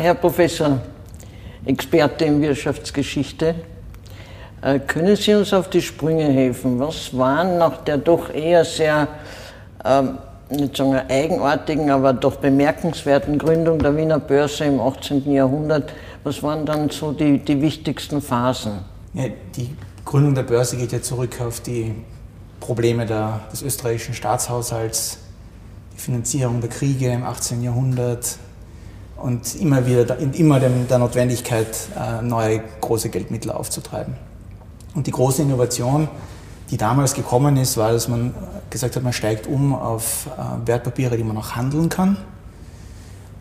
Herr 0.00 0.14
Professor, 0.14 0.80
Experte 1.66 2.24
in 2.24 2.40
Wirtschaftsgeschichte, 2.40 3.54
äh, 4.62 4.78
können 4.78 5.14
Sie 5.14 5.34
uns 5.34 5.52
auf 5.52 5.68
die 5.68 5.82
Sprünge 5.82 6.24
helfen? 6.24 6.80
Was 6.80 7.14
waren 7.18 7.58
nach 7.58 7.84
der 7.84 7.98
doch 7.98 8.32
eher 8.32 8.64
sehr, 8.64 9.08
ähm, 9.84 10.16
nicht 10.48 10.74
sagen 10.74 10.94
eigenartigen, 10.94 11.90
aber 11.90 12.14
doch 12.14 12.36
bemerkenswerten 12.36 13.36
Gründung 13.36 13.78
der 13.78 13.94
Wiener 13.94 14.18
Börse 14.18 14.64
im 14.64 14.80
18. 14.80 15.30
Jahrhundert, 15.30 15.92
was 16.24 16.42
waren 16.42 16.64
dann 16.64 16.88
so 16.88 17.12
die, 17.12 17.36
die 17.36 17.60
wichtigsten 17.60 18.22
Phasen? 18.22 18.78
Ja, 19.12 19.24
die 19.54 19.76
Gründung 20.06 20.34
der 20.34 20.44
Börse 20.44 20.78
geht 20.78 20.92
ja 20.92 21.02
zurück 21.02 21.38
auf 21.46 21.60
die 21.60 21.94
Probleme 22.58 23.04
der, 23.04 23.42
des 23.52 23.60
österreichischen 23.60 24.14
Staatshaushalts, 24.14 25.18
die 25.94 26.00
Finanzierung 26.00 26.62
der 26.62 26.70
Kriege 26.70 27.10
im 27.10 27.22
18. 27.22 27.62
Jahrhundert 27.62 28.38
und 29.20 29.54
immer 29.56 29.86
wieder 29.86 30.18
immer 30.18 30.60
der 30.60 30.98
Notwendigkeit, 30.98 31.66
äh, 31.96 32.22
neue 32.22 32.62
große 32.80 33.10
Geldmittel 33.10 33.50
aufzutreiben. 33.50 34.14
Und 34.94 35.06
die 35.06 35.10
große 35.10 35.42
Innovation, 35.42 36.08
die 36.70 36.76
damals 36.76 37.14
gekommen 37.14 37.56
ist, 37.56 37.76
war, 37.76 37.92
dass 37.92 38.08
man 38.08 38.34
gesagt 38.70 38.96
hat, 38.96 39.02
man 39.02 39.12
steigt 39.12 39.46
um 39.46 39.74
auf 39.74 40.26
äh, 40.26 40.66
Wertpapiere, 40.66 41.16
die 41.16 41.24
man 41.24 41.36
auch 41.36 41.54
handeln 41.54 41.88
kann, 41.88 42.16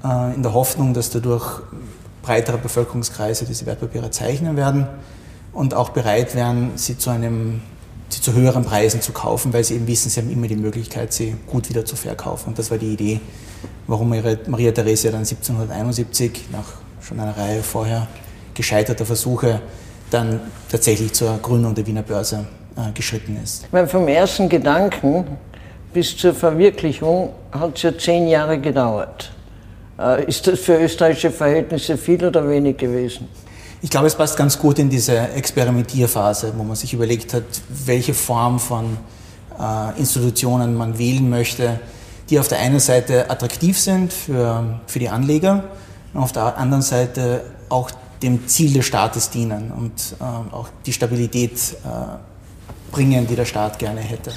äh, 0.03 0.36
in 0.36 0.44
der 0.44 0.53
Hoffnung, 0.53 0.94
dass 0.94 1.09
dadurch 1.09 1.62
breitere 2.22 2.58
Bevölkerungskreise 2.58 3.45
diese 3.45 3.66
Wertpapiere 3.66 4.11
zeichnen 4.11 4.58
werden 4.58 4.88
und 5.53 5.73
auch 5.73 5.89
bereit 5.89 6.36
wären, 6.36 6.72
sie 6.75 6.98
zu 6.98 7.09
einem 7.09 7.61
sie 8.09 8.22
zu 8.22 8.34
höheren 8.34 8.63
Preisen 8.63 9.02
zu 9.02 9.12
kaufen, 9.12 9.54
weil 9.54 9.63
sie 9.63 9.76
eben 9.76 9.88
wissen, 9.88 10.09
sie 10.09 10.20
haben 10.20 10.31
immer 10.31 10.48
die 10.48 10.55
Möglichkeit, 10.55 11.13
sie 11.13 11.36
gut 11.48 11.70
wieder 11.70 11.86
zu 11.86 11.95
verkaufen. 11.95 12.50
Und 12.50 12.59
das 12.59 12.72
war 12.72 12.77
die 12.77 12.94
Idee, 12.94 13.20
warum 13.88 14.09
Maria 14.09 14.72
Theresia 14.72 15.12
dann 15.12 15.22
1771 15.22 16.45
nach 16.52 16.66
schon 17.02 17.20
einer 17.20 17.38
Reihe 17.38 17.64
vorher 17.64 18.08
gescheiterter 18.53 19.05
Versuche 19.05 19.62
dann 20.12 20.40
tatsächlich 20.70 21.14
zur 21.14 21.38
Gründung 21.38 21.75
der 21.75 21.86
Wiener 21.86 22.02
Börse 22.02 22.45
äh, 22.75 22.92
geschritten 22.94 23.39
ist. 23.42 23.67
Weil 23.72 23.88
vom 23.88 24.08
ersten 24.08 24.50
Gedanken 24.50 25.26
bis 25.94 26.16
zur 26.17 26.33
Verwirklichung 26.33 27.31
hat 27.52 27.78
es 27.78 27.83
ja 27.83 27.98
zehn 27.98 28.28
Jahre 28.28 28.59
gedauert. 28.59 29.31
Äh, 30.00 30.26
ist 30.26 30.45
das 30.48 30.59
für 30.59 30.78
österreichische 30.78 31.31
Verhältnisse 31.31 31.98
viel 31.98 32.23
oder 32.26 32.48
wenig 32.48 32.78
gewesen? 32.78 33.28
Ich 33.81 33.89
glaube, 33.89 34.08
es 34.08 34.16
passt 34.16 34.35
ganz 34.35 34.59
gut 34.59 34.77
in 34.77 34.89
diese 34.89 35.17
Experimentierphase, 35.17 36.53
wo 36.58 36.63
man 36.63 36.75
sich 36.75 36.94
überlegt 36.94 37.33
hat, 37.33 37.44
welche 37.69 38.13
Form 38.13 38.59
von 38.59 38.97
äh, 39.58 39.97
Institutionen 39.97 40.75
man 40.75 40.97
wählen 40.97 41.30
möchte, 41.30 41.80
die 42.30 42.39
auf 42.39 42.49
der 42.49 42.59
einen 42.59 42.81
Seite 42.81 43.30
attraktiv 43.30 43.80
sind 43.80 44.11
für, 44.11 44.81
für 44.86 44.99
die 44.99 45.08
Anleger 45.08 45.63
und 46.13 46.21
auf 46.21 46.33
der 46.33 46.58
anderen 46.58 46.81
Seite 46.81 47.41
auch 47.69 47.89
dem 48.21 48.47
Ziel 48.49 48.73
des 48.73 48.86
Staates 48.86 49.30
dienen 49.30 49.71
und 49.71 49.93
äh, 50.19 50.53
auch 50.53 50.67
die 50.86 50.91
Stabilität 50.91 51.53
äh, 51.53 52.91
bringen, 52.91 53.27
die 53.27 53.36
der 53.36 53.45
Staat 53.45 53.80
gerne 53.80 54.02
hätte. 54.02 54.33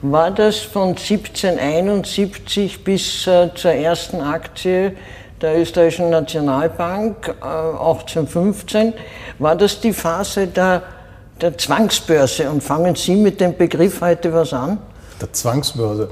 War 0.00 0.30
das 0.30 0.58
von 0.58 0.90
1771 0.90 2.84
bis 2.84 3.26
äh, 3.26 3.50
zur 3.54 3.72
ersten 3.72 4.22
Aktie 4.22 4.96
der 5.40 5.60
Österreichischen 5.60 6.10
Nationalbank 6.10 7.28
1815, 7.40 8.94
war 9.38 9.56
das 9.56 9.80
die 9.80 9.92
Phase 9.92 10.46
der, 10.46 10.82
der 11.40 11.56
Zwangsbörse? 11.56 12.50
Und 12.50 12.62
fangen 12.62 12.94
Sie 12.94 13.16
mit 13.16 13.40
dem 13.40 13.56
Begriff 13.56 14.00
heute 14.00 14.32
was 14.32 14.52
an? 14.52 14.78
Der 15.20 15.32
Zwangsbörse. 15.32 16.10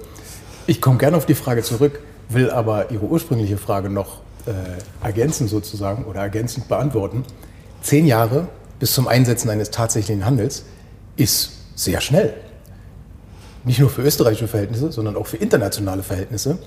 Ich 0.66 0.80
komme 0.80 0.98
gerne 0.98 1.16
auf 1.16 1.26
die 1.26 1.34
Frage 1.34 1.62
zurück, 1.62 2.00
will 2.28 2.50
aber 2.50 2.90
Ihre 2.90 3.04
ursprüngliche 3.04 3.56
Frage 3.56 3.90
noch 3.90 4.20
äh, 4.46 4.52
ergänzen 5.04 5.48
sozusagen 5.48 6.04
oder 6.04 6.20
ergänzend 6.20 6.68
beantworten. 6.68 7.24
Zehn 7.82 8.06
Jahre 8.06 8.48
bis 8.78 8.92
zum 8.92 9.08
Einsetzen 9.08 9.50
eines 9.50 9.70
tatsächlichen 9.70 10.24
Handels 10.24 10.64
ist 11.16 11.52
sehr 11.74 12.00
schnell. 12.00 12.34
Nicht 13.64 13.80
nur 13.80 13.90
für 13.90 14.02
österreichische 14.02 14.48
Verhältnisse, 14.48 14.92
sondern 14.92 15.16
auch 15.16 15.26
für 15.26 15.36
internationale 15.36 16.02
Verhältnisse. 16.02 16.58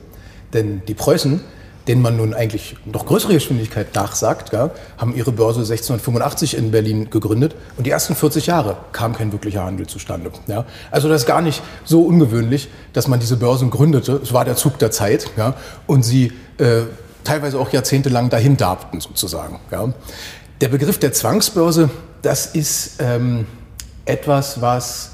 Denn 0.54 0.82
die 0.88 0.94
Preußen, 0.94 1.42
denen 1.90 2.04
man 2.04 2.16
nun 2.16 2.36
eigentlich 2.36 2.76
noch 2.86 3.08
größere 3.08 3.34
Geschwindigkeit 3.34 3.96
nachsagt, 3.96 4.54
ja, 4.54 4.70
haben 5.00 5.16
ihre 5.16 5.32
Börse 5.32 5.62
1685 5.62 6.56
in 6.56 6.70
Berlin 6.70 7.10
gegründet 7.10 7.56
und 7.78 7.88
die 7.88 7.90
ersten 7.90 8.14
40 8.14 8.46
Jahre 8.46 8.78
kam 8.92 9.16
kein 9.16 9.32
wirklicher 9.32 9.66
Handel 9.66 9.88
zustande. 9.88 10.32
Ja. 10.46 10.66
Also 10.92 11.10
das 11.10 11.22
ist 11.22 11.28
gar 11.28 11.42
nicht 11.42 11.64
so 11.86 12.04
ungewöhnlich, 12.04 12.70
dass 12.94 13.08
man 13.08 13.20
diese 13.20 13.38
Börsen 13.38 13.72
gründete. 13.72 14.22
Es 14.22 14.32
war 14.34 14.46
der 14.46 14.56
Zug 14.56 14.78
der 14.78 14.92
Zeit 14.92 15.32
ja, 15.36 15.56
und 15.88 16.04
sie 16.04 16.32
äh, 16.60 16.84
teilweise 17.24 17.58
auch 17.60 17.72
jahrzehntelang 17.72 18.30
dahin 18.30 18.56
darbten 18.56 19.02
sozusagen. 19.02 19.60
Ja. 19.72 19.92
Der 20.62 20.68
Begriff 20.68 21.00
der 21.00 21.12
Zwangsbörse, 21.12 21.90
das 22.22 22.46
ist 22.46 22.98
ähm, 23.00 23.48
etwas, 24.06 24.62
was 24.62 25.14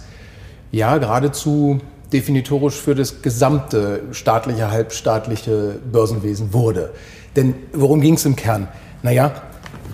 ja 0.72 0.98
geradezu 0.98 1.80
definitorisch 2.16 2.76
für 2.76 2.96
das 2.96 3.22
gesamte 3.22 4.04
staatliche, 4.12 4.72
halbstaatliche 4.72 5.76
Börsenwesen 5.92 6.54
wurde. 6.54 6.94
Denn 7.36 7.56
worum 7.74 8.00
ging 8.00 8.14
es 8.14 8.24
im 8.26 8.38
Kern? 8.38 8.70
Naja, 9.04 9.44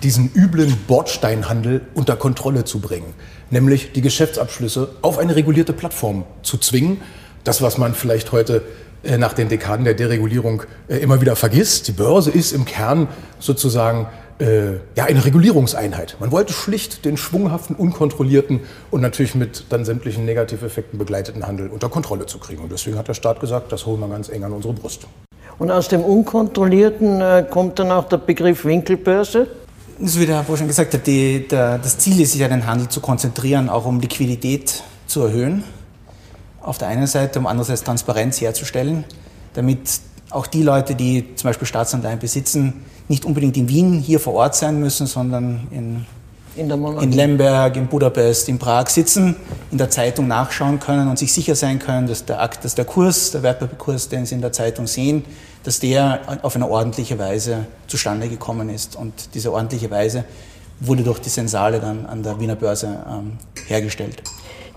diesen 0.04 0.30
üblen 0.32 0.76
Bordsteinhandel 0.86 1.80
unter 1.94 2.14
Kontrolle 2.14 2.64
zu 2.64 2.78
bringen, 2.78 3.12
nämlich 3.50 3.92
die 3.92 4.02
Geschäftsabschlüsse 4.02 4.90
auf 5.02 5.18
eine 5.18 5.34
regulierte 5.34 5.72
Plattform 5.72 6.24
zu 6.44 6.58
zwingen. 6.58 7.00
Das, 7.42 7.60
was 7.60 7.76
man 7.76 7.92
vielleicht 7.94 8.30
heute 8.30 8.62
äh, 9.02 9.18
nach 9.18 9.32
den 9.32 9.48
Dekaden 9.48 9.84
der 9.84 9.94
Deregulierung 9.94 10.62
äh, 10.86 10.98
immer 10.98 11.20
wieder 11.20 11.34
vergisst. 11.34 11.88
Die 11.88 11.92
Börse 11.92 12.30
ist 12.30 12.52
im 12.52 12.64
Kern 12.64 13.08
sozusagen 13.40 14.06
äh, 14.38 14.72
ja, 14.96 15.04
eine 15.04 15.24
Regulierungseinheit. 15.24 16.16
Man 16.20 16.32
wollte 16.32 16.52
schlicht 16.52 17.04
den 17.04 17.16
schwunghaften, 17.16 17.76
unkontrollierten 17.76 18.60
und 18.90 19.00
natürlich 19.00 19.34
mit 19.34 19.66
dann 19.70 19.84
sämtlichen 19.84 20.24
Negativeffekten 20.24 20.98
begleiteten 20.98 21.46
Handel 21.46 21.68
unter 21.68 21.88
Kontrolle 21.88 22.26
zu 22.26 22.38
kriegen. 22.38 22.62
Und 22.62 22.72
deswegen 22.72 22.98
hat 22.98 23.08
der 23.08 23.14
Staat 23.14 23.40
gesagt, 23.40 23.72
das 23.72 23.86
holen 23.86 24.00
wir 24.00 24.08
ganz 24.08 24.28
eng 24.28 24.44
an 24.44 24.52
unsere 24.52 24.74
Brust. 24.74 25.06
Und 25.58 25.70
aus 25.70 25.88
dem 25.88 26.02
Unkontrollierten 26.02 27.20
äh, 27.20 27.46
kommt 27.48 27.78
dann 27.78 27.90
auch 27.90 28.08
der 28.08 28.18
Begriff 28.18 28.64
Winkelbörse? 28.64 29.46
Das 29.98 30.18
wie 30.18 30.26
der 30.26 30.44
Herr 30.44 30.56
schon 30.56 30.66
gesagt 30.66 30.94
hat, 30.94 31.06
die, 31.06 31.46
der, 31.46 31.78
das 31.78 31.98
Ziel 31.98 32.20
ist 32.20 32.34
ja, 32.34 32.48
den 32.48 32.66
Handel 32.66 32.88
zu 32.88 33.00
konzentrieren, 33.00 33.68
auch 33.68 33.84
um 33.84 34.00
Liquidität 34.00 34.82
zu 35.06 35.22
erhöhen 35.22 35.64
auf 36.62 36.78
der 36.78 36.88
einen 36.88 37.06
Seite, 37.06 37.38
um 37.38 37.46
andererseits 37.46 37.82
Transparenz 37.82 38.40
herzustellen, 38.40 39.04
damit 39.54 40.00
auch 40.32 40.46
die 40.46 40.62
Leute, 40.62 40.94
die 40.94 41.34
zum 41.36 41.48
Beispiel 41.48 41.66
Staatsanleihen 41.66 42.18
besitzen, 42.18 42.84
nicht 43.08 43.24
unbedingt 43.24 43.56
in 43.56 43.68
Wien 43.68 43.98
hier 43.98 44.20
vor 44.20 44.34
Ort 44.34 44.54
sein 44.54 44.80
müssen, 44.80 45.06
sondern 45.06 45.68
in, 45.70 46.06
in, 46.56 46.70
in, 46.70 47.12
Lemberg, 47.12 47.76
in 47.76 47.86
Budapest, 47.86 48.48
in 48.48 48.58
Prag 48.58 48.88
sitzen, 48.88 49.36
in 49.70 49.78
der 49.78 49.90
Zeitung 49.90 50.28
nachschauen 50.28 50.80
können 50.80 51.08
und 51.08 51.18
sich 51.18 51.32
sicher 51.32 51.54
sein 51.54 51.78
können, 51.78 52.06
dass 52.06 52.24
der, 52.24 52.40
Akt, 52.40 52.64
dass 52.64 52.74
der 52.74 52.84
Kurs, 52.84 53.30
der 53.30 53.42
Wertpapierkurs, 53.42 54.08
den 54.08 54.26
sie 54.26 54.34
in 54.34 54.40
der 54.40 54.52
Zeitung 54.52 54.86
sehen, 54.86 55.24
dass 55.64 55.78
der 55.78 56.20
auf 56.42 56.56
eine 56.56 56.68
ordentliche 56.68 57.18
Weise 57.18 57.66
zustande 57.86 58.28
gekommen 58.28 58.68
ist. 58.68 58.96
Und 58.96 59.34
diese 59.34 59.52
ordentliche 59.52 59.90
Weise 59.90 60.24
wurde 60.80 61.02
durch 61.02 61.20
die 61.20 61.28
Sensale 61.28 61.80
dann 61.80 62.06
an 62.06 62.22
der 62.22 62.40
Wiener 62.40 62.56
Börse 62.56 62.98
ähm, 63.08 63.32
hergestellt. 63.66 64.22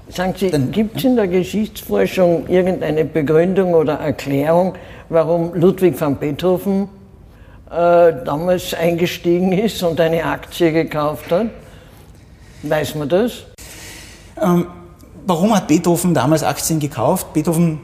Sagen 0.09 0.35
Sie, 0.37 0.51
gibt 0.71 0.97
es 0.97 1.03
in 1.03 1.15
der 1.15 1.27
Geschichtsforschung 1.27 2.47
irgendeine 2.47 3.05
Begründung 3.05 3.73
oder 3.73 3.95
Erklärung, 3.95 4.75
warum 5.09 5.53
Ludwig 5.55 5.99
van 5.99 6.17
Beethoven 6.17 6.89
äh, 7.71 8.13
damals 8.23 8.75
eingestiegen 8.75 9.51
ist 9.51 9.81
und 9.81 9.99
eine 9.99 10.23
Aktie 10.23 10.71
gekauft 10.71 11.31
hat? 11.31 11.47
Weiß 12.61 12.95
man 12.95 13.09
das? 13.09 13.45
Ähm, 14.41 14.67
warum 15.25 15.55
hat 15.55 15.67
Beethoven 15.67 16.13
damals 16.13 16.43
Aktien 16.43 16.79
gekauft? 16.79 17.33
Beethoven 17.33 17.79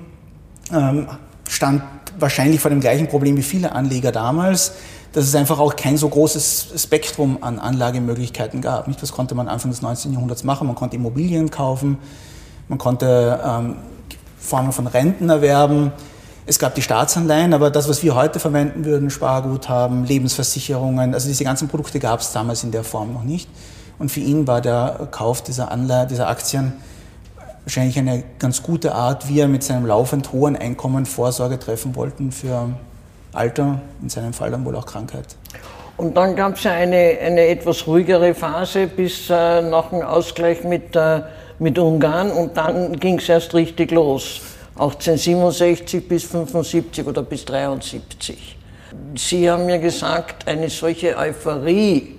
ähm, 0.72 1.08
stand 1.50 1.82
wahrscheinlich 2.20 2.60
vor 2.60 2.70
dem 2.70 2.82
gleichen 2.82 3.08
Problem 3.08 3.36
wie 3.36 3.44
viele 3.44 3.72
Anleger 3.72 4.12
damals 4.12 4.74
dass 5.14 5.26
es 5.26 5.36
einfach 5.36 5.60
auch 5.60 5.76
kein 5.76 5.98
so 5.98 6.08
großes 6.08 6.74
Spektrum 6.78 7.40
an 7.42 7.60
Anlagemöglichkeiten 7.60 8.62
gab. 8.62 8.88
Nicht? 8.88 9.02
Was 9.02 9.12
konnte 9.12 9.36
man 9.36 9.48
Anfang 9.48 9.72
des 9.72 9.82
19. 9.82 10.14
Jahrhunderts 10.14 10.44
machen? 10.44 10.68
Man 10.68 10.76
konnte 10.76 10.96
Immobilien 10.96 11.52
kaufen, 11.52 11.98
man 12.70 12.78
konnte 12.78 13.40
ähm, 13.46 13.76
Formen 14.40 14.72
von 14.72 14.88
Renten 14.88 15.30
erwerben. 15.30 15.92
Es 16.46 16.58
gab 16.58 16.76
die 16.76 16.82
Staatsanleihen, 16.82 17.54
aber 17.54 17.70
das, 17.70 17.88
was 17.88 18.02
wir 18.04 18.16
heute 18.16 18.40
verwenden 18.40 18.86
würden, 18.86 19.10
Sparguthaben, 19.10 20.06
Lebensversicherungen, 20.06 21.14
also 21.14 21.28
diese 21.28 21.44
ganzen 21.44 21.68
Produkte 21.68 22.00
gab 22.00 22.22
es 22.22 22.32
damals 22.32 22.64
in 22.64 22.72
der 22.72 22.84
Form 22.84 23.14
noch 23.14 23.24
nicht. 23.24 23.48
Und 24.00 24.10
für 24.10 24.22
ihn 24.22 24.48
war 24.48 24.62
der 24.62 25.08
Kauf 25.12 25.44
dieser, 25.44 25.70
Anleihe, 25.72 26.08
dieser 26.08 26.28
Aktien 26.28 26.74
wahrscheinlich 27.64 28.00
eine 28.00 28.24
ganz 28.40 28.64
gute 28.64 28.96
Art, 28.96 29.30
wie 29.30 29.40
er 29.40 29.48
mit 29.48 29.64
seinem 29.64 29.86
laufend 29.86 30.32
hohen 30.32 30.56
Einkommen 30.56 31.06
Vorsorge 31.06 31.60
treffen 31.60 31.96
wollten 31.96 32.32
für 32.32 32.70
Alter, 33.34 33.82
in 34.02 34.10
seinem 34.10 34.34
Fall 34.34 34.52
dann 34.52 34.66
wohl 34.66 34.76
auch 34.76 34.86
Krankheit. 34.86 35.36
Und 35.98 36.18
dann 36.18 36.36
gab 36.36 36.56
es 36.56 36.64
ja 36.64 36.72
eine, 36.72 37.18
eine 37.22 37.48
etwas 37.48 37.86
ruhigere 37.86 38.34
Phase 38.34 38.88
bis 38.88 39.30
äh, 39.30 39.62
nach 39.62 39.90
dem 39.90 40.02
Ausgleich 40.02 40.64
mit, 40.64 40.96
äh, 40.96 41.22
mit 41.60 41.78
Ungarn 41.78 42.32
und 42.32 42.58
dann 42.58 43.00
ging 43.00 43.20
es 43.20 43.30
erst 43.30 43.54
richtig 43.54 43.92
los. 43.92 44.42
1867 44.76 46.08
bis 46.08 46.24
75 46.24 47.06
oder 47.06 47.22
bis 47.22 47.46
73. 47.46 48.58
Sie 49.16 49.50
haben 49.50 49.66
mir 49.66 49.80
gesagt, 49.80 50.48
eine 50.48 50.70
solche 50.70 51.16
Euphorie, 51.18 52.16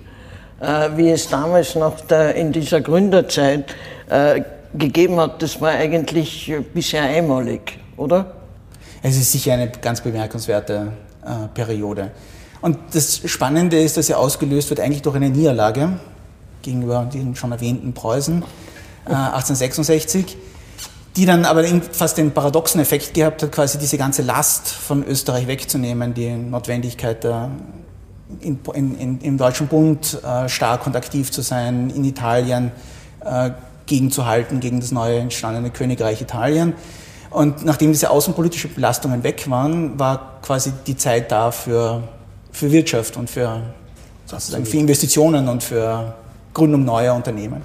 äh, 0.61 0.89
wie 0.95 1.09
es 1.09 1.27
damals 1.27 1.75
noch 1.75 1.99
der, 2.01 2.35
in 2.35 2.51
dieser 2.51 2.79
Gründerzeit 2.81 3.75
äh, 4.09 4.41
gegeben 4.73 5.19
hat, 5.19 5.41
das 5.41 5.59
war 5.59 5.71
eigentlich 5.71 6.53
bisher 6.73 7.03
einmalig, 7.03 7.79
oder? 7.97 8.33
Es 9.01 9.17
ist 9.17 9.31
sicher 9.33 9.53
eine 9.53 9.69
ganz 9.69 9.99
bemerkenswerte 9.99 10.93
äh, 11.25 11.47
Periode. 11.53 12.11
Und 12.61 12.77
das 12.93 13.21
Spannende 13.29 13.79
ist, 13.81 13.97
dass 13.97 14.07
sie 14.07 14.13
ausgelöst 14.13 14.69
wird 14.69 14.79
eigentlich 14.79 15.01
durch 15.01 15.15
eine 15.15 15.29
Niederlage 15.29 15.99
gegenüber 16.61 17.09
den 17.13 17.35
schon 17.35 17.51
erwähnten 17.51 17.93
Preußen 17.93 18.41
äh, 19.05 19.09
1866, 19.09 20.37
die 21.17 21.25
dann 21.25 21.45
aber 21.45 21.63
fast 21.91 22.17
den 22.17 22.31
paradoxen 22.31 22.79
Effekt 22.79 23.13
gehabt 23.13 23.43
hat, 23.43 23.51
quasi 23.51 23.77
diese 23.77 23.97
ganze 23.97 24.21
Last 24.21 24.69
von 24.69 25.05
Österreich 25.05 25.47
wegzunehmen, 25.47 26.13
die 26.13 26.29
Notwendigkeit 26.31 27.23
der 27.23 27.51
in, 28.39 28.59
in, 28.73 29.21
im 29.21 29.37
Deutschen 29.37 29.67
Bund 29.67 30.19
äh, 30.23 30.49
stark 30.49 30.87
und 30.87 30.95
aktiv 30.95 31.31
zu 31.31 31.41
sein, 31.41 31.89
in 31.89 32.03
Italien 32.03 32.71
äh, 33.23 33.51
gegenzuhalten 33.85 34.59
gegen 34.59 34.79
das 34.79 34.91
neu 34.91 35.17
entstandene 35.17 35.69
Königreich 35.69 36.21
Italien. 36.21 36.73
Und 37.33 37.65
nachdem 37.65 37.91
diese 37.91 38.09
außenpolitischen 38.11 38.73
Belastungen 38.75 39.23
weg 39.23 39.49
waren, 39.49 39.97
war 39.99 40.39
quasi 40.41 40.71
die 40.85 40.95
Zeit 40.95 41.31
da 41.31 41.51
für, 41.51 42.03
für 42.51 42.71
Wirtschaft 42.71 43.17
und 43.17 43.29
für, 43.29 43.61
sozusagen 44.25 44.65
für 44.65 44.77
Investitionen 44.77 45.47
und 45.49 45.63
für 45.63 46.13
Gründung 46.53 46.85
neuer 46.85 47.15
Unternehmen. 47.15 47.63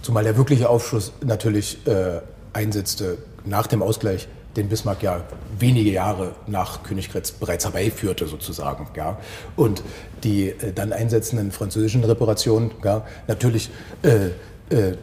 Zumal 0.00 0.24
der 0.24 0.36
wirkliche 0.36 0.68
Aufschluss 0.68 1.12
natürlich 1.22 1.86
äh, 1.86 2.20
einsetzte 2.54 3.18
nach 3.44 3.66
dem 3.66 3.82
Ausgleich 3.82 4.28
den 4.56 4.68
Bismarck 4.68 5.02
ja 5.02 5.20
wenige 5.58 5.90
Jahre 5.90 6.32
nach 6.46 6.82
Königgrätz 6.82 7.30
bereits 7.30 7.64
herbeiführte, 7.64 8.26
sozusagen. 8.26 8.88
Ja. 8.96 9.18
Und 9.56 9.82
die 10.24 10.48
äh, 10.48 10.72
dann 10.74 10.92
einsetzenden 10.92 11.52
französischen 11.52 12.02
Reparationen 12.02 12.72
ja, 12.82 13.02
natürlich 13.28 13.70
äh, 14.02 14.30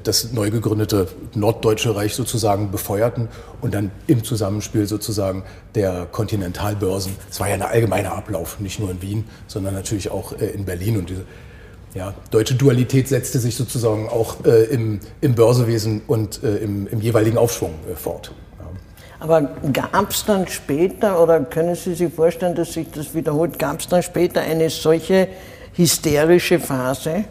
das 0.03 0.31
neu 0.31 0.49
gegründete 0.49 1.07
Norddeutsche 1.35 1.93
Reich 1.93 2.15
sozusagen 2.15 2.71
befeuerten 2.71 3.27
und 3.59 3.73
dann 3.73 3.91
im 4.07 4.23
Zusammenspiel 4.23 4.87
sozusagen 4.87 5.43
der 5.75 6.07
Kontinentalbörsen. 6.09 7.13
Es 7.29 7.39
war 7.39 7.49
ja 7.49 7.55
ein 7.55 7.61
allgemeiner 7.61 8.13
Ablauf, 8.13 8.59
nicht 8.59 8.79
nur 8.79 8.89
in 8.91 9.01
Wien, 9.01 9.25
sondern 9.47 9.73
natürlich 9.73 10.09
auch 10.09 10.31
äh, 10.39 10.45
in 10.47 10.63
Berlin. 10.63 10.97
Und 10.97 11.09
diese 11.09 11.23
ja, 11.93 12.13
deutsche 12.31 12.55
Dualität 12.55 13.07
setzte 13.07 13.39
sich 13.39 13.55
sozusagen 13.55 14.07
auch 14.07 14.45
äh, 14.45 14.65
im, 14.65 14.99
im 15.21 15.35
Börsewesen 15.35 16.01
und 16.07 16.43
äh, 16.43 16.57
im, 16.57 16.87
im 16.87 17.01
jeweiligen 17.01 17.37
Aufschwung 17.37 17.73
äh, 17.91 17.95
fort. 17.95 18.31
Aber 19.19 19.41
gab 19.73 20.11
es 20.11 20.25
dann 20.25 20.47
später, 20.47 21.21
oder 21.21 21.39
können 21.39 21.75
Sie 21.75 21.95
sich 21.95 22.13
vorstellen, 22.13 22.53
dass 22.53 22.73
sich 22.73 22.87
das 22.91 23.15
wiederholt, 23.15 23.57
gab 23.57 23.79
es 23.79 23.87
dann 23.87 24.03
später 24.03 24.41
eine 24.41 24.69
solche 24.69 25.27
hysterische 25.73 26.59
Phase 26.59 27.23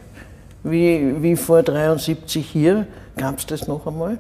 wie, 0.71 1.23
wie 1.23 1.37
vor 1.37 1.63
73 1.63 2.47
hier? 2.47 2.87
Gab 3.17 3.39
es 3.39 3.47
das 3.47 3.67
noch 3.67 3.87
einmal? 3.87 4.19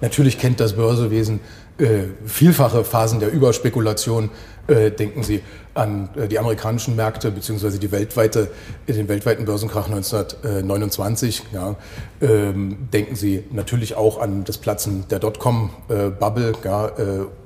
Natürlich 0.00 0.38
kennt 0.38 0.60
das 0.60 0.74
Börsewesen 0.74 1.40
äh, 1.78 2.04
vielfache 2.24 2.84
Phasen 2.84 3.20
der 3.20 3.30
Überspekulation. 3.30 4.30
Äh, 4.66 4.90
denken 4.90 5.22
Sie 5.22 5.42
an 5.74 6.08
äh, 6.16 6.26
die 6.26 6.38
amerikanischen 6.38 6.96
Märkte 6.96 7.30
beziehungsweise 7.30 7.78
die 7.78 7.92
weltweite, 7.92 8.48
den 8.88 9.08
weltweiten 9.08 9.44
Börsenkrach 9.44 9.86
1929. 9.86 11.44
Ja. 11.52 11.76
Ähm, 12.20 12.88
denken 12.92 13.14
Sie 13.14 13.44
natürlich 13.50 13.94
auch 13.94 14.20
an 14.20 14.44
das 14.44 14.58
Platzen 14.58 15.04
der 15.10 15.18
Dotcom-Bubble 15.18 16.52
ja, 16.64 16.86
äh, 16.88 16.92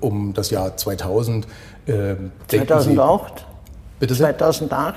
um 0.00 0.32
das 0.32 0.50
Jahr 0.50 0.76
2000. 0.76 1.46
2008? 2.46 3.38
Sie, 3.38 3.44
bitte 3.98 4.14
sehr? 4.14 4.38
2008? 4.38 4.96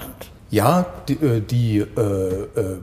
Ja, 0.52 0.86
die, 1.08 1.14
äh, 1.14 1.42
die 1.42 1.80
äh, 1.80 2.02
äh, 2.02 2.78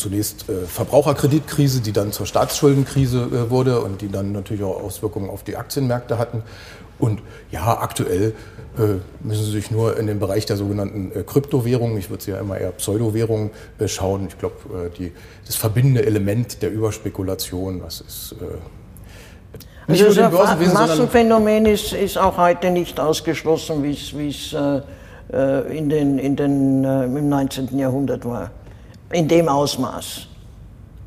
zunächst 0.00 0.48
äh, 0.48 0.66
Verbraucherkreditkrise, 0.66 1.80
die 1.80 1.92
dann 1.92 2.12
zur 2.12 2.26
Staatsschuldenkrise 2.26 3.18
äh, 3.18 3.50
wurde 3.50 3.80
und 3.80 4.00
die 4.00 4.08
dann 4.08 4.32
natürlich 4.32 4.62
auch 4.64 4.82
Auswirkungen 4.82 5.30
auf 5.30 5.44
die 5.44 5.56
Aktienmärkte 5.56 6.18
hatten. 6.18 6.42
Und 6.98 7.20
ja, 7.50 7.78
aktuell 7.80 8.34
äh, 8.78 8.82
müssen 9.20 9.44
Sie 9.44 9.52
sich 9.52 9.70
nur 9.70 9.96
in 9.98 10.06
den 10.06 10.18
Bereich 10.18 10.46
der 10.46 10.56
sogenannten 10.56 11.12
äh, 11.14 11.22
Kryptowährungen, 11.22 11.96
ich 11.98 12.10
würde 12.10 12.22
sie 12.22 12.30
ja 12.32 12.38
immer 12.38 12.58
eher 12.58 12.72
Pseudowährungen 12.72 13.50
äh, 13.78 13.88
schauen. 13.88 14.26
Ich 14.28 14.38
glaube, 14.38 14.56
das 15.46 15.56
verbindende 15.56 16.04
Element 16.04 16.62
der 16.62 16.70
Überspekulation, 16.70 17.82
was 17.82 18.00
ist 18.00 18.34
nicht 19.86 20.04
also 20.04 20.20
nur 20.28 20.30
das 20.30 20.72
Massenphänomen 20.72 21.66
ist, 21.66 21.92
ist 21.92 22.16
auch 22.16 22.36
heute 22.36 22.70
nicht 22.70 23.00
ausgeschlossen, 23.00 23.82
wie 23.82 24.28
es 24.28 24.54
äh, 25.32 25.76
in 25.76 25.88
den, 25.88 26.18
in 26.18 26.36
den, 26.36 26.84
äh, 26.84 27.04
im 27.04 27.28
19. 27.28 27.76
Jahrhundert 27.78 28.24
war. 28.24 28.50
In 29.12 29.28
dem 29.28 29.48
Ausmaß. 29.48 30.26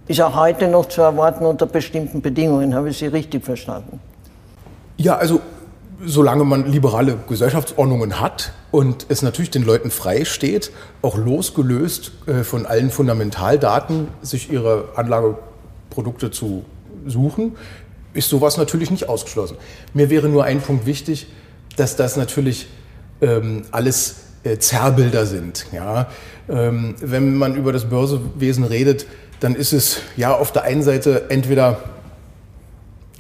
Ist 0.07 0.21
auch 0.21 0.35
heute 0.35 0.67
noch 0.67 0.87
zu 0.87 1.01
erwarten 1.01 1.45
unter 1.45 1.65
bestimmten 1.65 2.21
Bedingungen. 2.21 2.75
Habe 2.75 2.89
ich 2.89 2.97
Sie 2.97 3.07
richtig 3.07 3.45
verstanden? 3.45 4.01
Ja, 4.97 5.15
also 5.15 5.39
solange 6.05 6.43
man 6.43 6.69
liberale 6.69 7.17
Gesellschaftsordnungen 7.27 8.19
hat 8.19 8.51
und 8.71 9.05
es 9.07 9.21
natürlich 9.21 9.51
den 9.51 9.63
Leuten 9.63 9.89
frei 9.89 10.25
steht, 10.25 10.71
auch 11.01 11.17
losgelöst 11.17 12.11
äh, 12.27 12.43
von 12.43 12.65
allen 12.65 12.89
Fundamentaldaten 12.89 14.09
sich 14.21 14.51
ihre 14.51 14.89
Anlageprodukte 14.95 16.31
zu 16.31 16.65
suchen, 17.05 17.55
ist 18.13 18.29
sowas 18.29 18.57
natürlich 18.57 18.91
nicht 18.91 19.07
ausgeschlossen. 19.07 19.57
Mir 19.93 20.09
wäre 20.09 20.27
nur 20.27 20.43
ein 20.43 20.61
Punkt 20.61 20.85
wichtig, 20.85 21.27
dass 21.77 21.95
das 21.95 22.17
natürlich 22.17 22.67
ähm, 23.21 23.63
alles 23.71 24.22
Zerrbilder 24.59 25.25
sind. 25.25 25.67
Ja? 25.71 26.07
Ähm, 26.49 26.95
wenn 26.99 27.37
man 27.37 27.55
über 27.55 27.71
das 27.71 27.85
Börsewesen 27.85 28.63
redet, 28.63 29.05
dann 29.39 29.55
ist 29.55 29.73
es 29.73 29.99
ja 30.15 30.33
auf 30.33 30.51
der 30.51 30.63
einen 30.63 30.83
Seite 30.83 31.29
entweder 31.29 31.79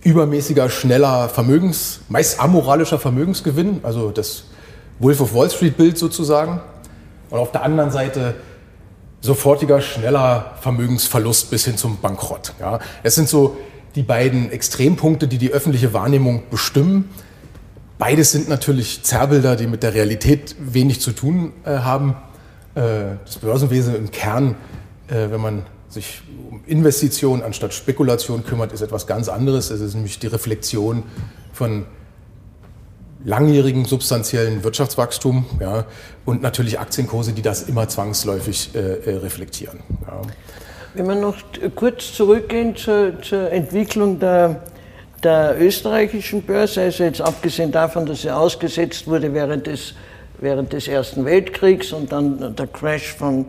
übermäßiger, 0.03 0.69
schneller 0.69 1.29
Vermögens, 1.29 2.01
meist 2.09 2.39
amoralischer 2.39 2.99
Vermögensgewinn, 2.99 3.79
also 3.83 4.11
das 4.11 4.45
Wolf 4.99 5.21
of 5.21 5.33
Wall 5.33 5.49
Street 5.49 5.77
Bild 5.77 5.97
sozusagen. 5.97 6.61
Und 7.29 7.39
auf 7.39 7.51
der 7.51 7.63
anderen 7.63 7.91
Seite 7.91 8.35
sofortiger, 9.21 9.81
schneller 9.81 10.53
Vermögensverlust 10.59 11.49
bis 11.49 11.65
hin 11.65 11.77
zum 11.77 11.97
Bankrott. 11.99 12.53
Ja. 12.59 12.79
Es 13.03 13.15
sind 13.15 13.29
so 13.29 13.57
die 13.95 14.03
beiden 14.03 14.51
Extrempunkte, 14.51 15.27
die 15.27 15.37
die 15.37 15.51
öffentliche 15.51 15.93
Wahrnehmung 15.93 16.43
bestimmen. 16.51 17.09
Beides 18.05 18.33
sind 18.33 18.49
natürlich 18.49 19.01
Zerrbilder, 19.03 19.55
die 19.55 19.65
mit 19.65 19.81
der 19.81 19.93
Realität 19.93 20.57
wenig 20.59 20.99
zu 20.99 21.13
tun 21.13 21.53
äh, 21.63 21.77
haben. 21.77 22.17
Äh, 22.75 23.15
das 23.23 23.37
Börsenwesen 23.37 23.95
im 23.95 24.11
Kern, 24.11 24.55
äh, 25.07 25.31
wenn 25.31 25.39
man 25.39 25.65
sich 25.87 26.21
um 26.51 26.61
Investitionen 26.65 27.43
anstatt 27.43 27.73
Spekulation 27.73 28.43
kümmert, 28.43 28.73
ist 28.73 28.81
etwas 28.81 29.07
ganz 29.07 29.29
anderes. 29.29 29.69
Es 29.69 29.79
ist 29.79 29.93
nämlich 29.93 30.19
die 30.19 30.27
Reflexion 30.27 31.03
von 31.53 31.85
langjährigen 33.23 33.85
substanziellen 33.85 34.65
Wirtschaftswachstum 34.65 35.45
ja, 35.61 35.85
und 36.25 36.41
natürlich 36.41 36.81
Aktienkurse, 36.81 37.31
die 37.31 37.41
das 37.41 37.63
immer 37.63 37.87
zwangsläufig 37.87 38.75
äh, 38.75 38.79
äh 38.79 39.15
reflektieren. 39.19 39.79
Ja. 40.05 40.21
Wenn 40.93 41.07
wir 41.07 41.15
noch 41.15 41.37
kurz 41.73 42.11
zurückgehen 42.11 42.75
zur, 42.75 43.21
zur 43.21 43.49
Entwicklung 43.49 44.19
der 44.19 44.61
der 45.23 45.55
österreichischen 45.59 46.41
Börse, 46.41 46.81
also 46.81 47.03
jetzt 47.03 47.21
abgesehen 47.21 47.71
davon, 47.71 48.05
dass 48.05 48.21
sie 48.23 48.31
ausgesetzt 48.31 49.07
wurde 49.07 49.33
während 49.33 49.67
des, 49.67 49.93
während 50.39 50.73
des 50.73 50.87
Ersten 50.87 51.25
Weltkriegs 51.25 51.93
und 51.93 52.11
dann 52.11 52.55
der 52.55 52.67
Crash 52.67 53.13
von, 53.13 53.47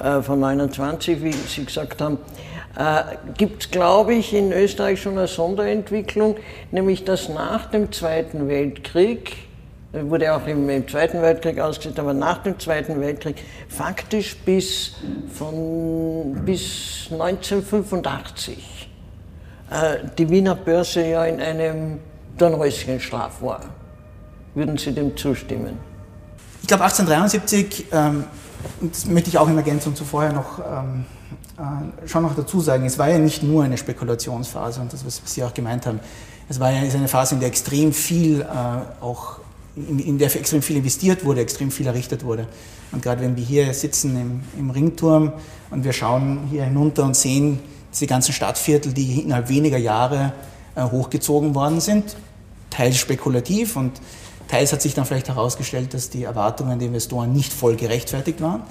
äh, 0.00 0.22
von 0.22 0.40
29, 0.40 1.22
wie 1.22 1.32
Sie 1.32 1.64
gesagt 1.64 2.00
haben, 2.00 2.18
äh, 2.78 3.16
gibt 3.36 3.64
es, 3.64 3.70
glaube 3.70 4.14
ich, 4.14 4.34
in 4.34 4.52
Österreich 4.52 5.00
schon 5.00 5.18
eine 5.18 5.26
Sonderentwicklung, 5.26 6.36
nämlich 6.70 7.04
dass 7.04 7.28
nach 7.28 7.70
dem 7.70 7.90
Zweiten 7.90 8.48
Weltkrieg, 8.48 9.32
äh, 9.92 10.02
wurde 10.02 10.34
auch 10.34 10.46
im, 10.46 10.68
im, 10.68 10.86
Zweiten 10.86 11.22
Weltkrieg 11.22 11.58
ausgesetzt, 11.58 11.98
aber 11.98 12.14
nach 12.14 12.38
dem 12.38 12.58
Zweiten 12.60 13.00
Weltkrieg 13.00 13.36
faktisch 13.68 14.36
bis, 14.36 14.94
von, 15.32 16.42
bis 16.44 17.08
1985 17.10 18.58
äh, 18.58 18.75
die 20.18 20.28
Wiener 20.28 20.54
Börse 20.54 21.06
ja 21.06 21.24
in 21.24 21.40
einem 21.40 21.98
Dornröschenschlaf 22.38 23.42
war. 23.42 23.60
Würden 24.54 24.78
Sie 24.78 24.92
dem 24.92 25.16
zustimmen? 25.16 25.78
Ich 26.62 26.68
glaube 26.68 26.84
1873, 26.84 27.86
ähm, 27.92 28.24
das 28.80 29.06
möchte 29.06 29.30
ich 29.30 29.38
auch 29.38 29.48
in 29.48 29.56
Ergänzung 29.56 29.94
zu 29.94 30.04
vorher 30.04 30.32
noch 30.32 30.58
ähm, 30.58 31.04
äh, 31.58 32.08
schon 32.08 32.22
noch 32.22 32.34
dazu 32.34 32.60
sagen, 32.60 32.84
es 32.84 32.98
war 32.98 33.08
ja 33.08 33.18
nicht 33.18 33.42
nur 33.42 33.64
eine 33.64 33.78
Spekulationsphase 33.78 34.80
und 34.80 34.92
das, 34.92 35.04
was 35.06 35.22
Sie 35.24 35.42
auch 35.42 35.54
gemeint 35.54 35.86
haben. 35.86 36.00
Es 36.48 36.60
war 36.60 36.70
ja 36.70 36.80
eine 36.80 37.08
Phase, 37.08 37.34
in 37.34 37.40
der 37.40 37.48
extrem 37.48 37.92
viel 37.92 38.42
äh, 38.42 38.44
auch 39.02 39.40
in, 39.74 39.98
in, 39.98 40.18
der 40.18 40.34
extrem 40.34 40.62
viel 40.62 40.76
investiert 40.76 41.24
wurde, 41.24 41.40
extrem 41.40 41.70
viel 41.70 41.86
errichtet 41.86 42.24
wurde. 42.24 42.46
Und 42.92 43.02
gerade 43.02 43.20
wenn 43.22 43.36
wir 43.36 43.44
hier 43.44 43.72
sitzen 43.74 44.16
im, 44.16 44.40
im 44.58 44.70
Ringturm 44.70 45.32
und 45.70 45.84
wir 45.84 45.92
schauen 45.92 46.40
hier 46.50 46.64
hinunter 46.64 47.04
und 47.04 47.16
sehen, 47.16 47.58
diese 47.96 48.06
ganzen 48.06 48.32
Stadtviertel, 48.32 48.92
die 48.92 49.22
innerhalb 49.22 49.48
weniger 49.48 49.78
Jahre 49.78 50.32
äh, 50.74 50.82
hochgezogen 50.82 51.54
worden 51.54 51.80
sind, 51.80 52.16
teils 52.70 52.98
spekulativ 52.98 53.76
und 53.76 54.00
Teils 54.48 54.72
hat 54.72 54.80
sich 54.80 54.94
dann 54.94 55.04
vielleicht 55.04 55.28
herausgestellt, 55.28 55.92
dass 55.92 56.10
die 56.10 56.24
Erwartungen 56.24 56.78
der 56.78 56.88
Investoren 56.88 57.32
nicht 57.32 57.52
voll 57.52 57.76
gerechtfertigt 57.76 58.40
waren. 58.40 58.62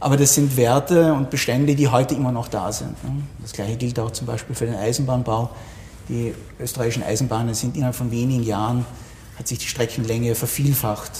Aber 0.00 0.16
das 0.16 0.34
sind 0.34 0.56
Werte 0.56 1.12
und 1.12 1.28
Bestände, 1.30 1.74
die 1.74 1.88
heute 1.88 2.14
immer 2.14 2.30
noch 2.30 2.46
da 2.46 2.70
sind. 2.70 2.94
Das 3.42 3.52
gleiche 3.52 3.76
gilt 3.76 3.98
auch 3.98 4.12
zum 4.12 4.28
Beispiel 4.28 4.54
für 4.54 4.66
den 4.66 4.76
Eisenbahnbau. 4.76 5.50
Die 6.08 6.34
österreichischen 6.60 7.02
Eisenbahnen 7.02 7.52
sind 7.54 7.74
innerhalb 7.74 7.96
von 7.96 8.12
wenigen 8.12 8.44
Jahren, 8.44 8.86
hat 9.36 9.48
sich 9.48 9.58
die 9.58 9.66
Streckenlänge 9.66 10.36
vervielfacht. 10.36 11.10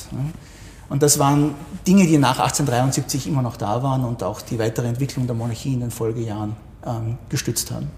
Und 0.89 1.03
das 1.03 1.19
waren 1.19 1.57
Dinge, 1.87 2.07
die 2.07 2.19
nach 2.19 2.39
1873 2.39 3.27
immer 3.27 3.43
noch 3.43 3.57
da 3.57 3.83
waren 3.83 4.05
und 4.05 4.23
auch 4.23 4.41
die 4.41 4.61
weitere 4.61 4.87
Entwicklung 4.87 5.27
der 5.27 5.35
Monarchie 5.35 5.75
in 5.75 5.81
den 5.81 5.91
Folgejahren 5.91 6.55
ähm, 6.87 7.19
gestützt 7.29 7.71
haben. 7.71 7.89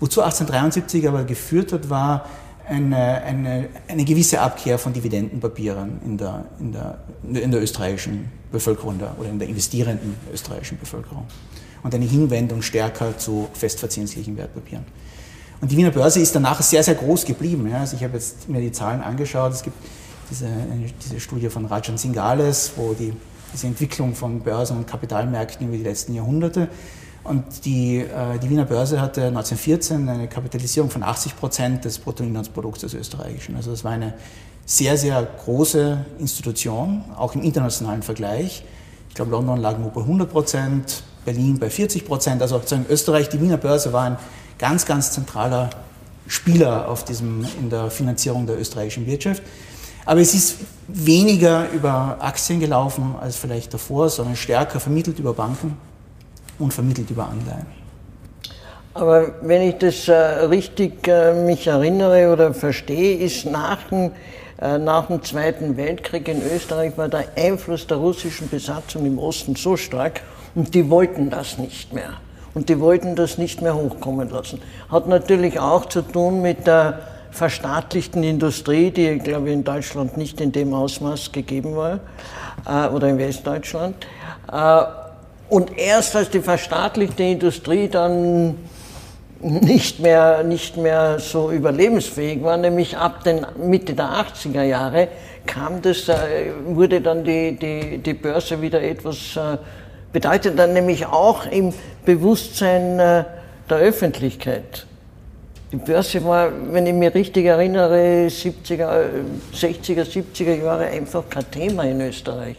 Wozu 0.00 0.20
1873 0.20 1.06
aber 1.06 1.24
geführt 1.24 1.72
hat, 1.72 1.88
war 1.88 2.26
eine, 2.66 3.22
eine, 3.22 3.68
eine 3.88 4.04
gewisse 4.04 4.40
Abkehr 4.40 4.78
von 4.78 4.92
Dividendenpapieren 4.92 6.00
in 6.04 6.18
der, 6.18 6.44
in 6.58 6.72
der, 6.72 6.98
in 7.22 7.50
der 7.50 7.62
österreichischen 7.62 8.30
Bevölkerung 8.50 9.00
oder 9.18 9.28
in 9.28 9.38
der 9.38 9.48
investierenden 9.48 10.14
österreichischen 10.32 10.78
Bevölkerung 10.78 11.26
und 11.82 11.94
eine 11.94 12.04
Hinwendung 12.04 12.62
stärker 12.62 13.16
zu 13.18 13.48
festverzinslichen 13.52 14.36
Wertpapieren. 14.36 14.84
Und 15.60 15.70
die 15.70 15.76
Wiener 15.76 15.90
Börse 15.90 16.20
ist 16.20 16.34
danach 16.34 16.60
sehr, 16.62 16.82
sehr 16.82 16.94
groß 16.94 17.24
geblieben. 17.24 17.68
Ja. 17.70 17.78
Also 17.78 17.96
ich 17.96 18.02
habe 18.02 18.14
jetzt 18.14 18.48
mir 18.48 18.60
die 18.60 18.72
Zahlen 18.72 19.00
angeschaut. 19.00 19.52
Es 19.52 19.62
gibt 19.62 19.76
diese, 20.30 20.48
diese 21.00 21.20
Studie 21.20 21.48
von 21.48 21.66
Rajan 21.66 21.98
Singales, 21.98 22.72
wo 22.76 22.94
die, 22.94 23.12
diese 23.52 23.68
Entwicklung 23.68 24.14
von 24.14 24.40
Börsen 24.40 24.76
und 24.76 24.86
Kapitalmärkten 24.86 25.68
über 25.68 25.76
die 25.76 25.84
letzten 25.84 26.14
Jahrhunderte 26.14 26.68
und 27.24 27.64
die, 27.64 27.98
äh, 27.98 28.38
die 28.42 28.50
Wiener 28.50 28.64
Börse 28.64 29.00
hatte 29.00 29.26
1914 29.26 30.08
eine 30.08 30.28
Kapitalisierung 30.28 30.90
von 30.90 31.02
80 31.02 31.36
Prozent 31.36 31.84
des 31.84 31.98
Bruttoinlandsprodukts 31.98 32.80
des 32.80 32.94
Österreichischen. 32.94 33.54
Also 33.54 33.70
das 33.70 33.84
war 33.84 33.92
eine 33.92 34.14
sehr, 34.66 34.96
sehr 34.96 35.22
große 35.44 36.04
Institution, 36.18 37.04
auch 37.16 37.34
im 37.34 37.42
internationalen 37.42 38.02
Vergleich. 38.02 38.64
Ich 39.08 39.14
glaube, 39.14 39.30
London 39.30 39.60
lag 39.60 39.78
nur 39.78 39.90
bei 39.90 40.00
100 40.00 40.30
Prozent, 40.30 41.04
Berlin 41.24 41.58
bei 41.58 41.70
40 41.70 42.04
Prozent. 42.04 42.42
Also 42.42 42.56
sozusagen 42.56 42.86
Österreich, 42.88 43.28
die 43.28 43.40
Wiener 43.40 43.56
Börse 43.56 43.92
war 43.92 44.04
ein 44.04 44.16
ganz, 44.58 44.84
ganz 44.84 45.12
zentraler 45.12 45.70
Spieler 46.26 46.88
auf 46.88 47.04
diesem, 47.04 47.46
in 47.60 47.70
der 47.70 47.90
Finanzierung 47.90 48.46
der 48.46 48.58
österreichischen 48.58 49.06
Wirtschaft. 49.06 49.42
Aber 50.04 50.20
es 50.20 50.34
ist 50.34 50.56
weniger 50.88 51.70
über 51.70 52.16
Aktien 52.20 52.58
gelaufen 52.58 53.14
als 53.20 53.36
vielleicht 53.36 53.72
davor, 53.72 54.08
sondern 54.08 54.34
stärker 54.34 54.80
vermittelt 54.80 55.20
über 55.20 55.34
Banken 55.34 55.76
und 56.58 56.72
vermittelt 56.72 57.10
über 57.10 57.28
Anleihen. 57.28 57.66
Aber 58.94 59.32
wenn 59.40 59.62
ich 59.62 59.78
das 59.78 60.06
äh, 60.08 60.12
richtig 60.12 61.08
äh, 61.08 61.32
mich 61.32 61.66
erinnere 61.66 62.30
oder 62.30 62.52
verstehe, 62.52 63.16
ist 63.18 63.46
nach 63.46 63.84
dem, 63.84 64.10
äh, 64.60 64.76
nach 64.78 65.06
dem 65.06 65.22
Zweiten 65.22 65.76
Weltkrieg 65.78 66.28
in 66.28 66.42
Österreich 66.42 66.96
war 66.98 67.08
der 67.08 67.24
Einfluss 67.36 67.86
der 67.86 67.96
russischen 67.96 68.50
Besatzung 68.50 69.06
im 69.06 69.18
Osten 69.18 69.56
so 69.56 69.78
stark 69.78 70.20
und 70.54 70.74
die 70.74 70.90
wollten 70.90 71.30
das 71.30 71.56
nicht 71.56 71.94
mehr. 71.94 72.14
Und 72.54 72.68
die 72.68 72.78
wollten 72.80 73.16
das 73.16 73.38
nicht 73.38 73.62
mehr 73.62 73.74
hochkommen 73.74 74.28
lassen. 74.28 74.60
Hat 74.90 75.08
natürlich 75.08 75.58
auch 75.58 75.86
zu 75.86 76.02
tun 76.02 76.42
mit 76.42 76.66
der 76.66 76.98
verstaatlichten 77.30 78.22
Industrie, 78.22 78.90
die, 78.90 79.18
glaube 79.18 79.48
ich, 79.48 79.54
in 79.54 79.64
Deutschland 79.64 80.18
nicht 80.18 80.38
in 80.38 80.52
dem 80.52 80.74
Ausmaß 80.74 81.32
gegeben 81.32 81.76
war, 81.76 82.00
äh, 82.66 82.88
oder 82.88 83.08
in 83.08 83.16
Westdeutschland. 83.16 83.96
Und 85.52 85.76
erst 85.76 86.16
als 86.16 86.30
die 86.30 86.40
verstaatlichte 86.40 87.24
Industrie 87.24 87.86
dann 87.86 88.54
nicht 89.38 90.00
mehr, 90.00 90.42
nicht 90.44 90.78
mehr 90.78 91.18
so 91.18 91.50
überlebensfähig 91.50 92.42
war, 92.42 92.56
nämlich 92.56 92.96
ab 92.96 93.22
den 93.22 93.44
Mitte 93.58 93.92
der 93.92 94.06
80er 94.06 94.62
Jahre, 94.62 95.08
kam 95.44 95.82
das, 95.82 96.08
äh, 96.08 96.52
wurde 96.68 97.02
dann 97.02 97.22
die, 97.22 97.58
die, 97.58 97.98
die 97.98 98.14
Börse 98.14 98.62
wieder 98.62 98.80
etwas 98.80 99.36
äh, 99.36 99.58
bedeutender, 100.10 100.66
nämlich 100.66 101.04
auch 101.04 101.44
im 101.44 101.74
Bewusstsein 102.06 102.98
äh, 102.98 103.24
der 103.68 103.76
Öffentlichkeit. 103.76 104.86
Die 105.70 105.76
Börse 105.76 106.24
war, 106.24 106.50
wenn 106.70 106.86
ich 106.86 106.94
mich 106.94 107.14
richtig 107.14 107.44
erinnere, 107.44 108.26
70er, 108.28 109.04
60er, 109.54 110.06
70er 110.06 110.64
Jahre 110.64 110.86
einfach 110.86 111.28
kein 111.28 111.50
Thema 111.50 111.82
in 111.82 112.00
Österreich. 112.00 112.56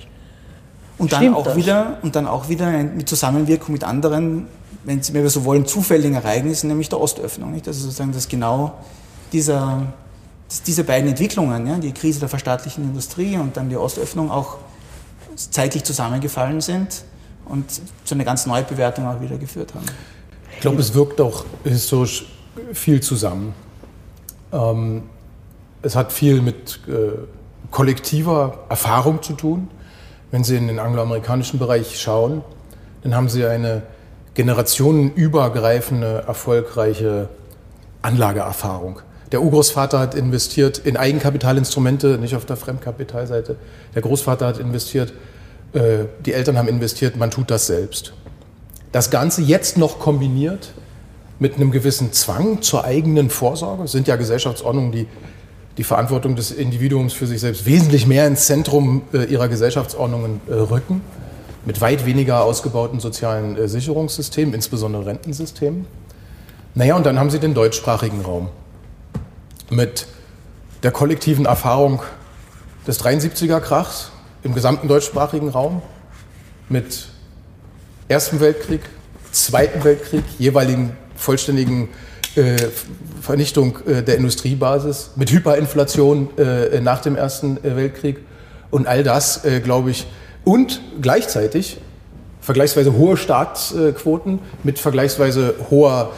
Und 0.97 1.11
dann, 1.11 1.33
auch 1.33 1.55
wieder, 1.55 1.97
und 2.01 2.15
dann 2.15 2.27
auch 2.27 2.49
wieder 2.49 2.69
mit 2.71 3.09
Zusammenwirkung 3.09 3.73
mit 3.73 3.83
anderen, 3.83 4.47
wenn 4.83 5.01
wir 5.01 5.29
so 5.29 5.43
wollen, 5.43 5.65
zufälligen 5.65 6.15
Ereignissen, 6.15 6.67
nämlich 6.67 6.89
der 6.89 6.99
Ostöffnung. 6.99 7.51
Nicht? 7.51 7.67
Also 7.67 7.81
sozusagen, 7.81 8.11
dass 8.11 8.27
genau 8.27 8.73
dieser, 9.31 9.87
dass 10.47 10.61
diese 10.61 10.83
beiden 10.83 11.09
Entwicklungen, 11.09 11.65
ja, 11.67 11.77
die 11.77 11.91
Krise 11.91 12.19
der 12.19 12.29
verstaatlichen 12.29 12.83
Industrie 12.83 13.37
und 13.37 13.57
dann 13.57 13.69
die 13.69 13.77
Ostöffnung 13.77 14.29
auch 14.29 14.57
zeitlich 15.35 15.83
zusammengefallen 15.83 16.61
sind 16.61 17.03
und 17.45 17.65
zu 18.05 18.15
einer 18.15 18.23
ganz 18.23 18.45
neuen 18.45 18.65
Bewertung 18.65 19.07
auch 19.07 19.19
wieder 19.19 19.37
geführt 19.37 19.73
haben. 19.73 19.85
Ich 20.53 20.61
glaube, 20.61 20.79
es 20.79 20.93
wirkt 20.93 21.19
auch 21.19 21.43
historisch 21.63 22.25
viel 22.73 23.01
zusammen. 23.01 23.53
Ähm, 24.51 25.03
es 25.81 25.95
hat 25.95 26.13
viel 26.13 26.41
mit 26.41 26.79
äh, 26.87 27.17
kollektiver 27.71 28.59
Erfahrung 28.69 29.21
zu 29.21 29.33
tun. 29.33 29.67
Wenn 30.33 30.43
Sie 30.43 30.57
in 30.57 30.67
den 30.67 30.79
angloamerikanischen 30.79 31.59
Bereich 31.59 32.01
schauen, 32.01 32.41
dann 33.03 33.13
haben 33.13 33.29
Sie 33.29 33.45
eine 33.45 33.83
generationenübergreifende, 34.33 36.23
erfolgreiche 36.25 37.29
Anlageerfahrung. 38.01 39.01
Der 39.31 39.43
Urgroßvater 39.43 39.99
hat 39.99 40.15
investiert 40.15 40.79
in 40.79 40.97
Eigenkapitalinstrumente, 40.97 42.17
nicht 42.17 42.35
auf 42.35 42.45
der 42.45 42.57
Fremdkapitalseite. 42.57 43.57
Der 43.93 44.01
Großvater 44.01 44.47
hat 44.47 44.57
investiert, 44.57 45.13
äh, 45.73 46.05
die 46.25 46.33
Eltern 46.33 46.57
haben 46.57 46.67
investiert, 46.67 47.15
man 47.15 47.29
tut 47.29 47.51
das 47.51 47.67
selbst. 47.67 48.13
Das 48.91 49.11
Ganze 49.11 49.43
jetzt 49.43 49.77
noch 49.77 49.99
kombiniert 49.99 50.73
mit 51.37 51.57
einem 51.57 51.69
gewissen 51.69 52.11
Zwang 52.11 52.63
zur 52.63 52.85
eigenen 52.85 53.29
Vorsorge, 53.29 53.87
sind 53.87 54.07
ja 54.07 54.15
Gesellschaftsordnungen, 54.15 54.91
die 54.91 55.07
die 55.77 55.83
Verantwortung 55.83 56.35
des 56.35 56.51
Individuums 56.51 57.13
für 57.13 57.25
sich 57.25 57.39
selbst 57.39 57.65
wesentlich 57.65 58.05
mehr 58.05 58.27
ins 58.27 58.45
Zentrum 58.45 59.01
äh, 59.13 59.23
ihrer 59.25 59.47
Gesellschaftsordnungen 59.47 60.41
äh, 60.47 60.53
rücken, 60.53 61.01
mit 61.65 61.81
weit 61.81 62.05
weniger 62.05 62.43
ausgebauten 62.43 62.99
sozialen 62.99 63.57
äh, 63.57 63.67
Sicherungssystemen, 63.67 64.53
insbesondere 64.53 65.05
Rentensystemen. 65.05 65.85
Naja, 66.75 66.95
und 66.95 67.05
dann 67.05 67.19
haben 67.19 67.29
Sie 67.29 67.39
den 67.39 67.53
deutschsprachigen 67.53 68.21
Raum 68.21 68.49
mit 69.69 70.07
der 70.83 70.91
kollektiven 70.91 71.45
Erfahrung 71.45 72.01
des 72.85 73.03
73er-Krachs 73.03 74.11
im 74.43 74.53
gesamten 74.53 74.87
deutschsprachigen 74.87 75.49
Raum, 75.49 75.81
mit 76.69 77.07
Ersten 78.07 78.39
Weltkrieg, 78.39 78.81
Zweiten 79.31 79.83
Weltkrieg, 79.83 80.23
jeweiligen 80.37 80.95
vollständigen 81.15 81.89
äh, 82.35 82.57
Vernichtung 83.21 83.77
äh, 83.85 84.01
der 84.01 84.17
Industriebasis, 84.17 85.11
mit 85.15 85.31
Hyperinflation 85.31 86.29
äh, 86.37 86.81
nach 86.81 86.99
dem 87.01 87.15
Ersten 87.15 87.59
Weltkrieg 87.61 88.19
und 88.71 88.87
all 88.87 89.03
das, 89.03 89.41
glaube 89.63 89.91
ich, 89.91 90.07
und 90.43 90.81
gleichzeitig 90.99 91.77
vergleichsweise 92.41 92.93
hohe 92.93 93.17
Staatsquoten 93.17 94.39
mit 94.63 94.79
vergleichsweise 94.79 95.53
hoher, 95.69 96.11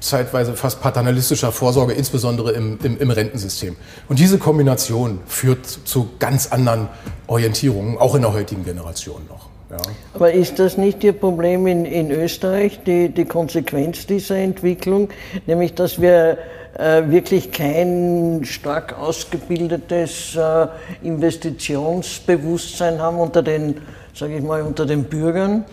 zeitweise 0.00 0.54
fast 0.54 0.80
paternalistischer 0.80 1.52
Vorsorge, 1.52 1.92
insbesondere 1.92 2.52
im, 2.52 2.78
im, 2.82 2.98
im, 2.98 3.10
Rentensystem. 3.10 3.76
Und 4.08 4.18
diese 4.18 4.38
Kombination 4.38 5.20
führt 5.26 5.66
zu 5.66 6.08
ganz 6.18 6.46
anderen 6.46 6.88
Orientierungen, 7.26 7.98
auch 7.98 8.14
in 8.14 8.22
der 8.22 8.32
heutigen 8.32 8.64
Generation 8.64 9.20
noch. 9.28 9.50
Ja. 9.70 9.78
Aber 10.14 10.32
ist 10.32 10.58
das 10.60 10.76
nicht 10.76 11.02
Ihr 11.02 11.12
Problem 11.12 11.66
in, 11.66 11.84
in 11.84 12.10
Österreich, 12.12 12.80
die, 12.86 13.08
die 13.08 13.24
Konsequenz 13.24 14.06
dieser 14.06 14.36
Entwicklung, 14.36 15.08
nämlich 15.46 15.74
dass 15.74 16.00
wir 16.00 16.38
äh, 16.78 17.08
wirklich 17.08 17.50
kein 17.50 18.42
stark 18.44 18.96
ausgebildetes 18.98 20.36
äh, 20.36 20.68
Investitionsbewusstsein 21.02 23.00
haben 23.00 23.18
unter 23.18 23.42
den, 23.42 23.80
sage 24.14 24.36
ich 24.36 24.42
mal, 24.42 24.62
unter 24.62 24.86
den 24.86 25.04
Bürgern? 25.04 25.64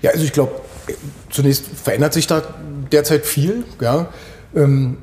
Ja, 0.00 0.10
also 0.10 0.24
ich 0.24 0.32
glaube, 0.32 0.52
zunächst 1.30 1.64
verändert 1.66 2.12
sich 2.12 2.26
da 2.26 2.42
derzeit 2.92 3.26
viel, 3.26 3.64
ja. 3.80 4.08
Ähm, 4.54 4.98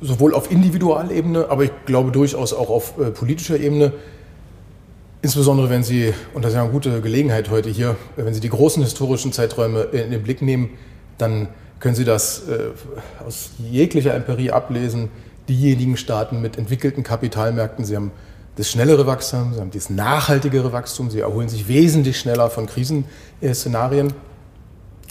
sowohl 0.00 0.34
auf 0.34 0.50
Individualebene, 0.50 1.46
aber 1.48 1.64
ich 1.64 1.72
glaube 1.86 2.10
durchaus 2.10 2.52
auch 2.52 2.70
auf 2.70 2.98
äh, 2.98 3.10
politischer 3.10 3.58
Ebene 3.58 3.92
Insbesondere 5.24 5.70
wenn 5.70 5.82
Sie, 5.82 6.12
und 6.34 6.44
das 6.44 6.50
ist 6.50 6.56
ja 6.56 6.62
eine 6.64 6.70
gute 6.70 7.00
Gelegenheit 7.00 7.48
heute 7.48 7.70
hier, 7.70 7.96
wenn 8.16 8.34
Sie 8.34 8.40
die 8.40 8.50
großen 8.50 8.82
historischen 8.82 9.32
Zeiträume 9.32 9.84
in 9.84 10.10
den 10.10 10.22
Blick 10.22 10.42
nehmen, 10.42 10.76
dann 11.16 11.48
können 11.80 11.94
Sie 11.94 12.04
das 12.04 12.46
äh, 12.46 12.72
aus 13.26 13.52
jeglicher 13.58 14.12
Empirie 14.12 14.50
ablesen. 14.50 15.08
Diejenigen 15.48 15.96
Staaten 15.96 16.42
mit 16.42 16.58
entwickelten 16.58 17.04
Kapitalmärkten, 17.04 17.86
sie 17.86 17.96
haben 17.96 18.12
das 18.56 18.70
schnellere 18.70 19.06
Wachstum, 19.06 19.54
sie 19.54 19.60
haben 19.60 19.70
das 19.70 19.88
nachhaltigere 19.88 20.74
Wachstum, 20.74 21.08
sie 21.08 21.20
erholen 21.20 21.48
sich 21.48 21.68
wesentlich 21.68 22.18
schneller 22.18 22.50
von 22.50 22.66
Krisenszenarien. 22.66 24.12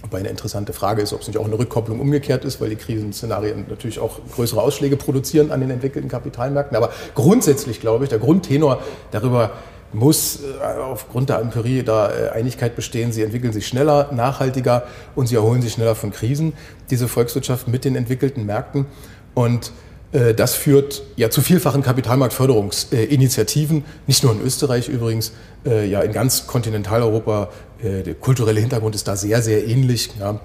Wobei 0.03 0.19
eine 0.19 0.29
interessante 0.29 0.73
Frage 0.73 1.01
ist, 1.01 1.13
ob 1.13 1.21
es 1.21 1.27
nicht 1.27 1.39
auch 1.39 1.45
eine 1.45 1.57
Rückkopplung 1.57 1.99
umgekehrt 1.99 2.45
ist, 2.45 2.61
weil 2.61 2.69
die 2.69 2.75
Krisenszenarien 2.75 3.65
natürlich 3.67 3.97
auch 3.97 4.19
größere 4.35 4.61
Ausschläge 4.61 4.95
produzieren 4.95 5.49
an 5.49 5.59
den 5.59 5.71
entwickelten 5.71 6.09
Kapitalmärkten. 6.09 6.77
Aber 6.77 6.91
grundsätzlich 7.15 7.79
glaube 7.79 8.03
ich, 8.03 8.09
der 8.11 8.19
Grundtenor 8.19 8.79
darüber 9.09 9.51
muss 9.93 10.39
äh, 10.41 10.79
aufgrund 10.79 11.29
der 11.29 11.39
Empirie 11.39 11.83
da 11.83 12.11
äh, 12.11 12.29
Einigkeit 12.29 12.75
bestehen. 12.75 13.11
Sie 13.11 13.21
entwickeln 13.21 13.53
sich 13.53 13.67
schneller, 13.67 14.11
nachhaltiger 14.11 14.83
und 15.15 15.27
sie 15.27 15.35
erholen 15.35 15.61
sich 15.61 15.73
schneller 15.73 15.95
von 15.95 16.11
Krisen, 16.11 16.53
diese 16.89 17.07
Volkswirtschaft 17.07 17.67
mit 17.67 17.85
den 17.85 17.95
entwickelten 17.95 18.45
Märkten. 18.45 18.85
Und 19.33 19.71
äh, 20.11 20.33
das 20.33 20.55
führt 20.55 21.03
ja 21.15 21.29
zu 21.29 21.41
vielfachen 21.41 21.83
Kapitalmarktförderungsinitiativen, 21.83 23.85
nicht 24.07 24.23
nur 24.23 24.33
in 24.33 24.41
Österreich 24.41 24.89
übrigens, 24.89 25.31
ja 25.65 26.01
in 26.01 26.11
ganz 26.11 26.45
Kontinentaleuropa. 26.45 27.49
Der 27.81 28.15
kulturelle 28.15 28.59
Hintergrund 28.59 28.95
ist 28.95 29.07
da 29.07 29.15
sehr, 29.15 29.41
sehr 29.41 29.65
ähnlich. 29.65 30.09
Ja. 30.19 30.41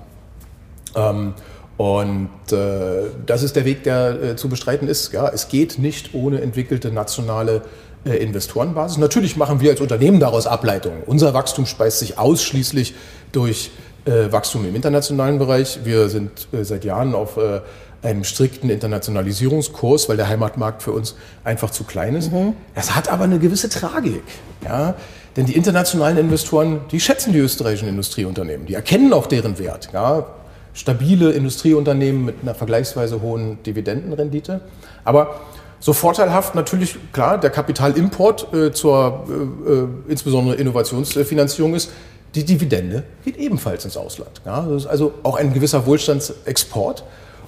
Ähm, 0.94 1.34
und 1.76 2.30
das 2.48 3.42
ist 3.42 3.56
der 3.56 3.64
Weg, 3.64 3.82
der 3.82 4.36
zu 4.36 4.48
bestreiten 4.48 4.86
ist. 4.86 5.12
Ja, 5.12 5.28
es 5.28 5.48
geht 5.48 5.80
nicht 5.80 6.14
ohne 6.14 6.40
entwickelte 6.40 6.92
nationale 6.92 7.56
äh, 7.56 7.60
Investorenbasis. 8.04 8.98
Natürlich 8.98 9.36
machen 9.36 9.60
wir 9.60 9.70
als 9.70 9.80
Unternehmen 9.80 10.20
daraus 10.20 10.46
Ableitungen. 10.46 11.02
Unser 11.04 11.34
Wachstum 11.34 11.66
speist 11.66 11.98
sich 11.98 12.18
ausschließlich 12.18 12.94
durch 13.32 13.70
äh, 14.04 14.32
Wachstum 14.32 14.66
im 14.66 14.74
internationalen 14.74 15.38
Bereich. 15.38 15.80
Wir 15.84 16.08
sind 16.08 16.48
äh, 16.52 16.64
seit 16.64 16.84
Jahren 16.84 17.14
auf 17.14 17.36
äh, 17.36 17.60
einem 18.02 18.24
strikten 18.24 18.70
Internationalisierungskurs, 18.70 20.08
weil 20.08 20.16
der 20.16 20.28
Heimatmarkt 20.28 20.82
für 20.82 20.92
uns 20.92 21.16
einfach 21.44 21.70
zu 21.70 21.84
klein 21.84 22.14
ist. 22.14 22.32
Mhm. 22.32 22.54
Das 22.74 22.94
hat 22.94 23.10
aber 23.10 23.24
eine 23.24 23.38
gewisse 23.38 23.68
Tragik. 23.68 24.22
Ja? 24.64 24.94
Denn 25.36 25.46
die 25.46 25.56
internationalen 25.56 26.18
Investoren, 26.18 26.80
die 26.90 27.00
schätzen 27.00 27.32
die 27.32 27.38
österreichischen 27.38 27.88
Industrieunternehmen. 27.88 28.66
Die 28.66 28.74
erkennen 28.74 29.12
auch 29.12 29.26
deren 29.26 29.58
Wert. 29.58 29.90
Ja? 29.92 30.26
Stabile 30.74 31.32
Industrieunternehmen 31.32 32.24
mit 32.24 32.36
einer 32.42 32.54
vergleichsweise 32.54 33.20
hohen 33.20 33.62
Dividendenrendite. 33.64 34.60
Aber 35.04 35.40
so 35.80 35.92
vorteilhaft 35.92 36.54
natürlich, 36.54 36.96
klar, 37.12 37.38
der 37.38 37.50
Kapitalimport 37.50 38.52
äh, 38.52 38.72
zur 38.72 39.26
äh, 39.28 39.72
äh, 39.72 39.88
insbesondere 40.08 40.56
Innovationsfinanzierung 40.56 41.74
ist, 41.74 41.90
die 42.34 42.44
Dividende 42.44 43.04
geht 43.24 43.36
ebenfalls 43.36 43.84
ins 43.84 43.96
Ausland. 43.96 44.42
Ja? 44.44 44.62
Das 44.62 44.82
ist 44.82 44.86
also 44.86 45.14
auch 45.22 45.36
ein 45.36 45.54
gewisser 45.54 45.86
Wohlstandsexport. 45.86 47.04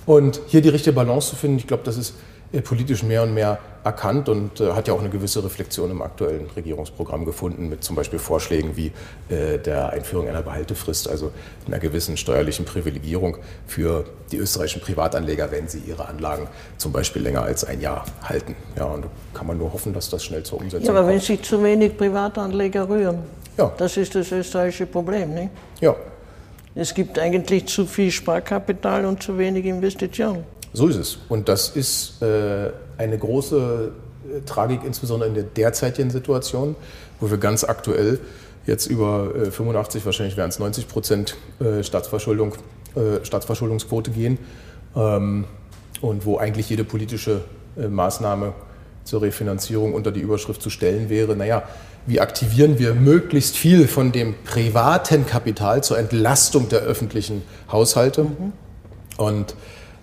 Und 0.06 0.40
hier 0.46 0.62
die 0.62 0.70
richtige 0.70 0.94
Balance 0.94 1.30
zu 1.30 1.37
finden, 1.37 1.58
ich 1.58 1.66
glaube, 1.66 1.82
das 1.84 1.96
ist 1.96 2.14
politisch 2.59 3.02
mehr 3.02 3.23
und 3.23 3.33
mehr 3.33 3.59
erkannt 3.85 4.28
und 4.28 4.61
äh, 4.61 4.73
hat 4.73 4.88
ja 4.88 4.95
auch 4.95 5.00
eine 5.00 5.09
gewisse 5.09 5.42
Reflexion 5.42 5.90
im 5.90 6.02
aktuellen 6.02 6.47
Regierungsprogramm 6.54 7.25
gefunden, 7.25 7.69
mit 7.69 7.83
zum 7.83 7.97
Beispiel 7.97 8.19
Vorschlägen 8.19 8.76
wie 8.76 8.92
äh, 9.28 9.59
der 9.59 9.90
Einführung 9.90 10.28
einer 10.28 10.42
Behaltefrist, 10.42 11.09
also 11.09 11.30
einer 11.66 11.78
gewissen 11.78 12.16
steuerlichen 12.16 12.64
Privilegierung 12.64 13.38
für 13.66 14.04
die 14.33 14.37
österreichischen 14.37 14.83
Privatanleger, 14.83 15.50
wenn 15.50 15.69
sie 15.69 15.78
ihre 15.78 16.09
Anlagen 16.09 16.49
zum 16.76 16.92
Beispiel 16.92 17.23
länger 17.23 17.42
als 17.42 17.64
ein 17.64 17.80
Jahr 17.80 18.04
halten. 18.23 18.54
Ja, 18.76 18.85
und 18.85 19.04
da 19.04 19.09
kann 19.33 19.47
man 19.47 19.57
nur 19.57 19.73
hoffen, 19.73 19.95
dass 19.95 20.11
das 20.11 20.25
schnell 20.25 20.42
zur 20.42 20.59
Umsetzung 20.59 20.80
kommt. 20.80 20.87
Ja, 20.87 20.92
aber 20.92 21.00
kommt. 21.02 21.12
wenn 21.14 21.21
sich 21.21 21.42
zu 21.42 21.62
wenig 21.62 21.97
Privatanleger 21.97 22.88
rühren, 22.88 23.19
ja. 23.57 23.73
das 23.78 23.97
ist 23.97 24.14
das 24.14 24.30
österreichische 24.33 24.87
Problem, 24.87 25.35
nicht? 25.35 25.50
Ja. 25.80 25.95
Es 26.75 26.95
gibt 26.95 27.19
eigentlich 27.19 27.66
zu 27.66 27.87
viel 27.87 28.11
Sparkapital 28.11 29.04
und 29.04 29.23
zu 29.23 29.37
wenig 29.37 29.64
Investitionen. 29.64 30.45
So 30.72 30.88
ist 30.88 30.96
es. 30.96 31.18
Und 31.28 31.48
das 31.48 31.70
ist 31.70 32.22
äh, 32.22 32.70
eine 32.96 33.18
große 33.18 33.92
äh, 34.24 34.40
Tragik, 34.42 34.80
insbesondere 34.84 35.28
in 35.28 35.34
der 35.34 35.44
derzeitigen 35.44 36.10
Situation, 36.10 36.76
wo 37.18 37.30
wir 37.30 37.38
ganz 37.38 37.64
aktuell 37.64 38.20
jetzt 38.66 38.86
über 38.86 39.34
äh, 39.34 39.50
85, 39.50 40.04
wahrscheinlich 40.06 40.36
wären 40.36 40.50
es 40.50 40.58
90 40.58 40.88
Prozent 40.88 41.36
äh, 41.60 41.82
Staatsverschuldung, 41.82 42.54
äh, 42.94 43.24
Staatsverschuldungsquote 43.24 44.10
gehen 44.12 44.38
ähm, 44.94 45.44
und 46.00 46.24
wo 46.24 46.38
eigentlich 46.38 46.70
jede 46.70 46.84
politische 46.84 47.42
äh, 47.76 47.88
Maßnahme 47.88 48.52
zur 49.04 49.22
Refinanzierung 49.22 49.94
unter 49.94 50.12
die 50.12 50.20
Überschrift 50.20 50.62
zu 50.62 50.70
stellen 50.70 51.08
wäre, 51.08 51.34
naja, 51.34 51.64
wie 52.06 52.20
aktivieren 52.20 52.78
wir 52.78 52.94
möglichst 52.94 53.56
viel 53.56 53.88
von 53.88 54.12
dem 54.12 54.34
privaten 54.44 55.26
Kapital 55.26 55.82
zur 55.82 55.98
Entlastung 55.98 56.68
der 56.68 56.80
öffentlichen 56.80 57.42
Haushalte? 57.70 58.24
Mhm. 58.24 58.52
Und 59.16 59.54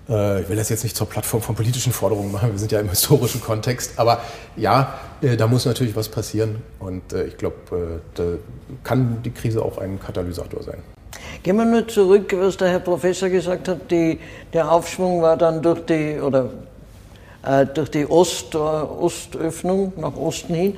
ich 0.10 0.50
will 0.50 0.56
das 0.56 0.70
jetzt 0.70 0.84
nicht 0.84 0.96
zur 0.96 1.10
Plattform 1.10 1.42
von 1.42 1.56
politischen 1.56 1.92
Forderungen 1.92 2.32
machen, 2.32 2.52
wir 2.52 2.60
sind 2.60 2.72
ja 2.72 2.80
im 2.80 2.90
historischen 2.98 3.42
Kontext, 3.42 3.94
aber 3.98 4.22
ja, 4.56 5.00
äh, 5.22 5.36
da 5.36 5.48
muss 5.48 5.66
natürlich 5.66 5.96
was 5.96 6.08
passieren 6.08 6.62
und 6.80 7.12
äh, 7.12 7.26
ich 7.26 7.38
glaube, 7.38 8.02
da 8.16 8.24
kann 8.84 9.22
die 9.24 9.32
Krise 9.32 9.62
auch 9.62 9.78
ein 9.78 10.00
Katalysator 10.00 10.64
sein. 10.64 10.82
Gehen 11.44 11.58
wir 11.58 11.66
nur 11.66 11.88
zurück, 11.88 12.34
was 12.38 12.58
der 12.58 12.70
Herr 12.70 12.80
Professor 12.80 13.30
gesagt 13.30 13.68
hat, 13.68 13.92
die, 13.92 14.20
der 14.54 14.72
Aufschwung 14.72 15.22
war 15.22 15.38
dann 15.38 15.62
durch 15.62 15.86
die, 15.86 16.20
oder, 16.20 16.52
äh, 17.44 17.66
durch 17.66 17.90
die 17.90 18.06
Ost, 18.10 18.56
Ostöffnung 18.56 19.94
nach 19.98 20.16
Osten 20.16 20.54
hin 20.54 20.78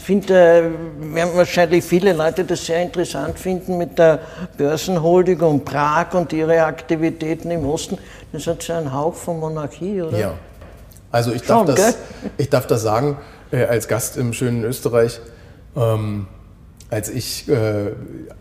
finde, 0.00 0.34
äh, 0.34 1.14
werden 1.14 1.30
wahrscheinlich 1.34 1.84
viele 1.84 2.12
Leute 2.12 2.44
das 2.44 2.66
sehr 2.66 2.82
interessant 2.82 3.38
finden 3.38 3.78
mit 3.78 3.98
der 3.98 4.20
Börsenholding 4.56 5.40
und 5.40 5.64
Prag 5.64 6.14
und 6.14 6.32
ihre 6.32 6.64
Aktivitäten 6.64 7.50
im 7.50 7.66
Osten. 7.66 7.98
Das 8.32 8.46
hat 8.46 8.62
so 8.62 8.72
einen 8.72 8.92
Hauch 8.92 9.14
von 9.14 9.40
Monarchie, 9.40 10.02
oder? 10.02 10.18
Ja. 10.18 10.34
Also 11.12 11.32
ich 11.32 11.42
darf, 11.42 11.66
Schon, 11.66 11.76
das, 11.76 11.96
ich 12.36 12.48
darf 12.48 12.66
das 12.66 12.82
sagen, 12.82 13.16
äh, 13.50 13.64
als 13.64 13.88
Gast 13.88 14.16
im 14.16 14.32
schönen 14.32 14.62
Österreich, 14.64 15.20
ähm, 15.76 16.26
als 16.88 17.08
ich 17.08 17.48
äh, 17.48 17.92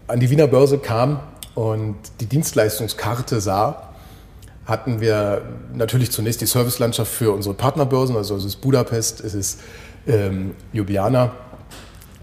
an 0.08 0.20
die 0.20 0.30
Wiener 0.30 0.48
Börse 0.48 0.78
kam 0.78 1.20
und 1.56 1.96
die 2.20 2.28
Dienstleistungskarte 2.28 3.42
sah, 3.42 3.90
hatten 4.66 5.02
wir 5.02 5.42
natürlich 5.74 6.12
zunächst 6.12 6.42
die 6.42 6.46
Servicelandschaft 6.46 7.12
für 7.12 7.32
unsere 7.32 7.56
Partnerbörsen, 7.56 8.16
also 8.16 8.36
es 8.36 8.46
ist 8.46 8.58
Budapest, 8.58 9.22
es 9.22 9.34
ist 9.34 9.60
ähm, 10.08 10.56
Ljubljana 10.74 11.32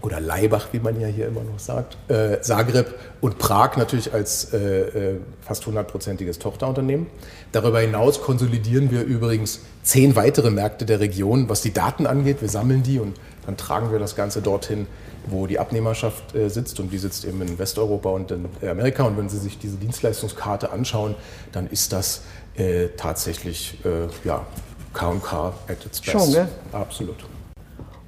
oder 0.07 0.21
Laibach, 0.21 0.69
wie 0.71 0.79
man 0.79 0.99
ja 1.01 1.07
hier 1.07 1.27
immer 1.27 1.43
noch 1.43 1.59
sagt, 1.59 1.97
äh, 2.09 2.39
Zagreb 2.39 2.95
und 3.19 3.37
Prag 3.37 3.75
natürlich 3.75 4.13
als 4.13 4.53
äh, 4.53 4.57
äh, 4.57 5.17
fast 5.41 5.65
hundertprozentiges 5.65 6.39
Tochterunternehmen. 6.39 7.07
Darüber 7.51 7.81
hinaus 7.81 8.21
konsolidieren 8.21 8.89
wir 8.89 9.03
übrigens 9.03 9.59
zehn 9.83 10.15
weitere 10.15 10.49
Märkte 10.49 10.85
der 10.85 11.01
Region, 11.01 11.49
was 11.49 11.61
die 11.61 11.73
Daten 11.73 12.07
angeht. 12.07 12.41
Wir 12.41 12.47
sammeln 12.47 12.83
die 12.83 12.99
und 12.99 13.17
dann 13.45 13.57
tragen 13.57 13.91
wir 13.91 13.99
das 13.99 14.15
Ganze 14.15 14.41
dorthin, 14.41 14.87
wo 15.27 15.45
die 15.45 15.59
Abnehmerschaft 15.59 16.33
äh, 16.33 16.49
sitzt 16.49 16.79
und 16.79 16.89
die 16.89 16.99
sitzt 16.99 17.25
eben 17.25 17.41
in 17.41 17.59
Westeuropa 17.59 18.09
und 18.09 18.31
in 18.31 18.45
Amerika. 18.65 19.03
Und 19.03 19.17
wenn 19.17 19.27
Sie 19.27 19.39
sich 19.39 19.59
diese 19.59 19.75
Dienstleistungskarte 19.75 20.71
anschauen, 20.71 21.15
dann 21.51 21.67
ist 21.67 21.91
das 21.91 22.21
äh, 22.55 22.87
tatsächlich 22.95 23.77
äh, 23.83 24.07
ja, 24.25 24.45
K&K 24.93 25.53
at 25.67 25.85
its 25.85 25.99
best. 25.99 26.11
Schon, 26.11 26.31
gell? 26.31 26.47
Absolut. 26.71 27.17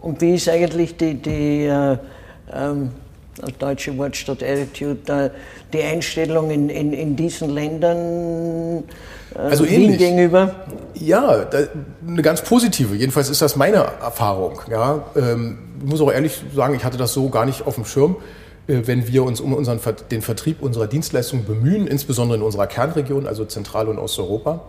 Und 0.02 0.22
wie 0.22 0.36
ist 0.36 0.48
eigentlich 0.48 0.98
die, 0.98 1.16
die 1.16 1.66
äh, 1.66 1.98
ähm, 2.54 2.92
das 3.38 3.58
deutsche 3.58 3.98
Wort 3.98 4.16
statt 4.16 4.44
Attitude, 4.44 5.32
die 5.72 5.82
Einstellung 5.82 6.50
in, 6.52 6.70
in, 6.70 6.94
in 6.94 7.16
diesen 7.16 7.50
Ländern 7.50 8.84
äh, 9.36 9.38
also 9.38 9.68
Wien 9.68 9.98
gegenüber? 9.98 10.56
Ja, 10.96 11.46
da, 11.46 11.60
eine 12.08 12.22
ganz 12.22 12.42
positive. 12.42 12.96
Jedenfalls 12.96 13.30
ist 13.30 13.42
das 13.42 13.56
meine 13.56 13.78
Erfahrung. 13.78 14.62
Ja, 14.70 15.04
ähm, 15.16 15.60
ich 15.82 15.90
muss 15.90 16.02
auch 16.02 16.12
ehrlich 16.12 16.42
sagen, 16.54 16.76
ich 16.76 16.84
hatte 16.84 16.98
das 16.98 17.14
so 17.14 17.30
gar 17.30 17.46
nicht 17.46 17.66
auf 17.66 17.76
dem 17.76 17.86
Schirm. 17.86 18.18
Äh, 18.68 18.82
wenn 18.86 19.08
wir 19.08 19.24
uns 19.24 19.40
um 19.40 19.54
unseren, 19.54 19.80
den 20.12 20.22
Vertrieb 20.22 20.62
unserer 20.62 20.88
Dienstleistungen 20.88 21.46
bemühen, 21.46 21.88
insbesondere 21.88 22.38
in 22.38 22.44
unserer 22.44 22.68
Kernregion, 22.68 23.28
also 23.28 23.46
Zentral- 23.46 23.88
und 23.88 24.00
Osteuropa, 24.00 24.62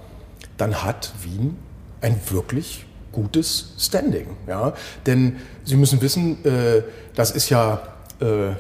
dann 0.57 0.83
hat 0.85 1.13
Wien 1.23 1.57
ein 2.01 2.19
wirklich 2.31 2.87
gutes 3.13 3.75
Standing. 3.79 4.27
Ja? 4.47 4.73
Denn 5.07 5.37
Sie 5.65 5.77
müssen 5.77 6.01
wissen, 6.01 6.45
äh, 6.45 6.83
das 7.15 7.31
ist 7.31 7.51
ja, 7.51 7.83
äh, 8.21 8.55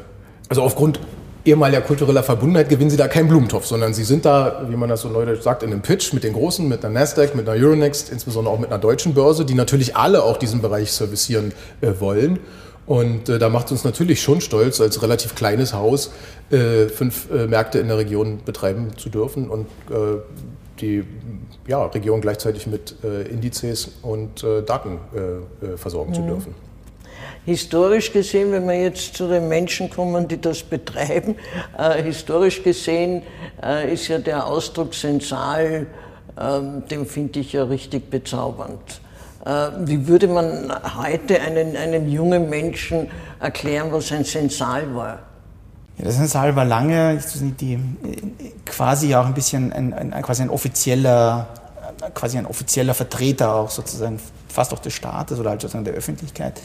also 0.48 0.62
aufgrund 0.62 1.00
ehemaliger 1.44 1.80
kultureller 1.80 2.22
Verbundenheit 2.22 2.68
gewinnen 2.68 2.90
Sie 2.90 2.96
da 2.96 3.08
keinen 3.08 3.28
Blumentopf, 3.28 3.66
sondern 3.66 3.94
Sie 3.94 4.04
sind 4.04 4.24
da, 4.24 4.66
wie 4.68 4.76
man 4.76 4.88
das 4.88 5.02
so 5.02 5.08
neudeutsch 5.08 5.42
sagt, 5.42 5.62
in 5.62 5.72
einem 5.72 5.82
Pitch 5.82 6.12
mit 6.12 6.24
den 6.24 6.32
Großen, 6.32 6.66
mit 6.68 6.84
einer 6.84 6.94
Nasdaq, 6.94 7.34
mit 7.34 7.48
einer 7.48 7.60
Euronext, 7.62 8.10
insbesondere 8.10 8.54
auch 8.54 8.58
mit 8.58 8.70
einer 8.70 8.80
deutschen 8.80 9.14
Börse, 9.14 9.44
die 9.44 9.54
natürlich 9.54 9.96
alle 9.96 10.22
auch 10.22 10.36
diesen 10.36 10.60
Bereich 10.60 10.92
servicieren 10.92 11.52
äh, 11.80 11.92
wollen. 11.98 12.38
Und 12.86 13.28
äh, 13.28 13.38
da 13.38 13.48
macht 13.48 13.66
es 13.66 13.72
uns 13.72 13.84
natürlich 13.84 14.20
schon 14.20 14.40
stolz, 14.40 14.80
als 14.80 15.00
relativ 15.02 15.34
kleines 15.34 15.72
Haus 15.72 16.10
äh, 16.50 16.88
fünf 16.88 17.30
äh, 17.30 17.46
Märkte 17.46 17.78
in 17.78 17.88
der 17.88 17.98
Region 17.98 18.40
betreiben 18.44 18.96
zu 18.96 19.08
dürfen 19.08 19.48
und 19.48 19.66
die 20.80 21.04
ja, 21.66 21.84
Region 21.86 22.20
gleichzeitig 22.20 22.66
mit 22.66 22.96
äh, 23.04 23.22
Indizes 23.22 23.92
und 24.02 24.42
äh, 24.42 24.62
Daten 24.62 24.98
äh, 25.14 25.72
äh 25.72 25.76
versorgen 25.76 26.10
mhm. 26.10 26.14
zu 26.14 26.22
dürfen. 26.22 26.54
Historisch 27.46 28.12
gesehen, 28.12 28.52
wenn 28.52 28.66
wir 28.66 28.80
jetzt 28.80 29.14
zu 29.14 29.26
den 29.26 29.48
Menschen 29.48 29.88
kommen, 29.88 30.28
die 30.28 30.40
das 30.40 30.62
betreiben, 30.62 31.36
äh, 31.78 32.02
historisch 32.02 32.62
gesehen 32.62 33.22
äh, 33.62 33.92
ist 33.92 34.08
ja 34.08 34.18
der 34.18 34.46
Ausdruck 34.46 34.94
sensal, 34.94 35.86
ähm, 36.38 36.82
den 36.90 37.06
finde 37.06 37.40
ich 37.40 37.52
ja 37.52 37.64
richtig 37.64 38.10
bezaubernd. 38.10 39.00
wie 39.86 40.06
würde 40.06 40.28
man 40.28 40.70
heute 40.98 41.40
einen, 41.40 41.74
einen 41.74 42.10
jungen 42.10 42.50
Menschen 42.50 43.08
erklären, 43.40 43.90
was 43.90 44.12
ein 44.12 44.22
Sensal 44.22 44.94
war? 44.94 45.29
Ja, 46.00 46.04
der 46.04 46.12
Sensal 46.12 46.56
war 46.56 46.64
lange 46.64 47.18
die, 47.60 47.78
quasi 48.64 49.14
auch 49.14 49.26
ein 49.26 49.34
bisschen 49.34 49.70
ein, 49.70 49.92
ein, 49.92 50.22
quasi 50.22 50.40
ein 50.40 50.48
offizieller, 50.48 51.48
quasi 52.14 52.38
ein 52.38 52.46
offizieller 52.46 52.94
Vertreter 52.94 53.54
auch 53.54 53.68
sozusagen 53.68 54.18
fast 54.48 54.72
auch 54.72 54.78
des 54.78 54.94
Staates 54.94 55.38
oder 55.38 55.50
halt 55.50 55.60
sozusagen 55.60 55.84
der 55.84 55.92
Öffentlichkeit, 55.92 56.58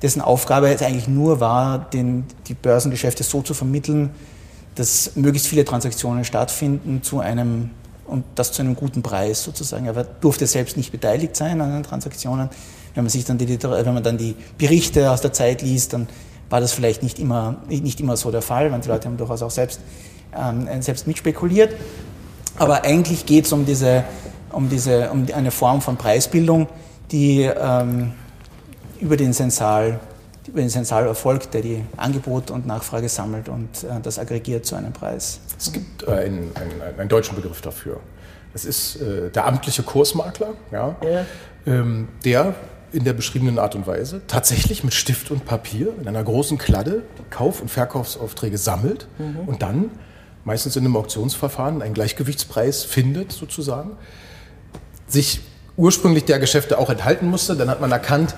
dessen 0.00 0.22
Aufgabe 0.22 0.72
es 0.72 0.80
eigentlich 0.80 1.08
nur 1.08 1.40
war, 1.40 1.78
den, 1.78 2.24
die 2.46 2.54
Börsengeschäfte 2.54 3.22
so 3.22 3.42
zu 3.42 3.52
vermitteln, 3.52 4.10
dass 4.76 5.14
möglichst 5.14 5.48
viele 5.48 5.66
Transaktionen 5.66 6.24
stattfinden 6.24 7.02
zu 7.02 7.20
einem 7.20 7.70
und 8.06 8.24
das 8.34 8.50
zu 8.52 8.62
einem 8.62 8.76
guten 8.76 9.02
Preis 9.02 9.44
sozusagen. 9.44 9.84
Er 9.84 10.04
durfte 10.04 10.46
selbst 10.46 10.78
nicht 10.78 10.90
beteiligt 10.90 11.36
sein 11.36 11.60
an 11.60 11.70
den 11.70 11.82
Transaktionen. 11.82 12.48
Wenn 12.94 13.04
man 13.04 13.10
sich 13.10 13.26
dann 13.26 13.36
die, 13.36 13.62
wenn 13.62 13.94
man 13.94 14.02
dann 14.02 14.16
die 14.16 14.34
Berichte 14.56 15.10
aus 15.10 15.20
der 15.20 15.34
Zeit 15.34 15.60
liest, 15.60 15.92
dann 15.92 16.08
war 16.50 16.60
das 16.60 16.72
vielleicht 16.72 17.02
nicht 17.02 17.18
immer, 17.18 17.62
nicht 17.68 18.00
immer 18.00 18.16
so 18.16 18.30
der 18.30 18.42
Fall. 18.42 18.70
Manche 18.70 18.90
Leute 18.90 19.08
haben 19.08 19.16
durchaus 19.16 19.42
auch 19.42 19.50
selbst, 19.50 19.80
ähm, 20.36 20.82
selbst 20.82 21.06
mitspekuliert. 21.06 21.74
Aber 22.58 22.84
eigentlich 22.84 23.24
geht 23.24 23.46
es 23.46 23.52
um 23.52 23.64
diese, 23.64 24.04
um 24.52 24.68
diese, 24.68 25.10
um 25.10 25.26
eine 25.34 25.50
Form 25.50 25.80
von 25.80 25.96
Preisbildung, 25.96 26.68
die 27.10 27.42
ähm, 27.42 28.12
über 29.00 29.16
den 29.16 29.32
Sensal 29.32 30.00
über 30.50 30.60
den 30.60 30.68
Sensal 30.68 31.06
erfolgt, 31.06 31.54
der 31.54 31.62
die 31.62 31.84
Angebot 31.96 32.50
und 32.50 32.66
Nachfrage 32.66 33.08
sammelt 33.08 33.48
und 33.48 33.84
äh, 33.84 34.00
das 34.02 34.18
aggregiert 34.18 34.66
zu 34.66 34.74
einem 34.74 34.92
Preis. 34.92 35.40
Es 35.56 35.72
gibt 35.72 36.02
äh, 36.02 36.10
einen, 36.10 36.50
einen, 36.56 36.98
einen, 36.98 37.08
deutschen 37.08 37.36
Begriff 37.36 37.60
dafür. 37.60 38.00
Es 38.52 38.64
ist 38.64 38.96
äh, 38.96 39.30
der 39.30 39.46
amtliche 39.46 39.82
Kursmakler, 39.82 40.54
ja, 40.72 40.96
ja. 41.02 41.24
Ähm, 41.66 42.08
der 42.24 42.54
in 42.92 43.04
der 43.04 43.12
beschriebenen 43.12 43.58
Art 43.58 43.74
und 43.74 43.86
Weise 43.86 44.22
tatsächlich 44.26 44.84
mit 44.84 44.94
Stift 44.94 45.30
und 45.30 45.44
Papier 45.44 45.92
in 46.00 46.08
einer 46.08 46.22
großen 46.22 46.58
Kladde 46.58 47.02
Kauf- 47.30 47.60
und 47.60 47.68
Verkaufsaufträge 47.68 48.58
sammelt 48.58 49.06
mhm. 49.18 49.48
und 49.48 49.62
dann 49.62 49.90
meistens 50.44 50.76
in 50.76 50.84
einem 50.84 50.96
Auktionsverfahren 50.96 51.82
einen 51.82 51.94
Gleichgewichtspreis 51.94 52.84
findet 52.84 53.32
sozusagen, 53.32 53.92
sich 55.06 55.40
ursprünglich 55.76 56.24
der 56.24 56.38
Geschäfte 56.38 56.78
auch 56.78 56.90
enthalten 56.90 57.28
musste. 57.28 57.56
Dann 57.56 57.70
hat 57.70 57.80
man 57.80 57.92
erkannt, 57.92 58.34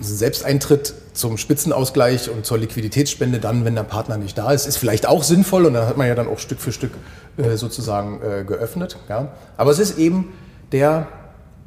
Selbsteintritt 0.00 0.94
zum 1.12 1.38
Spitzenausgleich 1.38 2.30
und 2.30 2.46
zur 2.46 2.58
Liquiditätsspende 2.58 3.40
dann, 3.40 3.64
wenn 3.64 3.74
der 3.74 3.82
Partner 3.82 4.16
nicht 4.16 4.38
da 4.38 4.52
ist, 4.52 4.66
ist 4.66 4.76
vielleicht 4.76 5.06
auch 5.06 5.22
sinnvoll 5.22 5.66
und 5.66 5.74
dann 5.74 5.86
hat 5.86 5.96
man 5.96 6.06
ja 6.06 6.14
dann 6.14 6.28
auch 6.28 6.38
Stück 6.38 6.60
für 6.60 6.72
Stück 6.72 6.92
äh, 7.36 7.56
sozusagen 7.56 8.20
äh, 8.22 8.44
geöffnet. 8.44 8.96
Ja. 9.08 9.32
Aber 9.56 9.70
es 9.70 9.78
ist 9.78 9.98
eben 9.98 10.32
der 10.72 11.08